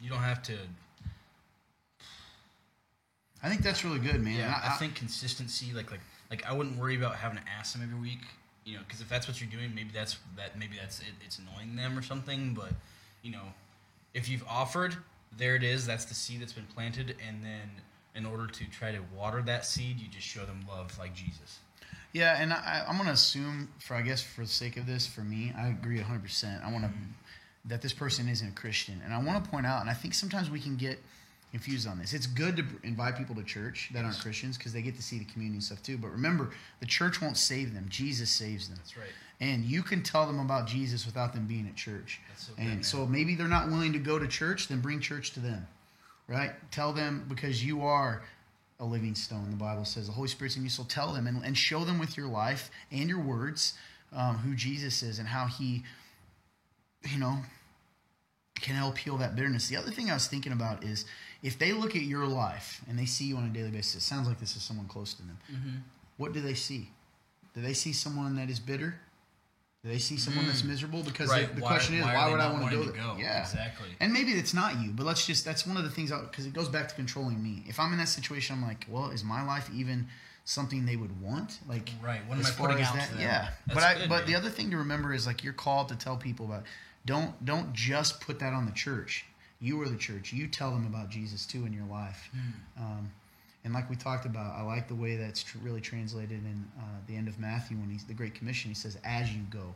you 0.00 0.10
don't 0.10 0.22
have 0.22 0.42
to. 0.44 0.58
I 3.42 3.48
think 3.48 3.62
that's 3.62 3.84
really 3.84 3.98
good, 3.98 4.22
man. 4.22 4.38
Yeah, 4.38 4.60
I, 4.62 4.70
think 4.76 4.94
consistency, 4.94 5.72
like 5.74 5.90
like 5.90 6.00
like 6.30 6.46
I 6.46 6.52
wouldn't 6.52 6.78
worry 6.78 6.96
about 6.96 7.16
having 7.16 7.38
to 7.38 7.44
ask 7.58 7.72
them 7.72 7.82
every 7.82 8.00
week. 8.00 8.20
You 8.64 8.76
know, 8.76 8.80
because 8.86 9.00
if 9.00 9.08
that's 9.08 9.26
what 9.26 9.40
you're 9.40 9.50
doing, 9.50 9.74
maybe 9.74 9.90
that's 9.92 10.18
that 10.36 10.56
maybe 10.58 10.76
that's 10.80 11.00
it, 11.00 11.14
it's 11.24 11.38
annoying 11.38 11.74
them 11.74 11.98
or 11.98 12.02
something. 12.02 12.54
But 12.54 12.72
you 13.22 13.32
know, 13.32 13.52
if 14.14 14.28
you've 14.28 14.44
offered, 14.48 14.96
there 15.36 15.56
it 15.56 15.64
is. 15.64 15.86
That's 15.86 16.04
the 16.04 16.14
seed 16.14 16.40
that's 16.40 16.52
been 16.52 16.66
planted, 16.74 17.16
and 17.26 17.42
then 17.42 17.70
in 18.14 18.26
order 18.26 18.46
to 18.46 18.64
try 18.70 18.92
to 18.92 19.00
water 19.16 19.42
that 19.42 19.64
seed, 19.64 19.98
you 19.98 20.06
just 20.08 20.26
show 20.26 20.44
them 20.44 20.64
love 20.68 20.96
like 20.98 21.14
Jesus. 21.14 21.60
Yeah, 22.12 22.36
and 22.40 22.52
I, 22.52 22.84
I'm 22.86 22.96
going 22.96 23.06
to 23.06 23.14
assume, 23.14 23.70
for 23.78 23.94
I 23.94 24.02
guess 24.02 24.22
for 24.22 24.42
the 24.42 24.46
sake 24.46 24.76
of 24.76 24.86
this, 24.86 25.06
for 25.06 25.22
me, 25.22 25.52
I 25.56 25.68
agree 25.68 25.96
100. 25.96 26.22
percent 26.22 26.62
I 26.62 26.70
want 26.70 26.84
to 26.84 26.90
mm-hmm. 26.90 27.68
that 27.68 27.80
this 27.80 27.94
person 27.94 28.28
isn't 28.28 28.48
a 28.48 28.52
Christian, 28.52 29.00
and 29.04 29.14
I 29.14 29.22
want 29.22 29.42
to 29.42 29.50
point 29.50 29.66
out, 29.66 29.80
and 29.80 29.88
I 29.88 29.94
think 29.94 30.14
sometimes 30.14 30.50
we 30.50 30.60
can 30.60 30.76
get 30.76 30.98
confused 31.52 31.86
on 31.86 31.98
this. 31.98 32.14
It's 32.14 32.26
good 32.26 32.56
to 32.56 32.64
invite 32.82 33.16
people 33.16 33.34
to 33.36 33.44
church 33.44 33.90
that 33.92 34.04
aren't 34.04 34.18
Christians 34.18 34.58
because 34.58 34.72
they 34.72 34.82
get 34.82 34.96
to 34.96 35.02
see 35.02 35.18
the 35.18 35.26
community 35.26 35.56
and 35.56 35.62
stuff 35.62 35.82
too. 35.82 35.98
But 35.98 36.10
remember, 36.10 36.50
the 36.80 36.86
church 36.86 37.20
won't 37.20 37.36
save 37.36 37.74
them; 37.74 37.86
Jesus 37.88 38.30
saves 38.30 38.68
them. 38.68 38.78
That's 38.78 38.96
right. 38.96 39.06
And 39.40 39.64
you 39.64 39.82
can 39.82 40.02
tell 40.02 40.26
them 40.26 40.40
about 40.40 40.66
Jesus 40.66 41.04
without 41.04 41.32
them 41.32 41.46
being 41.46 41.68
at 41.68 41.76
church. 41.76 42.20
That's 42.28 42.46
so 42.46 42.52
good, 42.54 42.62
and 42.62 42.74
man. 42.74 42.82
so 42.82 43.06
maybe 43.06 43.34
they're 43.34 43.48
not 43.48 43.68
willing 43.68 43.92
to 43.92 43.98
go 43.98 44.18
to 44.18 44.26
church, 44.26 44.68
then 44.68 44.80
bring 44.80 45.00
church 45.00 45.32
to 45.32 45.40
them. 45.40 45.66
Right? 46.26 46.52
Tell 46.70 46.92
them 46.92 47.26
because 47.28 47.64
you 47.64 47.82
are 47.82 48.22
a 48.80 48.84
living 48.84 49.14
stone, 49.14 49.50
the 49.50 49.56
Bible 49.56 49.84
says. 49.84 50.06
The 50.06 50.12
Holy 50.12 50.28
Spirit's 50.28 50.56
in 50.56 50.62
you, 50.62 50.70
so 50.70 50.84
tell 50.84 51.12
them 51.12 51.26
and, 51.26 51.44
and 51.44 51.56
show 51.56 51.84
them 51.84 51.98
with 51.98 52.16
your 52.16 52.28
life 52.28 52.70
and 52.90 53.08
your 53.08 53.20
words 53.20 53.74
um, 54.14 54.38
who 54.38 54.54
Jesus 54.54 55.02
is 55.02 55.18
and 55.18 55.28
how 55.28 55.46
he, 55.46 55.82
you 57.10 57.18
know, 57.18 57.38
can 58.60 58.74
help 58.74 58.96
heal 58.96 59.16
that 59.18 59.34
bitterness. 59.34 59.68
The 59.68 59.76
other 59.76 59.90
thing 59.90 60.10
I 60.10 60.14
was 60.14 60.26
thinking 60.26 60.52
about 60.52 60.84
is 60.84 61.04
if 61.42 61.58
they 61.58 61.72
look 61.72 61.96
at 61.96 62.02
your 62.02 62.26
life 62.26 62.80
and 62.88 62.98
they 62.98 63.06
see 63.06 63.24
you 63.24 63.36
on 63.36 63.44
a 63.44 63.48
daily 63.48 63.70
basis, 63.70 63.96
it 63.96 64.00
sounds 64.02 64.28
like 64.28 64.38
this 64.38 64.56
is 64.56 64.62
someone 64.62 64.86
close 64.86 65.14
to 65.14 65.22
them. 65.22 65.38
Mm-hmm. 65.52 65.76
What 66.16 66.32
do 66.32 66.40
they 66.40 66.54
see? 66.54 66.90
Do 67.54 67.60
they 67.60 67.74
see 67.74 67.92
someone 67.92 68.36
that 68.36 68.48
is 68.48 68.60
bitter? 68.60 68.94
Do 69.84 69.90
they 69.90 69.98
see 69.98 70.16
someone 70.16 70.46
that's 70.46 70.62
miserable? 70.62 71.02
Because 71.02 71.28
Mm. 71.28 71.32
Right, 71.32 71.48
the, 71.48 71.54
the 71.56 71.62
why- 71.62 71.68
question 71.68 71.96
is, 71.96 72.04
why 72.04 72.14
why 72.14 72.30
would 72.30 72.38
I 72.40 72.52
want 72.52 72.70
to 72.70 72.76
go 72.76 72.84
there? 72.84 72.94
Yeah, 73.18 73.40
Exactly. 73.42 73.88
And 73.98 74.12
maybe 74.12 74.30
it's 74.32 74.54
not 74.54 74.80
you, 74.80 74.90
but 74.92 75.04
let's 75.04 75.26
just, 75.26 75.44
that's 75.44 75.66
one 75.66 75.76
of 75.76 75.82
the 75.82 75.90
things, 75.90 76.12
because 76.12 76.46
it 76.46 76.52
goes 76.52 76.68
back 76.68 76.88
to 76.88 76.94
controlling 76.94 77.42
me. 77.42 77.64
If 77.66 77.80
I'm 77.80 77.92
in 77.92 77.98
that 77.98 78.08
situation, 78.08 78.54
I'm 78.56 78.62
like, 78.62 78.86
well, 78.88 79.10
is 79.10 79.24
my 79.24 79.44
life 79.44 79.68
even 79.74 80.06
something 80.44 80.86
they 80.86 80.94
would 80.96 81.20
want? 81.20 81.58
Like, 81.68 81.90
Right, 82.02 82.20
what 82.28 82.38
am 82.38 82.46
I 82.46 82.50
putting 82.50 82.80
out 82.82 82.94
that? 82.94 83.10
Yeah. 83.18 83.48
That's 83.66 83.74
but 83.74 83.82
I, 83.82 83.94
good, 83.94 84.08
but 84.08 84.18
man. 84.20 84.26
the 84.28 84.34
other 84.36 84.50
thing 84.50 84.70
to 84.70 84.76
remember 84.76 85.12
is 85.12 85.26
like 85.26 85.42
you're 85.42 85.52
called 85.52 85.88
to 85.88 85.96
tell 85.96 86.16
people 86.16 86.46
about, 86.46 86.62
don't, 87.04 87.44
don't 87.44 87.72
just 87.72 88.20
put 88.20 88.38
that 88.38 88.52
on 88.52 88.66
the 88.66 88.72
church. 88.72 89.24
You 89.62 89.80
are 89.80 89.88
the 89.88 89.96
church. 89.96 90.32
You 90.32 90.48
tell 90.48 90.72
them 90.72 90.86
about 90.86 91.08
Jesus 91.08 91.46
too 91.46 91.64
in 91.64 91.72
your 91.72 91.86
life. 91.86 92.28
Hmm. 92.32 92.82
Um, 92.82 93.12
and 93.64 93.72
like 93.72 93.88
we 93.88 93.94
talked 93.94 94.26
about, 94.26 94.56
I 94.56 94.62
like 94.62 94.88
the 94.88 94.94
way 94.94 95.14
that's 95.14 95.42
tr- 95.42 95.58
really 95.62 95.80
translated 95.80 96.40
in 96.44 96.68
uh, 96.76 96.82
the 97.06 97.16
end 97.16 97.28
of 97.28 97.38
Matthew 97.38 97.76
when 97.76 97.88
he's 97.88 98.04
the 98.04 98.12
Great 98.12 98.34
Commission. 98.34 98.70
He 98.70 98.74
says, 98.74 98.98
"As 99.04 99.32
you 99.32 99.42
go, 99.50 99.74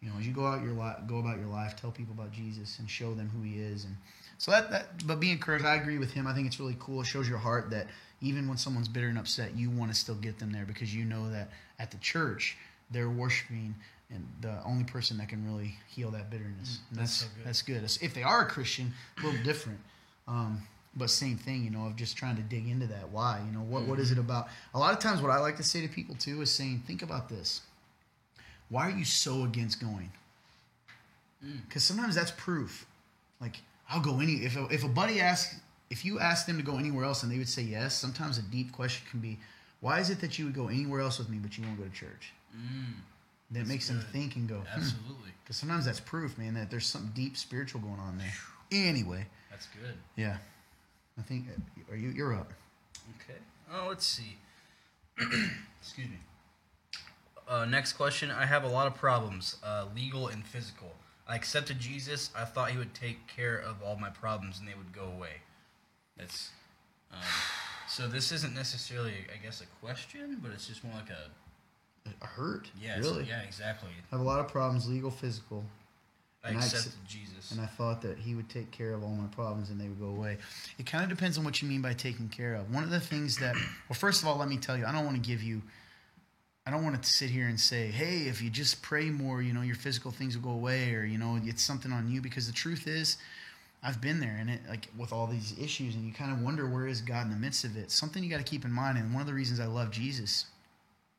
you 0.00 0.08
know, 0.08 0.14
as 0.20 0.26
you 0.26 0.32
go 0.32 0.46
out 0.46 0.62
your 0.62 0.72
li- 0.72 1.02
go 1.08 1.18
about 1.18 1.38
your 1.38 1.48
life, 1.48 1.74
tell 1.74 1.90
people 1.90 2.14
about 2.14 2.30
Jesus 2.30 2.78
and 2.78 2.88
show 2.88 3.12
them 3.12 3.28
who 3.34 3.42
He 3.42 3.60
is." 3.60 3.84
And 3.84 3.96
so 4.38 4.52
that 4.52 4.70
that, 4.70 5.06
but 5.06 5.18
be 5.18 5.32
encouraged. 5.32 5.64
I 5.64 5.74
agree 5.74 5.98
with 5.98 6.12
him. 6.12 6.28
I 6.28 6.34
think 6.34 6.46
it's 6.46 6.60
really 6.60 6.76
cool. 6.78 7.00
It 7.00 7.06
shows 7.06 7.28
your 7.28 7.38
heart 7.38 7.70
that 7.70 7.88
even 8.20 8.48
when 8.48 8.56
someone's 8.56 8.88
bitter 8.88 9.08
and 9.08 9.18
upset, 9.18 9.56
you 9.56 9.68
want 9.68 9.92
to 9.92 9.98
still 9.98 10.14
get 10.14 10.38
them 10.38 10.52
there 10.52 10.64
because 10.64 10.94
you 10.94 11.04
know 11.04 11.28
that 11.30 11.50
at 11.80 11.90
the 11.90 11.98
church 11.98 12.56
they're 12.90 13.10
worshiping 13.10 13.74
and 14.10 14.26
the 14.40 14.62
only 14.64 14.84
person 14.84 15.16
that 15.18 15.28
can 15.28 15.44
really 15.44 15.74
heal 15.88 16.10
that 16.10 16.30
bitterness. 16.30 16.78
Mm, 16.78 16.90
and 16.90 16.98
that's 17.00 17.20
that's 17.20 17.58
so 17.58 17.66
good. 17.72 17.84
that's 17.84 17.98
good. 17.98 18.06
If 18.06 18.14
they 18.14 18.22
are 18.22 18.42
a 18.42 18.46
Christian, 18.46 18.92
a 19.18 19.26
little 19.26 19.42
different. 19.42 19.80
Um, 20.26 20.62
but 20.96 21.10
same 21.10 21.36
thing, 21.36 21.64
you 21.64 21.70
know, 21.70 21.86
of 21.86 21.96
just 21.96 22.16
trying 22.16 22.36
to 22.36 22.42
dig 22.42 22.68
into 22.68 22.86
that. 22.86 23.08
Why? 23.10 23.42
You 23.44 23.52
know, 23.52 23.64
what, 23.64 23.84
what 23.84 23.98
is 23.98 24.10
it 24.10 24.14
mm-hmm. 24.14 24.22
about? 24.22 24.48
A 24.74 24.78
lot 24.78 24.92
of 24.92 25.00
times, 25.00 25.20
what 25.20 25.30
I 25.30 25.38
like 25.38 25.56
to 25.56 25.62
say 25.62 25.80
to 25.80 25.88
people 25.88 26.14
too 26.14 26.40
is 26.40 26.50
saying, 26.50 26.82
think 26.86 27.02
about 27.02 27.28
this. 27.28 27.62
Why 28.68 28.88
are 28.88 28.96
you 28.96 29.04
so 29.04 29.44
against 29.44 29.80
going? 29.80 30.10
Mm. 31.44 31.66
Because 31.66 31.82
sometimes 31.82 32.14
that's 32.14 32.30
proof. 32.32 32.86
Like, 33.40 33.56
I'll 33.90 34.00
go 34.00 34.20
any. 34.20 34.34
If 34.44 34.56
a, 34.56 34.66
if 34.66 34.84
a 34.84 34.88
buddy 34.88 35.20
asks, 35.20 35.60
if 35.90 36.04
you 36.04 36.18
ask 36.18 36.46
them 36.46 36.56
to 36.56 36.62
go 36.62 36.78
anywhere 36.78 37.04
else 37.04 37.22
and 37.22 37.30
they 37.30 37.38
would 37.38 37.48
say 37.48 37.62
yes, 37.62 37.94
sometimes 37.94 38.38
a 38.38 38.42
deep 38.42 38.72
question 38.72 39.06
can 39.10 39.20
be, 39.20 39.38
why 39.80 40.00
is 40.00 40.10
it 40.10 40.20
that 40.20 40.38
you 40.38 40.46
would 40.46 40.54
go 40.54 40.68
anywhere 40.68 41.00
else 41.00 41.18
with 41.18 41.28
me 41.28 41.38
but 41.38 41.58
you 41.58 41.64
won't 41.64 41.78
go 41.78 41.84
to 41.84 41.90
church? 41.90 42.32
Mm. 42.56 42.94
That 43.54 43.66
makes 43.66 43.88
them 43.88 44.00
think 44.12 44.36
and 44.36 44.48
go, 44.48 44.56
hmm. 44.56 44.66
Absolutely, 44.80 45.30
Because 45.42 45.56
sometimes 45.56 45.84
that's 45.86 46.00
proof, 46.00 46.36
man, 46.38 46.54
that 46.54 46.70
there's 46.70 46.86
something 46.86 47.12
deep 47.14 47.36
spiritual 47.36 47.80
going 47.80 48.00
on 48.00 48.18
there. 48.18 48.32
Anyway, 48.72 49.26
that's 49.50 49.66
good. 49.66 49.94
yeah. 50.16 50.38
I 51.18 51.22
think, 51.22 51.46
uh, 51.48 51.92
are 51.92 51.96
you, 51.96 52.08
you're 52.10 52.34
up. 52.34 52.52
Okay. 53.20 53.38
Oh, 53.72 53.86
let's 53.88 54.04
see. 54.06 54.36
Excuse 55.80 56.08
me. 56.08 56.18
Uh, 57.48 57.64
next 57.66 57.92
question. 57.92 58.30
I 58.30 58.46
have 58.46 58.64
a 58.64 58.68
lot 58.68 58.86
of 58.86 58.94
problems, 58.94 59.56
uh, 59.62 59.84
legal 59.94 60.28
and 60.28 60.44
physical. 60.44 60.92
I 61.28 61.36
accepted 61.36 61.78
Jesus. 61.78 62.30
I 62.36 62.44
thought 62.44 62.70
he 62.70 62.78
would 62.78 62.94
take 62.94 63.26
care 63.28 63.56
of 63.56 63.82
all 63.82 63.96
my 63.96 64.10
problems 64.10 64.58
and 64.58 64.68
they 64.68 64.74
would 64.74 64.92
go 64.92 65.04
away. 65.04 65.36
That's. 66.16 66.50
Um, 67.12 67.20
so 67.88 68.08
this 68.08 68.32
isn't 68.32 68.54
necessarily, 68.54 69.14
I 69.32 69.42
guess, 69.42 69.60
a 69.60 69.66
question, 69.84 70.38
but 70.42 70.50
it's 70.52 70.66
just 70.66 70.82
more 70.82 70.94
like 70.94 71.10
a. 71.10 71.30
Hurt? 72.22 72.68
Yeah. 72.80 72.98
Really? 72.98 73.24
Yeah. 73.24 73.40
Exactly. 73.42 73.90
I 73.90 74.16
have 74.16 74.20
a 74.20 74.24
lot 74.28 74.40
of 74.40 74.48
problems, 74.48 74.88
legal, 74.88 75.10
physical. 75.10 75.64
I 76.42 76.48
And 76.48 76.58
I 76.58 76.60
accepted 76.60 76.88
accept- 76.92 77.06
Jesus. 77.08 77.50
And 77.52 77.60
I 77.60 77.66
thought 77.66 78.02
that 78.02 78.18
he 78.18 78.34
would 78.34 78.48
take 78.50 78.70
care 78.70 78.92
of 78.92 79.02
all 79.02 79.14
my 79.14 79.26
problems 79.28 79.70
and 79.70 79.80
they 79.80 79.88
would 79.88 80.00
go 80.00 80.08
away. 80.08 80.38
It 80.78 80.86
kind 80.86 81.02
of 81.04 81.10
depends 81.10 81.38
on 81.38 81.44
what 81.44 81.62
you 81.62 81.68
mean 81.68 81.80
by 81.80 81.94
taking 81.94 82.28
care 82.28 82.54
of. 82.54 82.72
One 82.72 82.82
of 82.82 82.90
the 82.90 83.00
things 83.00 83.38
that, 83.38 83.54
well, 83.88 83.94
first 83.98 84.22
of 84.22 84.28
all, 84.28 84.36
let 84.36 84.48
me 84.48 84.56
tell 84.58 84.76
you, 84.76 84.84
I 84.84 84.92
don't 84.92 85.04
want 85.04 85.22
to 85.22 85.26
give 85.26 85.42
you, 85.42 85.62
I 86.66 86.70
don't 86.70 86.82
want 86.84 87.02
to 87.02 87.08
sit 87.08 87.30
here 87.30 87.46
and 87.48 87.58
say, 87.58 87.86
hey, 87.88 88.22
if 88.28 88.42
you 88.42 88.50
just 88.50 88.82
pray 88.82 89.08
more, 89.10 89.40
you 89.42 89.52
know, 89.54 89.62
your 89.62 89.76
physical 89.76 90.10
things 90.10 90.36
will 90.36 90.44
go 90.44 90.50
away 90.58 90.94
or, 90.94 91.04
you 91.04 91.18
know, 91.18 91.38
it's 91.42 91.62
something 91.62 91.92
on 91.92 92.10
you. 92.10 92.20
Because 92.20 92.46
the 92.46 92.52
truth 92.52 92.86
is, 92.86 93.16
I've 93.82 94.00
been 94.00 94.20
there 94.20 94.36
and 94.38 94.48
it, 94.50 94.60
like 94.68 94.88
with 94.98 95.12
all 95.12 95.26
these 95.26 95.54
issues, 95.58 95.94
and 95.94 96.06
you 96.06 96.12
kind 96.12 96.32
of 96.32 96.40
wonder 96.42 96.66
where 96.66 96.86
is 96.86 97.00
God 97.00 97.24
in 97.26 97.30
the 97.30 97.36
midst 97.38 97.64
of 97.64 97.76
it. 97.76 97.90
Something 97.90 98.22
you 98.24 98.30
got 98.30 98.38
to 98.38 98.42
keep 98.44 98.64
in 98.64 98.72
mind, 98.72 98.96
and 98.98 99.12
one 99.12 99.20
of 99.20 99.26
the 99.26 99.34
reasons 99.34 99.60
I 99.60 99.66
love 99.66 99.90
Jesus 99.90 100.46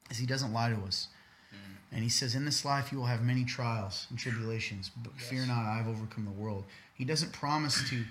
is 0.09 0.17
he 0.17 0.25
doesn't 0.25 0.53
lie 0.53 0.69
to 0.69 0.75
us. 0.81 1.07
Mm-hmm. 1.53 1.95
And 1.95 2.03
he 2.03 2.09
says, 2.09 2.35
In 2.35 2.45
this 2.45 2.65
life 2.65 2.91
you 2.91 2.97
will 2.97 3.05
have 3.05 3.23
many 3.23 3.43
trials 3.43 4.07
and 4.09 4.19
tribulations, 4.19 4.91
but 5.03 5.13
fear 5.19 5.45
not, 5.45 5.65
I've 5.65 5.87
overcome 5.87 6.25
the 6.25 6.31
world. 6.31 6.63
He 6.93 7.05
doesn't 7.05 7.33
promise 7.33 7.87
to 7.89 8.03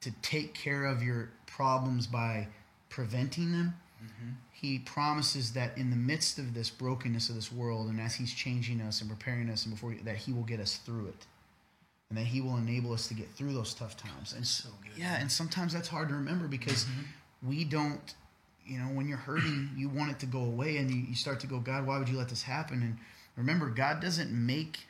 to 0.00 0.12
take 0.22 0.54
care 0.54 0.84
of 0.84 1.02
your 1.02 1.30
problems 1.46 2.06
by 2.06 2.46
preventing 2.88 3.52
them. 3.52 3.74
Mm-hmm. 4.02 4.30
He 4.52 4.78
promises 4.78 5.52
that 5.52 5.76
in 5.76 5.90
the 5.90 5.96
midst 5.96 6.38
of 6.38 6.54
this 6.54 6.70
brokenness 6.70 7.28
of 7.28 7.34
this 7.34 7.52
world, 7.52 7.88
and 7.88 8.00
as 8.00 8.14
He's 8.14 8.32
changing 8.32 8.80
us 8.80 9.00
and 9.00 9.10
preparing 9.10 9.48
us, 9.50 9.64
and 9.64 9.74
before 9.74 9.94
that 10.04 10.16
He 10.16 10.32
will 10.32 10.44
get 10.44 10.60
us 10.60 10.76
through 10.76 11.08
it, 11.08 11.26
and 12.08 12.18
that 12.18 12.26
He 12.26 12.40
will 12.40 12.56
enable 12.56 12.92
us 12.92 13.08
to 13.08 13.14
get 13.14 13.28
through 13.34 13.52
those 13.52 13.74
tough 13.74 13.96
times. 13.96 14.32
And 14.32 14.46
So 14.46 14.68
good. 14.82 14.92
yeah, 14.96 15.18
and 15.20 15.30
sometimes 15.30 15.72
that's 15.72 15.88
hard 15.88 16.08
to 16.08 16.14
remember 16.14 16.48
because 16.48 16.84
mm-hmm. 16.84 17.48
we 17.48 17.64
don't, 17.64 18.14
you 18.68 18.78
know, 18.78 18.84
when 18.86 19.08
you're 19.08 19.16
hurting, 19.18 19.70
you 19.76 19.88
want 19.88 20.10
it 20.10 20.18
to 20.20 20.26
go 20.26 20.40
away, 20.40 20.76
and 20.76 20.90
you, 20.90 21.00
you 21.08 21.14
start 21.14 21.40
to 21.40 21.46
go, 21.46 21.58
God, 21.58 21.86
why 21.86 21.98
would 21.98 22.08
you 22.08 22.18
let 22.18 22.28
this 22.28 22.42
happen? 22.42 22.82
And 22.82 22.98
remember, 23.36 23.70
God 23.70 24.00
doesn't 24.00 24.30
make 24.30 24.80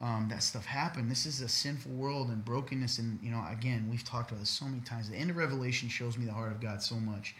um, 0.00 0.28
that 0.30 0.42
stuff 0.42 0.66
happen. 0.66 1.08
This 1.08 1.24
is 1.24 1.40
a 1.40 1.48
sinful 1.48 1.92
world 1.92 2.28
and 2.28 2.44
brokenness, 2.44 2.98
and 2.98 3.18
you 3.22 3.30
know, 3.30 3.42
again, 3.50 3.88
we've 3.90 4.04
talked 4.04 4.30
about 4.30 4.40
this 4.40 4.50
so 4.50 4.66
many 4.66 4.82
times. 4.82 5.08
The 5.08 5.16
end 5.16 5.30
of 5.30 5.36
Revelation 5.36 5.88
shows 5.88 6.18
me 6.18 6.26
the 6.26 6.32
heart 6.32 6.52
of 6.52 6.60
God 6.60 6.82
so 6.82 6.96
much. 6.96 7.34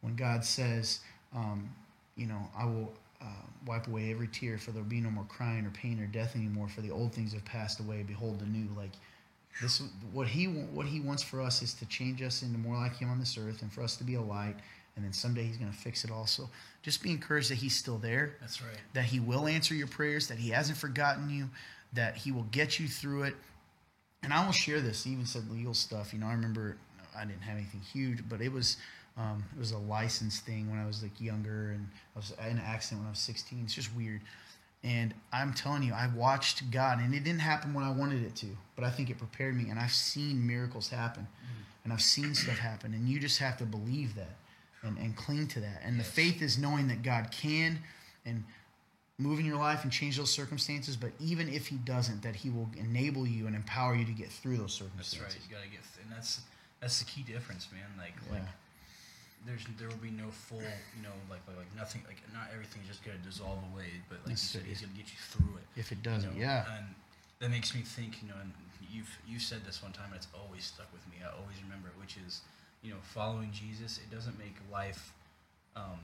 When 0.00 0.16
God 0.16 0.44
says, 0.44 1.00
um, 1.36 1.68
you 2.16 2.26
know, 2.26 2.40
I 2.56 2.64
will 2.64 2.92
uh, 3.20 3.44
wipe 3.66 3.86
away 3.86 4.10
every 4.10 4.28
tear, 4.28 4.56
for 4.56 4.70
there 4.72 4.82
will 4.82 4.88
be 4.88 5.00
no 5.00 5.10
more 5.10 5.26
crying 5.28 5.66
or 5.66 5.70
pain 5.70 6.00
or 6.00 6.06
death 6.06 6.34
anymore, 6.34 6.68
for 6.68 6.80
the 6.80 6.90
old 6.90 7.12
things 7.12 7.34
have 7.34 7.44
passed 7.44 7.80
away. 7.80 8.02
Behold, 8.02 8.40
the 8.40 8.46
new. 8.46 8.68
Like 8.74 8.92
This 9.60 9.82
what 10.12 10.26
he 10.26 10.46
what 10.46 10.86
he 10.86 11.00
wants 11.00 11.22
for 11.22 11.42
us 11.42 11.60
is 11.60 11.74
to 11.74 11.86
change 11.86 12.22
us 12.22 12.42
into 12.42 12.58
more 12.58 12.76
like 12.76 12.96
him 12.96 13.10
on 13.10 13.18
this 13.18 13.36
earth, 13.36 13.60
and 13.60 13.70
for 13.70 13.82
us 13.82 13.96
to 13.96 14.04
be 14.04 14.14
a 14.14 14.22
light. 14.22 14.56
And 14.96 15.04
then 15.04 15.12
someday 15.12 15.44
he's 15.44 15.56
going 15.56 15.70
to 15.70 15.76
fix 15.76 16.04
it 16.04 16.10
also. 16.10 16.48
Just 16.82 17.02
be 17.02 17.10
encouraged 17.10 17.50
that 17.50 17.56
he's 17.58 17.74
still 17.74 17.98
there. 17.98 18.36
That's 18.40 18.60
right. 18.60 18.76
That 18.94 19.04
he 19.04 19.20
will 19.20 19.46
answer 19.46 19.74
your 19.74 19.86
prayers. 19.86 20.28
That 20.28 20.38
he 20.38 20.50
hasn't 20.50 20.78
forgotten 20.78 21.30
you. 21.30 21.48
That 21.92 22.16
he 22.16 22.32
will 22.32 22.46
get 22.50 22.78
you 22.78 22.88
through 22.88 23.24
it. 23.24 23.34
And 24.22 24.32
I 24.32 24.44
will 24.44 24.52
share 24.52 24.80
this. 24.80 25.04
He 25.04 25.12
even 25.12 25.26
said 25.26 25.50
legal 25.50 25.74
stuff. 25.74 26.12
You 26.12 26.20
know, 26.20 26.26
I 26.26 26.32
remember 26.32 26.76
I 27.16 27.24
didn't 27.24 27.42
have 27.42 27.56
anything 27.56 27.80
huge, 27.80 28.28
but 28.28 28.40
it 28.40 28.52
was 28.52 28.76
um, 29.16 29.44
it 29.54 29.58
was 29.58 29.72
a 29.72 29.78
license 29.78 30.40
thing 30.40 30.70
when 30.70 30.78
I 30.78 30.86
was 30.86 31.02
like 31.02 31.20
younger, 31.20 31.70
and 31.70 31.86
I 32.14 32.18
was 32.18 32.32
in 32.40 32.58
an 32.58 32.62
accident 32.64 33.00
when 33.00 33.08
I 33.08 33.10
was 33.10 33.18
16. 33.18 33.62
It's 33.64 33.74
just 33.74 33.94
weird. 33.94 34.20
And 34.82 35.12
I'm 35.32 35.52
telling 35.52 35.82
you, 35.82 35.92
I 35.92 36.08
watched 36.16 36.70
God, 36.70 37.00
and 37.00 37.14
it 37.14 37.22
didn't 37.22 37.40
happen 37.40 37.74
when 37.74 37.84
I 37.84 37.90
wanted 37.90 38.22
it 38.22 38.34
to, 38.36 38.46
but 38.76 38.84
I 38.84 38.90
think 38.90 39.10
it 39.10 39.18
prepared 39.18 39.54
me, 39.56 39.68
and 39.68 39.78
I've 39.78 39.92
seen 39.92 40.46
miracles 40.46 40.88
happen, 40.88 41.24
mm-hmm. 41.24 41.62
and 41.84 41.92
I've 41.92 42.00
seen 42.00 42.34
stuff 42.34 42.58
happen, 42.58 42.94
and 42.94 43.06
you 43.06 43.20
just 43.20 43.38
have 43.40 43.58
to 43.58 43.66
believe 43.66 44.14
that 44.14 44.36
and, 44.82 44.96
and 44.98 45.16
cling 45.16 45.46
to 45.48 45.60
that. 45.60 45.82
And 45.84 45.98
the 45.98 46.04
faith 46.04 46.42
is 46.42 46.58
knowing 46.58 46.88
that 46.88 47.02
God 47.02 47.30
can 47.30 47.78
and 48.24 48.44
move 49.18 49.38
in 49.38 49.44
your 49.44 49.58
life 49.58 49.82
and 49.84 49.92
change 49.92 50.16
those 50.16 50.30
circumstances, 50.30 50.96
but 50.96 51.10
even 51.20 51.48
if 51.48 51.66
He 51.66 51.76
doesn't, 51.76 52.22
that 52.22 52.36
He 52.36 52.50
will 52.50 52.68
enable 52.76 53.26
you 53.26 53.46
and 53.46 53.54
empower 53.54 53.94
you 53.94 54.04
to 54.04 54.12
get 54.12 54.30
through 54.30 54.56
those 54.56 54.72
circumstances. 54.72 55.18
That's 55.20 55.34
right. 55.36 55.48
You 55.48 55.56
gotta 55.56 55.68
get, 55.68 55.82
th- 55.94 56.06
and 56.06 56.16
that's 56.16 56.40
that's 56.80 56.98
the 56.98 57.04
key 57.04 57.22
difference, 57.22 57.68
man. 57.72 57.84
Like, 57.98 58.14
yeah. 58.26 58.40
like 58.40 58.48
there's 59.46 59.64
there 59.78 59.88
will 59.88 60.02
be 60.04 60.10
no 60.10 60.28
full, 60.30 60.60
you 60.96 61.02
know, 61.02 61.12
like 61.28 61.40
like, 61.46 61.56
like 61.56 61.72
nothing, 61.76 62.02
like 62.08 62.20
not 62.32 62.48
everything's 62.52 62.88
just 62.88 63.04
gonna 63.04 63.20
dissolve 63.20 63.60
away, 63.72 64.00
but 64.08 64.18
like 64.24 64.30
you 64.30 64.36
said, 64.36 64.62
he's 64.64 64.80
gonna 64.80 64.96
get 64.96 65.12
you 65.12 65.20
through 65.20 65.60
it. 65.60 65.66
If 65.76 65.92
it 65.92 66.02
doesn't, 66.02 66.32
you 66.34 66.40
know? 66.40 66.64
yeah. 66.64 66.76
And 66.80 66.86
that 67.40 67.50
makes 67.50 67.74
me 67.74 67.80
think, 67.80 68.20
you 68.22 68.28
know, 68.28 68.40
and 68.40 68.52
you've 68.88 69.12
you 69.28 69.38
said 69.38 69.64
this 69.64 69.82
one 69.82 69.92
time, 69.92 70.12
and 70.12 70.16
it's 70.16 70.28
always 70.32 70.64
stuck 70.64 70.88
with 70.92 71.04
me. 71.08 71.20
I 71.24 71.32
always 71.36 71.56
remember 71.62 71.88
it, 71.88 71.96
which 72.00 72.16
is, 72.26 72.40
you 72.82 72.90
know, 72.90 72.98
following 73.02 73.50
Jesus. 73.52 73.98
It 73.98 74.14
doesn't 74.14 74.38
make 74.38 74.54
life 74.72 75.12
um, 75.76 76.00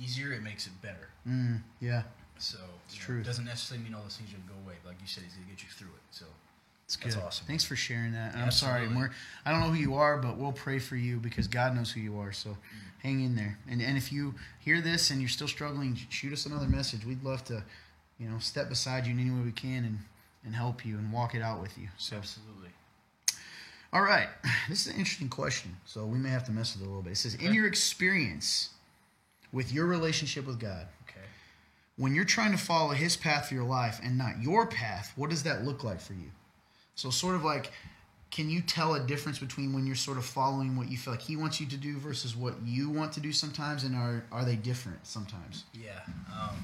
easier; 0.00 0.32
it 0.32 0.42
makes 0.42 0.66
it 0.66 0.72
better. 0.82 1.08
Mm, 1.26 1.62
yeah. 1.80 2.02
So 2.38 2.58
it's 2.86 2.94
true. 2.94 3.20
It 3.20 3.24
doesn't 3.24 3.44
necessarily 3.44 3.84
mean 3.84 3.94
all 3.94 4.02
those 4.02 4.16
things 4.16 4.30
are 4.30 4.36
gonna 4.36 4.48
go 4.48 4.66
away. 4.66 4.76
But 4.82 4.90
like 4.90 5.00
you 5.00 5.06
said, 5.06 5.24
he's 5.24 5.34
gonna 5.34 5.48
get 5.48 5.62
you 5.62 5.70
through 5.70 5.88
it. 5.88 6.02
So 6.10 6.26
it's 6.84 6.96
good. 6.96 7.12
That's 7.12 7.24
awesome. 7.24 7.46
Thanks 7.46 7.64
for 7.64 7.76
sharing 7.76 8.12
that. 8.12 8.34
Yeah, 8.34 8.42
I'm 8.42 8.50
sorry. 8.50 8.86
We're, 8.88 9.10
I 9.44 9.50
don't 9.50 9.60
know 9.60 9.68
who 9.68 9.80
you 9.80 9.94
are, 9.94 10.18
but 10.18 10.36
we'll 10.36 10.52
pray 10.52 10.78
for 10.78 10.96
you 10.96 11.16
because 11.16 11.48
God 11.48 11.74
knows 11.74 11.90
who 11.90 12.00
you 12.00 12.18
are. 12.18 12.32
So 12.32 12.50
mm. 12.50 12.56
hang 13.02 13.24
in 13.24 13.34
there. 13.34 13.58
And 13.68 13.80
and 13.80 13.96
if 13.96 14.12
you 14.12 14.34
hear 14.60 14.80
this 14.80 15.10
and 15.10 15.20
you're 15.20 15.28
still 15.28 15.48
struggling, 15.48 15.98
shoot 16.10 16.32
us 16.32 16.46
another 16.46 16.68
message. 16.68 17.04
We'd 17.04 17.24
love 17.24 17.42
to, 17.44 17.64
you 18.18 18.28
know, 18.28 18.38
step 18.38 18.68
beside 18.68 19.06
you 19.06 19.12
in 19.12 19.20
any 19.20 19.30
way 19.30 19.40
we 19.44 19.52
can 19.52 19.84
and 19.84 19.98
and 20.44 20.54
help 20.54 20.86
you 20.86 20.96
and 20.96 21.12
walk 21.12 21.34
it 21.34 21.42
out 21.42 21.60
with 21.60 21.76
you. 21.76 21.88
So 21.98 22.16
absolutely. 22.16 22.70
All 23.92 24.02
right. 24.02 24.28
This 24.68 24.84
is 24.84 24.92
an 24.92 24.98
interesting 24.98 25.28
question. 25.28 25.76
So 25.84 26.04
we 26.04 26.18
may 26.18 26.30
have 26.30 26.42
to 26.46 26.50
mess 26.50 26.74
with 26.74 26.82
it 26.82 26.86
a 26.86 26.88
little 26.88 27.02
bit. 27.02 27.12
It 27.12 27.16
says, 27.18 27.36
okay. 27.36 27.46
in 27.46 27.54
your 27.54 27.68
experience 27.68 28.70
with 29.52 29.72
your 29.72 29.86
relationship 29.86 30.44
with 30.44 30.58
God, 30.58 30.88
okay. 31.08 31.24
when 31.96 32.12
you're 32.12 32.24
trying 32.24 32.50
to 32.50 32.58
follow 32.58 32.90
His 32.90 33.16
path 33.16 33.48
for 33.48 33.54
your 33.54 33.64
life 33.64 34.00
and 34.02 34.18
not 34.18 34.42
your 34.42 34.66
path, 34.66 35.12
what 35.14 35.30
does 35.30 35.44
that 35.44 35.64
look 35.64 35.84
like 35.84 36.00
for 36.00 36.14
you? 36.14 36.32
So 36.96 37.10
sort 37.10 37.36
of 37.36 37.44
like, 37.44 37.70
can 38.30 38.50
you 38.50 38.60
tell 38.60 38.94
a 38.94 39.00
difference 39.00 39.38
between 39.38 39.72
when 39.72 39.86
you're 39.86 39.94
sort 39.94 40.18
of 40.18 40.24
following 40.24 40.76
what 40.76 40.90
you 40.90 40.96
feel 40.96 41.12
like 41.12 41.22
he 41.22 41.36
wants 41.36 41.60
you 41.60 41.66
to 41.66 41.76
do 41.76 41.96
versus 41.98 42.34
what 42.34 42.54
you 42.64 42.90
want 42.90 43.12
to 43.12 43.20
do 43.20 43.32
sometimes, 43.32 43.84
and 43.84 43.94
are 43.94 44.24
are 44.32 44.44
they 44.44 44.56
different 44.56 45.06
sometimes? 45.06 45.64
Yeah, 45.72 46.00
um, 46.32 46.56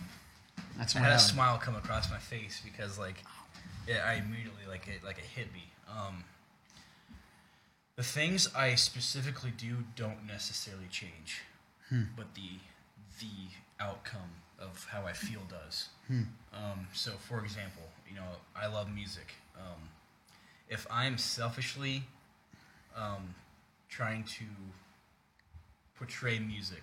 that's. 0.77 0.97
I 0.97 1.01
had 1.01 1.13
a 1.13 1.19
smile 1.19 1.59
come 1.59 1.77
across 1.77 2.11
my 2.11 2.19
face 2.19 2.61
because 2.65 2.99
like, 2.99 3.23
yeah, 3.87 4.05
I 4.07 4.15
immediately 4.15 4.67
like 4.69 4.89
it 4.89 5.05
like 5.05 5.19
it 5.19 5.25
hit 5.25 5.53
me. 5.53 5.65
Um, 5.89 6.25
the 7.97 8.03
things 8.03 8.49
I 8.55 8.75
specifically 8.75 9.53
do 9.57 9.85
don't 9.97 10.27
necessarily 10.27 10.89
change, 10.91 11.43
hmm. 11.89 12.05
but 12.17 12.35
the 12.35 12.59
the 13.21 13.85
outcome 13.85 14.31
of 14.59 14.87
how 14.91 15.05
I 15.05 15.13
feel 15.13 15.43
does. 15.49 15.89
Hmm. 16.09 16.23
Um, 16.53 16.87
so, 16.93 17.13
for 17.13 17.43
example, 17.45 17.83
you 18.09 18.15
know, 18.15 18.27
I 18.57 18.67
love 18.67 18.93
music. 18.93 19.35
Um, 19.57 19.89
if 20.69 20.87
I'm 20.91 21.19
selfishly 21.19 22.05
um, 22.97 23.35
trying 23.89 24.25
to 24.25 24.45
portray 25.97 26.39
music, 26.39 26.83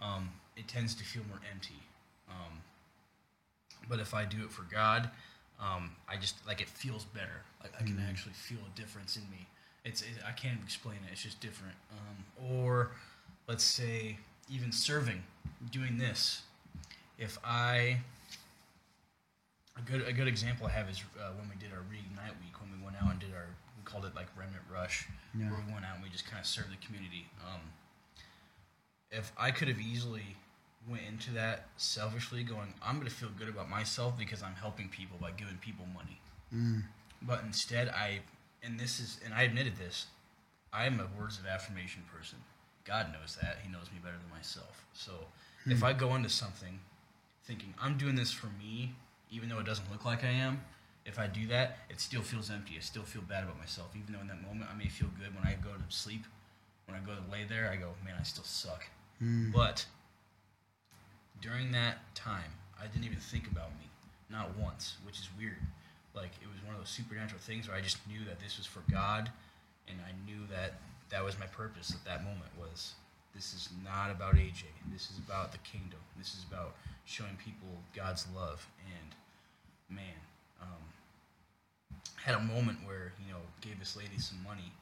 um, 0.00 0.30
it 0.56 0.68
tends 0.68 0.94
to 0.96 1.04
feel 1.04 1.22
more 1.28 1.40
empty. 1.50 1.80
Um, 2.28 2.60
but 3.88 3.98
if 4.00 4.14
I 4.14 4.24
do 4.24 4.44
it 4.44 4.50
for 4.50 4.62
God, 4.62 5.10
um, 5.60 5.90
I 6.08 6.16
just 6.16 6.46
like 6.46 6.60
it 6.60 6.68
feels 6.68 7.04
better. 7.04 7.42
Like 7.62 7.72
I 7.78 7.84
can 7.84 7.96
mm-hmm. 7.96 8.10
actually 8.10 8.34
feel 8.34 8.58
a 8.58 8.78
difference 8.78 9.16
in 9.16 9.22
me. 9.30 9.46
It's 9.84 10.02
it, 10.02 10.08
I 10.26 10.32
can't 10.32 10.60
explain 10.62 10.96
it. 11.06 11.12
It's 11.12 11.22
just 11.22 11.40
different. 11.40 11.74
Um, 11.90 12.50
or 12.54 12.92
let's 13.48 13.64
say 13.64 14.18
even 14.50 14.72
serving, 14.72 15.22
doing 15.70 15.98
this. 15.98 16.42
If 17.18 17.38
I 17.44 17.98
a 19.76 19.80
good 19.82 20.06
a 20.06 20.12
good 20.12 20.28
example 20.28 20.66
I 20.66 20.70
have 20.70 20.88
is 20.88 21.02
uh, 21.18 21.32
when 21.38 21.48
we 21.48 21.56
did 21.56 21.72
our 21.72 21.82
reignite 21.90 22.36
week 22.40 22.60
when 22.60 22.70
we 22.78 22.84
went 22.84 22.96
out 23.02 23.10
and 23.10 23.20
did 23.20 23.32
our 23.34 23.46
we 23.76 23.84
called 23.84 24.04
it 24.04 24.14
like 24.14 24.26
remnant 24.36 24.62
rush 24.72 25.08
yeah. 25.36 25.50
where 25.50 25.60
we 25.66 25.72
went 25.72 25.84
out 25.84 25.94
and 25.96 26.02
we 26.02 26.10
just 26.10 26.26
kind 26.26 26.40
of 26.40 26.46
served 26.46 26.70
the 26.70 26.86
community. 26.86 27.26
Um, 27.46 27.60
if 29.10 29.32
I 29.36 29.50
could 29.50 29.68
have 29.68 29.80
easily 29.80 30.36
went 30.88 31.02
into 31.08 31.32
that 31.32 31.66
selfishly, 31.76 32.42
going 32.42 32.74
I'm 32.82 32.96
going 32.96 33.08
to 33.08 33.14
feel 33.14 33.30
good 33.38 33.48
about 33.48 33.68
myself 33.68 34.18
because 34.18 34.42
I'm 34.42 34.54
helping 34.54 34.88
people 34.88 35.16
by 35.20 35.30
giving 35.32 35.56
people 35.56 35.86
money, 35.94 36.20
mm. 36.54 36.82
but 37.22 37.42
instead 37.44 37.88
I 37.88 38.20
and 38.62 38.78
this 38.78 39.00
is 39.00 39.18
and 39.24 39.34
I 39.34 39.42
admitted 39.42 39.76
this 39.76 40.06
I 40.72 40.86
am 40.86 41.00
a 41.00 41.20
words 41.20 41.38
of 41.38 41.46
affirmation 41.46 42.02
person. 42.12 42.38
God 42.84 43.12
knows 43.12 43.36
that 43.40 43.58
He 43.62 43.70
knows 43.70 43.90
me 43.92 43.98
better 44.02 44.16
than 44.16 44.30
myself. 44.30 44.84
So 44.92 45.12
mm. 45.66 45.72
if 45.72 45.82
I 45.82 45.92
go 45.92 46.14
into 46.14 46.28
something 46.28 46.80
thinking 47.44 47.74
I'm 47.80 47.96
doing 47.96 48.14
this 48.14 48.32
for 48.32 48.46
me 48.46 48.94
even 49.32 49.48
though 49.48 49.58
it 49.58 49.66
doesn't 49.66 49.90
look 49.90 50.04
like 50.04 50.24
I 50.24 50.28
am, 50.28 50.60
if 51.04 51.18
I 51.18 51.26
do 51.26 51.46
that, 51.48 51.78
it 51.88 52.00
still 52.00 52.20
feels 52.20 52.50
empty. 52.50 52.74
I 52.76 52.80
still 52.80 53.02
feel 53.02 53.22
bad 53.22 53.44
about 53.44 53.58
myself. 53.58 53.88
Even 53.96 54.14
though 54.14 54.20
in 54.20 54.28
that 54.28 54.42
moment 54.42 54.70
I 54.72 54.76
may 54.76 54.88
feel 54.88 55.08
good 55.18 55.34
when 55.34 55.44
I 55.44 55.54
go 55.54 55.70
to 55.70 55.82
sleep, 55.88 56.24
when 56.86 56.96
I 56.96 57.00
go 57.00 57.12
to 57.14 57.32
lay 57.32 57.44
there, 57.48 57.70
I 57.72 57.76
go, 57.76 57.94
man, 58.04 58.14
I 58.20 58.22
still 58.22 58.44
suck. 58.44 58.86
Mm. 59.20 59.52
But 59.52 59.86
during 61.40 61.72
that 61.72 62.14
time, 62.14 62.52
I 62.80 62.86
didn't 62.86 63.04
even 63.04 63.18
think 63.18 63.50
about 63.50 63.70
me, 63.78 63.88
not 64.30 64.56
once, 64.56 64.96
which 65.04 65.18
is 65.18 65.28
weird. 65.38 65.56
Like 66.14 66.32
it 66.42 66.48
was 66.48 66.62
one 66.64 66.74
of 66.74 66.80
those 66.80 66.90
supernatural 66.90 67.40
things 67.40 67.68
where 67.68 67.76
I 67.76 67.80
just 67.80 67.98
knew 68.06 68.24
that 68.26 68.40
this 68.40 68.58
was 68.58 68.66
for 68.66 68.82
God, 68.90 69.30
and 69.88 69.98
I 70.00 70.12
knew 70.26 70.46
that 70.50 70.74
that 71.10 71.24
was 71.24 71.38
my 71.38 71.46
purpose 71.46 71.92
at 71.92 72.04
that 72.04 72.24
moment 72.24 72.50
was 72.58 72.94
this 73.34 73.54
is 73.54 73.68
not 73.84 74.10
about 74.10 74.34
AJ. 74.34 74.64
This 74.92 75.10
is 75.10 75.18
about 75.18 75.52
the 75.52 75.58
kingdom. 75.58 76.00
This 76.18 76.34
is 76.34 76.44
about 76.48 76.74
showing 77.04 77.36
people 77.42 77.68
God's 77.94 78.26
love 78.34 78.66
and 78.84 79.14
man, 79.88 80.20
um, 80.60 80.82
had 82.16 82.34
a 82.34 82.40
moment 82.40 82.78
where 82.84 83.12
you 83.24 83.32
know 83.32 83.40
gave 83.60 83.78
this 83.78 83.96
lady 83.96 84.18
some 84.18 84.42
money, 84.42 84.72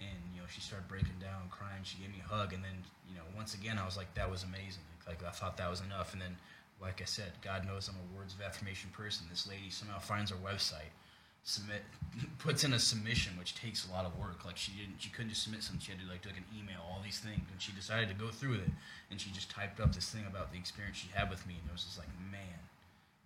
and 0.00 0.18
you 0.34 0.40
know 0.40 0.46
she 0.50 0.60
started 0.60 0.88
breaking 0.88 1.18
down, 1.20 1.50
crying. 1.50 1.82
She 1.82 1.98
gave 1.98 2.10
me 2.10 2.22
a 2.24 2.28
hug, 2.28 2.52
and 2.52 2.62
then 2.62 2.84
you 3.08 3.14
know 3.14 3.26
once 3.36 3.54
again 3.54 3.78
I 3.78 3.84
was 3.84 3.96
like, 3.96 4.12
that 4.14 4.30
was 4.30 4.42
amazing. 4.42 4.86
Like 5.06 5.24
I 5.24 5.30
thought 5.30 5.56
that 5.56 5.70
was 5.70 5.80
enough, 5.80 6.12
and 6.12 6.20
then 6.20 6.36
like 6.80 7.02
I 7.02 7.04
said, 7.04 7.32
God 7.42 7.66
knows 7.66 7.88
I'm 7.88 7.96
a 7.96 8.16
words 8.16 8.34
of 8.34 8.40
affirmation 8.40 8.90
person. 8.92 9.26
This 9.30 9.48
lady 9.48 9.70
somehow 9.70 9.98
finds 9.98 10.30
our 10.30 10.38
website, 10.38 10.94
submit, 11.42 11.82
puts 12.38 12.64
in 12.64 12.72
a 12.72 12.78
submission, 12.78 13.32
which 13.38 13.54
takes 13.54 13.86
a 13.88 13.92
lot 13.92 14.04
of 14.04 14.16
work. 14.18 14.44
Like 14.44 14.56
she 14.56 14.72
didn't, 14.72 14.96
she 14.98 15.10
couldn't 15.10 15.30
just 15.30 15.42
submit 15.42 15.62
something. 15.62 15.80
She 15.80 15.92
had 15.92 16.00
to 16.00 16.06
like 16.06 16.22
do 16.22 16.28
like 16.28 16.38
an 16.38 16.46
email, 16.56 16.80
all 16.86 17.00
these 17.02 17.18
things, 17.18 17.42
and 17.50 17.60
she 17.60 17.72
decided 17.72 18.08
to 18.08 18.14
go 18.14 18.30
through 18.30 18.50
with 18.50 18.62
it. 18.62 18.72
And 19.10 19.20
she 19.20 19.30
just 19.30 19.50
typed 19.50 19.80
up 19.80 19.94
this 19.94 20.08
thing 20.10 20.24
about 20.28 20.52
the 20.52 20.58
experience 20.58 20.98
she 20.98 21.08
had 21.12 21.30
with 21.30 21.46
me, 21.46 21.54
and 21.60 21.68
it 21.68 21.72
was 21.72 21.84
just 21.84 21.98
like, 21.98 22.08
man, 22.30 22.58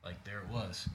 like 0.05 0.23
there 0.25 0.39
it 0.39 0.49
was. 0.51 0.89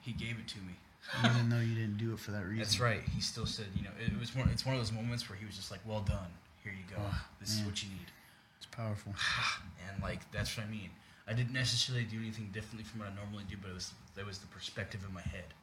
He 0.00 0.12
gave 0.12 0.38
it 0.38 0.48
to 0.48 0.58
me. 0.58 0.74
Even 1.24 1.50
though 1.50 1.60
you 1.60 1.74
didn't 1.74 1.98
do 1.98 2.12
it 2.14 2.18
for 2.18 2.30
that 2.30 2.44
reason. 2.44 2.58
That's 2.58 2.80
right. 2.80 3.02
He 3.14 3.20
still 3.20 3.44
said, 3.44 3.66
you 3.76 3.82
know, 3.82 3.90
it 4.00 4.18
was 4.18 4.34
one. 4.34 4.48
It's 4.50 4.64
one 4.64 4.74
of 4.74 4.80
those 4.80 4.92
moments 4.92 5.28
where 5.28 5.38
he 5.38 5.44
was 5.44 5.54
just 5.54 5.70
like, 5.70 5.80
"Well 5.84 6.00
done. 6.00 6.32
Here 6.62 6.72
you 6.72 6.84
go. 6.88 7.02
Oh, 7.04 7.20
this 7.40 7.50
man. 7.50 7.60
is 7.60 7.66
what 7.66 7.82
you 7.82 7.90
need." 7.90 8.08
It's 8.56 8.66
powerful. 8.66 9.12
and 9.92 10.02
like 10.02 10.30
that's 10.32 10.56
what 10.56 10.66
I 10.66 10.70
mean. 10.70 10.88
I 11.26 11.32
didn't 11.32 11.52
necessarily 11.52 12.04
do 12.04 12.18
anything 12.18 12.50
differently 12.52 12.84
from 12.84 13.00
what 13.00 13.08
I 13.10 13.14
normally 13.14 13.44
do, 13.48 13.56
but 13.60 13.70
it 13.70 13.74
was 13.74 13.92
that 14.14 14.26
was 14.26 14.38
the 14.38 14.46
perspective 14.48 15.00
in 15.06 15.14
my 15.14 15.22
head. 15.22 15.54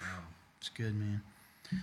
Um, 0.00 0.24
it's 0.58 0.70
good, 0.70 0.94
man. 0.94 1.20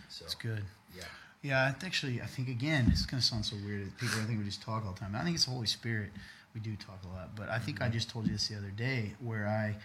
So, 0.10 0.26
it's 0.26 0.36
good. 0.36 0.64
Yeah. 0.96 1.04
Yeah, 1.42 1.74
actually, 1.86 2.22
I 2.22 2.26
think 2.26 2.50
again, 2.50 2.88
it's 2.92 3.06
gonna 3.06 3.22
sound 3.22 3.46
so 3.46 3.56
weird. 3.66 3.96
People, 3.98 4.20
I 4.22 4.26
think 4.26 4.40
we 4.40 4.46
just 4.46 4.62
talk 4.62 4.86
all 4.86 4.94
the 4.94 5.00
time. 5.00 5.16
I 5.16 5.24
think 5.24 5.36
it's 5.36 5.46
the 5.46 5.52
Holy 5.52 5.68
Spirit. 5.68 6.12
We 6.54 6.60
do 6.60 6.76
talk 6.76 7.00
a 7.06 7.16
lot, 7.16 7.36
but 7.36 7.50
I 7.50 7.60
think 7.60 7.78
mm-hmm. 7.78 7.86
I 7.86 7.90
just 7.90 8.10
told 8.10 8.26
you 8.26 8.34
this 8.34 8.48
the 8.48 8.58
other 8.58 8.72
day, 8.72 9.14
where 9.20 9.48
I 9.48 9.76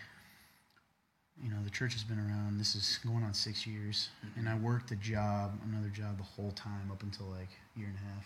you 1.42 1.50
know, 1.50 1.56
the 1.64 1.70
church 1.70 1.94
has 1.94 2.04
been 2.04 2.18
around. 2.18 2.58
This 2.58 2.74
is 2.74 2.98
going 3.04 3.24
on 3.24 3.34
six 3.34 3.66
years, 3.66 4.10
mm-hmm. 4.24 4.40
and 4.40 4.48
I 4.48 4.56
worked 4.56 4.90
a 4.92 4.96
job, 4.96 5.58
another 5.68 5.88
job, 5.88 6.18
the 6.18 6.24
whole 6.24 6.52
time 6.52 6.90
up 6.90 7.02
until 7.02 7.26
like 7.26 7.50
a 7.76 7.78
year 7.78 7.88
and 7.88 7.96
a 7.96 8.14
half, 8.14 8.24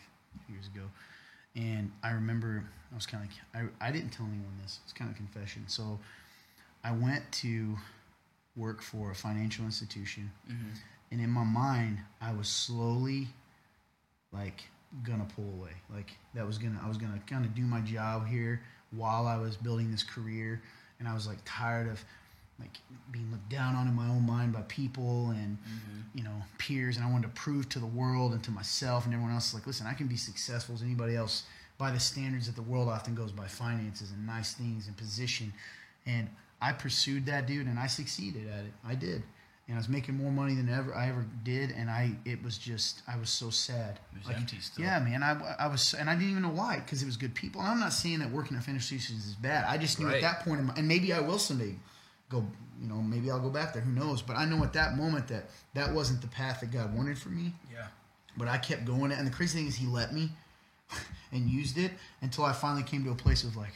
years 0.49 0.67
ago. 0.67 0.85
And 1.59 1.91
I 2.05 2.13
remember 2.13 2.63
I 2.93 2.95
was 2.95 3.05
kind 3.05 3.25
of 3.25 3.31
like 3.31 3.73
I, 3.81 3.89
I 3.89 3.93
didn't 3.93 4.11
tell 4.11 4.27
anyone 4.27 4.53
this. 4.63 4.79
It's 4.85 4.93
kind 4.93 5.11
of 5.11 5.17
confession. 5.17 5.65
So 5.67 5.99
I 6.85 6.93
went 6.93 7.31
to 7.33 7.77
work 8.57 8.81
for 8.81 9.11
a 9.11 9.15
financial 9.15 9.65
institution, 9.65 10.31
mm-hmm. 10.49 10.69
and 11.11 11.21
in 11.21 11.31
my 11.31 11.45
mind, 11.45 11.99
I 12.21 12.33
was 12.33 12.49
slowly 12.49 13.29
like 14.33 14.65
gonna 15.03 15.27
pull 15.35 15.51
away. 15.59 15.73
Like 15.93 16.13
that 16.35 16.47
was 16.47 16.59
gonna 16.59 16.81
I 16.83 16.89
was 16.89 16.97
gonna 16.97 17.21
kind 17.27 17.45
of 17.45 17.55
do 17.55 17.63
my 17.63 17.81
job 17.81 18.29
here 18.29 18.63
while 18.93 19.27
I 19.27 19.37
was 19.37 19.57
building 19.57 19.91
this 19.91 20.05
career, 20.05 20.63
and 21.01 21.09
I 21.09 21.15
was 21.15 21.27
like 21.27 21.39
tired 21.45 21.89
of 21.89 22.05
like 22.59 22.77
being 23.13 23.31
looked 23.31 23.49
down 23.49 23.75
on 23.75 23.87
in 23.89 23.95
my 23.95 24.09
own 24.09 24.27
mind 24.27 24.53
by 24.53 24.63
people 24.63 25.31
and 25.31 25.57
mm-hmm. 25.59 26.01
you 26.19 26.25
know 26.25 26.43
peers, 26.59 26.97
and 26.97 27.05
I 27.07 27.11
wanted 27.11 27.35
to 27.35 27.41
prove 27.41 27.69
to 27.71 27.79
the 27.79 27.87
world 27.87 28.33
and 28.33 28.43
to 28.45 28.51
myself 28.51 29.05
and 29.05 29.15
everyone 29.15 29.33
else 29.33 29.55
like, 29.55 29.67
listen, 29.67 29.87
I 29.87 29.95
can 29.95 30.07
be 30.07 30.17
successful 30.17 30.75
as 30.75 30.83
anybody 30.83 31.17
else 31.17 31.45
by 31.79 31.91
the 31.93 32.01
standards 32.01 32.47
that 32.47 32.57
the 32.57 32.63
world 32.63 32.89
often 32.89 33.15
goes 33.15 33.31
by, 33.31 33.47
finances 33.47 34.11
and 34.11 34.27
nice 34.27 34.55
things 34.55 34.89
and 34.89 34.97
position, 34.97 35.53
and 36.07 36.29
I 36.61 36.73
pursued 36.73 37.27
that 37.27 37.47
dude 37.47 37.67
and 37.67 37.79
I 37.79 37.87
succeeded 37.87 38.49
at 38.49 38.65
it. 38.65 38.73
I 38.85 38.95
did. 38.95 39.23
And 39.69 39.77
I 39.77 39.81
was 39.81 39.89
making 39.91 40.17
more 40.17 40.33
money 40.33 40.55
than 40.55 40.71
ever 40.71 40.95
I 40.95 41.11
ever 41.11 41.27
did, 41.45 41.73
and 41.73 41.91
I 41.91 42.13
it 42.25 42.43
was 42.43 42.57
just 42.57 43.03
I 43.07 43.19
was 43.19 43.29
so 43.29 43.51
sad. 43.51 44.01
It 44.17 44.27
was 44.27 44.35
empty 44.35 44.59
still. 44.61 44.83
Yeah, 44.83 44.99
man. 44.99 45.23
I, 45.23 45.39
I 45.59 45.67
was, 45.67 45.93
and 45.93 46.09
I 46.09 46.15
didn't 46.15 46.31
even 46.31 46.43
know 46.43 46.49
why 46.49 46.81
because 46.81 47.03
it 47.03 47.07
was 47.07 47.19
good 47.19 47.35
people. 47.35 47.61
And 47.61 47.71
I'm 47.71 47.79
not 47.79 47.93
saying 47.93 48.21
that 48.21 48.31
working 48.31 48.57
at 48.57 48.65
Finish 48.65 48.91
institutions 48.91 49.27
is 49.27 49.35
bad. 49.35 49.67
I 49.67 49.77
just 49.77 50.01
knew 50.01 50.07
Right. 50.07 50.17
at 50.17 50.23
that 50.23 50.41
point, 50.41 50.61
in 50.61 50.67
my, 50.69 50.75
and 50.79 50.89
maybe 50.89 51.13
I 51.13 51.21
will 51.21 51.39
someday 51.39 51.75
go. 52.29 52.45
You 52.81 52.89
know, 52.89 53.03
maybe 53.03 53.31
I'll 53.31 53.41
go 53.41 53.51
back 53.51 53.73
there. 53.73 53.83
Who 53.83 53.91
knows? 53.91 54.23
But 54.23 54.37
I 54.37 54.45
know 54.45 54.63
at 54.63 54.73
that 54.75 54.97
moment 54.97 55.27
that 55.29 55.51
that 55.75 55.93
wasn't 55.93 56.21
the 56.21 56.29
path 56.29 56.61
that 56.61 56.71
God 56.71 56.95
wanted 56.95 57.19
for 57.19 57.29
me. 57.29 57.53
Yeah. 57.73 57.87
But 58.37 58.47
I 58.47 58.59
kept 58.59 58.85
going, 58.85 59.11
and 59.11 59.27
the 59.27 59.33
crazy 59.33 59.59
thing 59.59 59.67
is, 59.67 59.75
He 59.75 59.87
let 59.87 60.15
me 60.15 60.31
and 61.33 61.49
used 61.49 61.77
it 61.77 61.93
until 62.21 62.45
I 62.45 62.53
finally 62.53 62.85
came 62.85 63.05
to 63.05 63.11
a 63.11 63.17
place 63.17 63.43
of 63.43 63.57
like, 63.57 63.73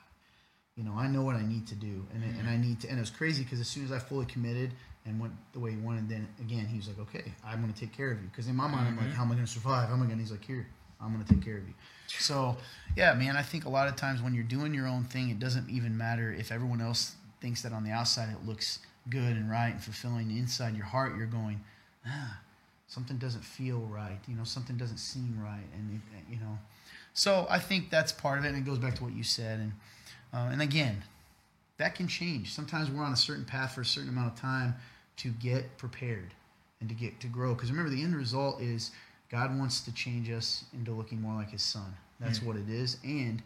you 0.76 0.84
know, 0.84 0.94
I 0.96 1.06
know 1.06 1.22
what 1.22 1.36
I 1.36 1.42
need 1.42 1.66
to 1.68 1.74
do, 1.74 2.06
and 2.14 2.24
and 2.24 2.48
I 2.48 2.56
need 2.56 2.80
to. 2.80 2.88
And 2.88 2.98
it 2.98 3.00
was 3.00 3.10
crazy 3.10 3.42
because 3.44 3.60
as 3.60 3.68
soon 3.68 3.84
as 3.84 3.92
I 3.92 3.98
fully 3.98 4.26
committed 4.26 4.72
and 5.06 5.20
went 5.20 5.32
the 5.52 5.58
way 5.58 5.72
he 5.72 5.76
wanted, 5.76 6.08
then 6.08 6.28
again 6.40 6.66
he 6.66 6.76
was 6.76 6.88
like, 6.88 6.98
okay, 7.00 7.32
I'm 7.44 7.60
going 7.60 7.72
to 7.72 7.78
take 7.78 7.92
care 7.92 8.10
of 8.10 8.20
you. 8.20 8.28
Because 8.28 8.48
in 8.48 8.56
my 8.56 8.68
mind, 8.68 8.88
I'm 8.88 8.96
like, 8.96 9.06
mm-hmm. 9.06 9.14
how 9.14 9.22
am 9.22 9.32
I 9.32 9.34
going 9.34 9.46
to 9.46 9.52
survive? 9.52 9.88
How 9.88 9.94
am 9.94 10.02
I 10.02 10.06
going? 10.06 10.18
to 10.18 10.22
He's 10.22 10.30
like, 10.30 10.44
here, 10.44 10.66
I'm 11.00 11.12
going 11.12 11.24
to 11.24 11.34
take 11.34 11.44
care 11.44 11.56
of 11.56 11.66
you. 11.66 11.74
So 12.08 12.56
yeah, 12.96 13.14
man, 13.14 13.36
I 13.36 13.42
think 13.42 13.64
a 13.64 13.70
lot 13.70 13.88
of 13.88 13.96
times 13.96 14.22
when 14.22 14.34
you're 14.34 14.44
doing 14.44 14.74
your 14.74 14.86
own 14.86 15.04
thing, 15.04 15.30
it 15.30 15.38
doesn't 15.38 15.70
even 15.70 15.96
matter 15.96 16.32
if 16.32 16.52
everyone 16.52 16.80
else 16.80 17.16
thinks 17.40 17.62
that 17.62 17.72
on 17.72 17.84
the 17.84 17.90
outside 17.90 18.28
it 18.30 18.46
looks 18.46 18.80
good 19.08 19.36
and 19.36 19.50
right 19.50 19.70
and 19.70 19.82
fulfilling. 19.82 20.30
Inside 20.30 20.76
your 20.76 20.84
heart, 20.84 21.16
you're 21.16 21.26
going, 21.26 21.60
ah, 22.06 22.40
something 22.86 23.16
doesn't 23.16 23.44
feel 23.44 23.78
right. 23.78 24.18
You 24.28 24.36
know, 24.36 24.44
something 24.44 24.76
doesn't 24.76 24.98
seem 24.98 25.38
right, 25.42 25.66
and 25.74 26.00
it, 26.14 26.32
you 26.32 26.38
know. 26.38 26.58
So 27.14 27.46
I 27.48 27.58
think 27.58 27.90
that's 27.90 28.12
part 28.12 28.38
of 28.38 28.44
it, 28.44 28.48
and 28.48 28.58
it 28.58 28.64
goes 28.64 28.78
back 28.78 28.94
to 28.96 29.04
what 29.04 29.14
you 29.14 29.22
said, 29.22 29.60
and 29.60 29.72
uh, 30.32 30.50
and 30.52 30.62
again, 30.62 31.02
that 31.78 31.94
can 31.94 32.08
change. 32.08 32.52
Sometimes 32.52 32.90
we're 32.90 33.02
on 33.02 33.12
a 33.12 33.16
certain 33.16 33.44
path 33.44 33.74
for 33.74 33.80
a 33.80 33.86
certain 33.86 34.10
amount 34.10 34.32
of 34.32 34.38
time 34.38 34.74
to 35.18 35.30
get 35.30 35.76
prepared 35.78 36.34
and 36.80 36.88
to 36.88 36.94
get 36.94 37.20
to 37.20 37.26
grow. 37.26 37.54
Because 37.54 37.70
remember, 37.70 37.90
the 37.90 38.02
end 38.02 38.14
result 38.14 38.60
is 38.60 38.90
God 39.30 39.56
wants 39.58 39.80
to 39.82 39.92
change 39.92 40.30
us 40.30 40.64
into 40.72 40.92
looking 40.92 41.20
more 41.20 41.34
like 41.34 41.50
His 41.50 41.62
Son. 41.62 41.94
That's 42.20 42.42
what 42.42 42.56
it 42.56 42.68
is, 42.68 42.98
and 43.02 43.42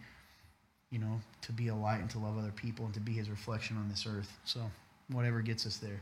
you 0.94 1.00
know, 1.00 1.20
to 1.42 1.50
be 1.50 1.66
a 1.68 1.74
light 1.74 1.98
and 1.98 2.08
to 2.08 2.20
love 2.20 2.38
other 2.38 2.52
people 2.52 2.84
and 2.84 2.94
to 2.94 3.00
be 3.00 3.12
His 3.12 3.28
reflection 3.28 3.76
on 3.76 3.88
this 3.88 4.06
earth. 4.06 4.38
So 4.44 4.60
whatever 5.08 5.42
gets 5.42 5.66
us 5.66 5.78
there. 5.78 6.00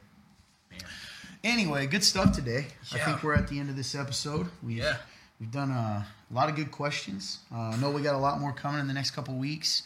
Man. 0.71 0.81
Anyway, 1.43 1.87
good 1.87 2.05
stuff 2.05 2.33
today. 2.33 2.67
I 2.93 2.99
think 2.99 3.23
we're 3.23 3.35
at 3.35 3.49
the 3.49 3.59
end 3.59 3.71
of 3.71 3.77
this 3.77 3.95
episode. 3.95 4.49
We've, 4.63 4.77
Yeah. 4.77 4.97
We've 5.41 5.51
done 5.51 5.71
a, 5.71 6.07
lot 6.31 6.49
of 6.51 6.57
good 6.57 6.71
questions. 6.71 7.39
Uh, 7.53 7.59
I 7.59 7.77
know 7.77 7.91
we 7.91 8.03
got 8.03 8.15
a 8.15 8.19
lot 8.19 8.39
more 8.39 8.53
coming 8.53 8.81
in 8.81 8.87
the 8.87 8.95
next 8.95 9.11
couple 9.11 9.35
weeks. 9.35 9.83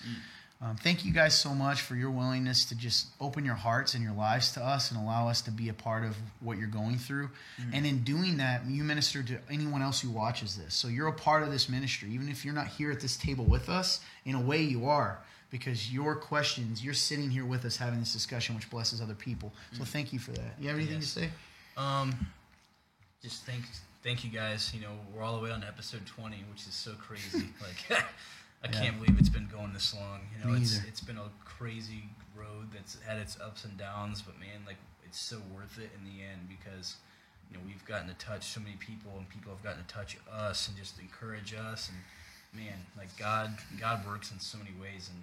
Um, 0.63 0.75
thank 0.77 1.05
you 1.05 1.13
guys 1.13 1.39
so 1.39 1.51
much 1.55 1.83
for 1.83 1.95
your 1.97 2.11
willingness 2.11 2.65
to 2.67 2.75
just 2.75 3.09
open 3.21 3.45
your 3.45 3.55
hearts 3.55 3.93
and 3.93 4.03
your 4.03 4.15
lives 4.15 4.53
to 4.53 4.65
us 4.65 4.91
and 4.91 4.99
allow 4.99 5.29
us 5.29 5.43
to 5.43 5.51
be 5.51 5.69
a 5.69 5.75
part 5.75 6.03
of 6.03 6.17
what 6.41 6.57
you're 6.57 6.67
going 6.67 6.97
through. 6.97 7.29
And 7.75 7.85
in 7.85 8.03
doing 8.05 8.39
that, 8.39 8.65
you 8.67 8.83
minister 8.83 9.23
to 9.23 9.39
anyone 9.51 9.83
else 9.83 10.01
who 10.01 10.11
watches 10.11 10.57
this. 10.57 10.73
So 10.75 10.89
you're 10.89 11.09
a 11.09 11.13
part 11.13 11.43
of 11.43 11.51
this 11.51 11.69
ministry. 11.69 12.09
Even 12.11 12.31
if 12.31 12.43
you're 12.43 12.55
not 12.55 12.69
here 12.69 12.91
at 12.91 13.01
this 13.01 13.19
table 13.19 13.45
with 13.45 13.69
us, 13.69 14.01
in 14.25 14.35
a 14.35 14.41
way 14.41 14.63
you 14.63 14.87
are 14.87 15.19
because 15.51 15.93
your 15.93 16.17
questions, 16.17 16.83
you're 16.83 16.95
sitting 16.95 17.29
here 17.31 17.45
with 17.45 17.67
us 17.67 17.77
having 17.77 18.01
this 18.01 18.15
discussion, 18.15 18.55
which 18.55 18.71
blesses 18.71 19.03
other 19.03 19.15
people. 19.15 19.53
So 19.73 19.85
thank 19.85 20.11
you 20.13 20.19
for 20.19 20.33
that. 20.33 20.55
You 20.59 20.69
have 20.69 20.79
anything 20.79 20.97
Yes. 21.01 21.13
to 21.15 21.21
say? 21.21 21.31
Um, 21.77 22.15
just 23.23 23.45
thank 23.45 23.63
thank 24.03 24.25
you 24.25 24.31
guys. 24.31 24.73
You 24.75 24.81
know, 24.81 24.93
we're 25.15 25.23
all 25.23 25.37
the 25.37 25.43
way 25.43 25.51
on 25.51 25.63
episode 25.65 26.07
twenty, 26.07 26.43
which 26.51 26.63
is 26.67 26.73
so 26.75 26.93
crazy. 26.95 27.49
like, 27.91 28.03
I 28.65 28.69
Yeah. 28.69 28.81
can't 28.81 28.99
believe 28.99 29.19
it's 29.19 29.29
been 29.29 29.47
going 29.49 29.73
this 29.73 29.95
long. 29.95 30.29
You 30.33 30.45
know, 30.45 30.51
Me 30.53 30.63
it's 30.63 30.77
either. 30.79 30.89
it's 30.89 31.01
been 31.01 31.19
a 31.19 31.31
crazy 31.45 32.09
road 32.35 32.73
that's 32.73 33.01
had 33.03 33.19
its 33.19 33.39
ups 33.41 33.65
and 33.65 33.77
downs, 33.79 34.23
but 34.23 34.39
man, 34.39 34.65
like 34.67 34.79
it's 35.05 35.19
so 35.21 35.39
worth 35.55 35.79
it 35.79 35.91
in 35.97 36.05
the 36.05 36.23
end 36.25 36.49
because 36.49 36.97
you 37.51 37.57
know 37.57 37.63
we've 37.67 37.85
gotten 37.85 38.09
to 38.09 38.15
touch 38.15 38.45
so 38.45 38.61
many 38.61 38.77
people, 38.77 39.13
and 39.17 39.29
people 39.29 39.53
have 39.53 39.63
gotten 39.63 39.85
to 39.85 39.89
touch 39.93 40.17
us 40.33 40.69
and 40.69 40.77
just 40.77 40.99
encourage 40.99 41.55
us. 41.55 41.89
And 41.91 41.99
man, 42.65 42.87
like 42.97 43.17
God, 43.17 43.57
God 43.79 44.05
works 44.07 44.31
in 44.33 44.41
so 44.41 44.59
many 44.59 44.73
ways, 44.81 45.11
and 45.13 45.23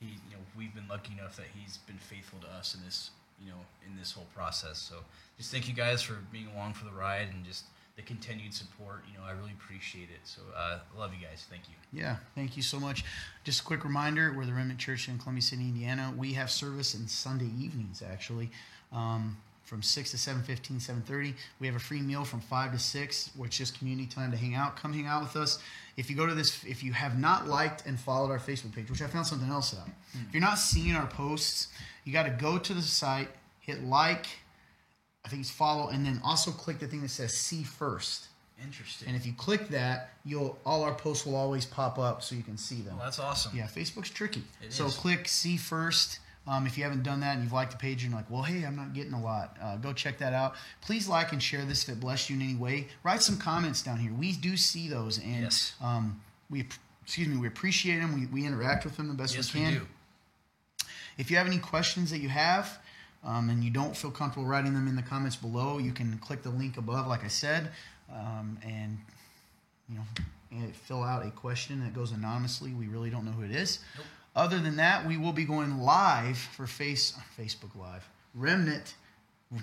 he, 0.00 0.16
you 0.28 0.36
know, 0.36 0.42
we've 0.56 0.74
been 0.74 0.88
lucky 0.88 1.12
enough 1.12 1.36
that 1.36 1.46
he's 1.54 1.76
been 1.78 1.98
faithful 1.98 2.40
to 2.40 2.48
us 2.48 2.74
in 2.74 2.82
this, 2.84 3.10
you 3.40 3.50
know, 3.50 3.60
in 3.86 3.96
this 3.96 4.12
whole 4.12 4.26
process. 4.34 4.78
So 4.78 4.96
just 5.38 5.52
thank 5.52 5.68
you 5.68 5.74
guys 5.74 6.02
for 6.02 6.14
being 6.32 6.48
along 6.54 6.74
for 6.74 6.84
the 6.86 6.92
ride 6.92 7.28
and 7.32 7.44
just 7.44 7.64
the 7.96 8.02
continued 8.02 8.52
support. 8.52 9.04
You 9.10 9.18
know, 9.18 9.24
I 9.24 9.32
really 9.32 9.52
appreciate 9.52 10.08
it. 10.10 10.20
So 10.24 10.42
uh, 10.56 10.78
love 10.96 11.12
you 11.14 11.24
guys. 11.24 11.46
Thank 11.48 11.62
you. 11.68 11.74
Yeah, 12.00 12.16
thank 12.34 12.56
you 12.56 12.62
so 12.62 12.80
much. 12.80 13.04
Just 13.44 13.60
a 13.60 13.64
quick 13.64 13.84
reminder: 13.84 14.32
we're 14.36 14.46
the 14.46 14.52
Remnant 14.52 14.78
Church 14.78 15.08
in 15.08 15.18
Columbia 15.18 15.42
City, 15.42 15.62
Indiana. 15.62 16.12
We 16.16 16.32
have 16.34 16.50
service 16.50 16.94
in 16.94 17.06
Sunday 17.06 17.50
evenings, 17.58 18.02
actually, 18.02 18.50
um, 18.92 19.36
from 19.62 19.82
six 19.82 20.10
to 20.10 20.16
7.15, 20.16 20.80
7.30. 20.80 21.34
We 21.60 21.66
have 21.66 21.76
a 21.76 21.80
free 21.80 22.02
meal 22.02 22.24
from 22.24 22.40
five 22.40 22.72
to 22.72 22.78
six, 22.78 23.30
which 23.36 23.60
is 23.60 23.70
community 23.70 24.06
time 24.06 24.30
to 24.30 24.36
hang 24.36 24.54
out. 24.54 24.76
Come 24.76 24.92
hang 24.92 25.06
out 25.06 25.22
with 25.22 25.36
us. 25.36 25.58
If 25.96 26.10
you 26.10 26.16
go 26.16 26.26
to 26.26 26.34
this, 26.34 26.64
if 26.64 26.82
you 26.82 26.92
have 26.92 27.18
not 27.18 27.46
liked 27.46 27.86
and 27.86 27.98
followed 27.98 28.30
our 28.30 28.38
Facebook 28.38 28.74
page, 28.74 28.90
which 28.90 29.02
I 29.02 29.06
found 29.06 29.26
something 29.26 29.48
else 29.48 29.74
out. 29.74 29.88
If 30.12 30.34
you're 30.34 30.40
not 30.40 30.58
seeing 30.58 30.96
our 30.96 31.06
posts, 31.06 31.68
you 32.04 32.12
got 32.12 32.24
to 32.24 32.30
go 32.30 32.58
to 32.58 32.74
the 32.74 32.82
site, 32.82 33.28
hit 33.60 33.84
like, 33.84 34.26
I 35.24 35.28
think 35.28 35.40
it's 35.40 35.50
follow, 35.50 35.88
and 35.88 36.04
then 36.04 36.20
also 36.22 36.50
click 36.50 36.78
the 36.78 36.86
thing 36.86 37.00
that 37.02 37.08
says 37.10 37.32
see 37.34 37.62
first. 37.62 38.28
Interesting. 38.62 39.08
And 39.08 39.16
if 39.16 39.26
you 39.26 39.32
click 39.32 39.68
that, 39.70 40.10
you'll 40.24 40.58
all 40.64 40.84
our 40.84 40.94
posts 40.94 41.26
will 41.26 41.34
always 41.36 41.66
pop 41.66 41.98
up 41.98 42.22
so 42.22 42.34
you 42.34 42.42
can 42.42 42.56
see 42.56 42.82
them. 42.82 42.96
well, 42.96 43.04
that's 43.06 43.18
awesome. 43.18 43.56
Yeah, 43.56 43.66
Facebook's 43.66 44.10
tricky. 44.10 44.44
It 44.62 44.72
so 44.72 44.86
is. 44.86 44.94
click 44.96 45.26
see 45.28 45.56
first. 45.56 46.20
Um, 46.46 46.66
if 46.66 46.76
you 46.76 46.84
haven't 46.84 47.02
done 47.04 47.20
that 47.20 47.34
and 47.34 47.42
you've 47.42 47.54
liked 47.54 47.70
the 47.72 47.78
page 47.78 48.02
and 48.02 48.12
you're 48.12 48.20
like, 48.20 48.30
well, 48.30 48.42
hey, 48.42 48.64
I'm 48.64 48.76
not 48.76 48.92
getting 48.92 49.14
a 49.14 49.20
lot, 49.22 49.56
uh, 49.62 49.76
go 49.78 49.94
check 49.94 50.18
that 50.18 50.34
out. 50.34 50.54
Please 50.82 51.08
like 51.08 51.32
and 51.32 51.42
share 51.42 51.64
this 51.64 51.82
if 51.84 51.88
it 51.88 52.00
blessed 52.00 52.28
you 52.28 52.36
in 52.36 52.42
any 52.42 52.54
way. 52.54 52.88
Write 53.02 53.22
some 53.22 53.38
comments 53.38 53.82
down 53.82 53.96
here. 53.98 54.12
We 54.12 54.32
do 54.32 54.58
see 54.58 54.86
those, 54.88 55.16
and 55.18 55.44
Yes. 55.44 55.72
um, 55.82 56.20
we 56.50 56.66
excuse 57.02 57.28
me, 57.28 57.38
we 57.38 57.46
appreciate 57.48 57.98
them. 58.00 58.12
We, 58.20 58.26
we 58.26 58.46
interact 58.46 58.84
with 58.84 58.96
them 58.98 59.08
the 59.08 59.14
best 59.14 59.34
Yes, 59.34 59.54
we 59.54 59.60
we 59.60 59.66
can. 59.66 59.74
do. 59.74 59.86
If 61.16 61.30
you 61.30 61.38
have 61.38 61.46
any 61.46 61.58
questions 61.58 62.10
that 62.10 62.18
you 62.18 62.28
have 62.28 62.78
um, 63.24 63.48
and 63.50 63.64
you 63.64 63.70
don't 63.70 63.96
feel 63.96 64.10
comfortable 64.10 64.46
writing 64.46 64.74
them 64.74 64.86
in 64.88 64.96
the 64.96 65.02
comments 65.02 65.36
below, 65.36 65.78
you 65.78 65.92
can 65.92 66.18
click 66.18 66.42
the 66.42 66.50
link 66.50 66.76
above, 66.76 67.06
like 67.06 67.24
I 67.24 67.28
said, 67.28 67.70
um, 68.12 68.58
and 68.64 68.98
you 69.88 69.96
know, 69.96 70.02
and 70.50 70.74
fill 70.74 71.02
out 71.02 71.26
a 71.26 71.30
question 71.30 71.80
that 71.84 71.94
goes 71.94 72.12
anonymously. 72.12 72.72
We 72.72 72.86
really 72.86 73.10
don't 73.10 73.24
know 73.24 73.32
who 73.32 73.44
it 73.44 73.50
is. 73.50 73.80
Nope. 73.96 74.06
Other 74.36 74.58
than 74.58 74.76
that, 74.76 75.06
we 75.06 75.16
will 75.16 75.32
be 75.32 75.44
going 75.44 75.78
live 75.78 76.36
for 76.38 76.66
face 76.66 77.16
Facebook 77.38 77.74
Live. 77.78 78.08
Remnant, 78.34 78.94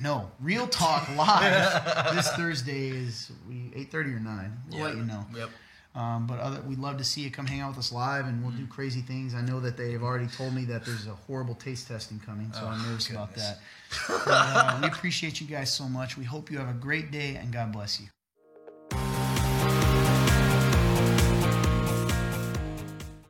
no, 0.02 0.32
Real 0.40 0.66
Talk 0.68 1.10
Live 1.18 2.14
this 2.16 2.30
Thursday 2.34 2.90
is 2.90 3.32
we 3.50 3.72
eight 3.76 3.92
thirty 3.92 4.12
or 4.12 4.20
nine. 4.20 4.54
We'll 4.70 4.80
Yeah. 4.80 4.86
let 4.86 4.96
you 4.96 5.04
know. 5.04 5.26
Yep. 5.36 5.50
Um, 5.94 6.26
but 6.26 6.40
other, 6.40 6.62
we'd 6.62 6.80
love 6.80 6.98
to 7.00 7.04
see 7.04 7.22
you 7.22 7.32
come 7.32 7.46
hang 7.46 7.60
out 7.60 7.70
with 7.72 7.80
us 7.80 7.92
live, 7.92 8.26
and 8.26 8.42
we'll 8.42 8.52
do 8.52 8.64
Mm-hmm. 8.64 8.72
crazy 8.72 9.02
things. 9.02 9.36
I 9.36 9.42
know 9.42 9.60
that 9.60 9.76
they've 9.76 10.02
already 10.02 10.28
told 10.28 10.54
me 10.56 10.64
that 10.66 10.86
there's 10.86 11.06
a 11.08 11.14
horrible 11.28 11.56
taste 11.56 11.88
testing 11.90 12.20
coming, 12.20 12.52
so 12.54 12.62
Oh, 12.64 12.68
I'm 12.70 12.82
nervous 12.84 13.10
about 13.10 13.36
that. 13.36 13.60
But, 14.26 14.32
uh, 14.32 14.78
we 14.82 14.88
appreciate 14.88 15.42
you 15.42 15.48
guys 15.48 15.74
so 15.74 15.90
much. 15.90 16.18
We 16.18 16.24
hope 16.24 16.50
you 16.50 16.58
have 16.60 16.70
a 16.70 16.74
great 16.80 17.12
day, 17.12 17.36
and 17.36 17.52
God 17.52 17.74
bless 17.74 18.00
you. 18.00 18.08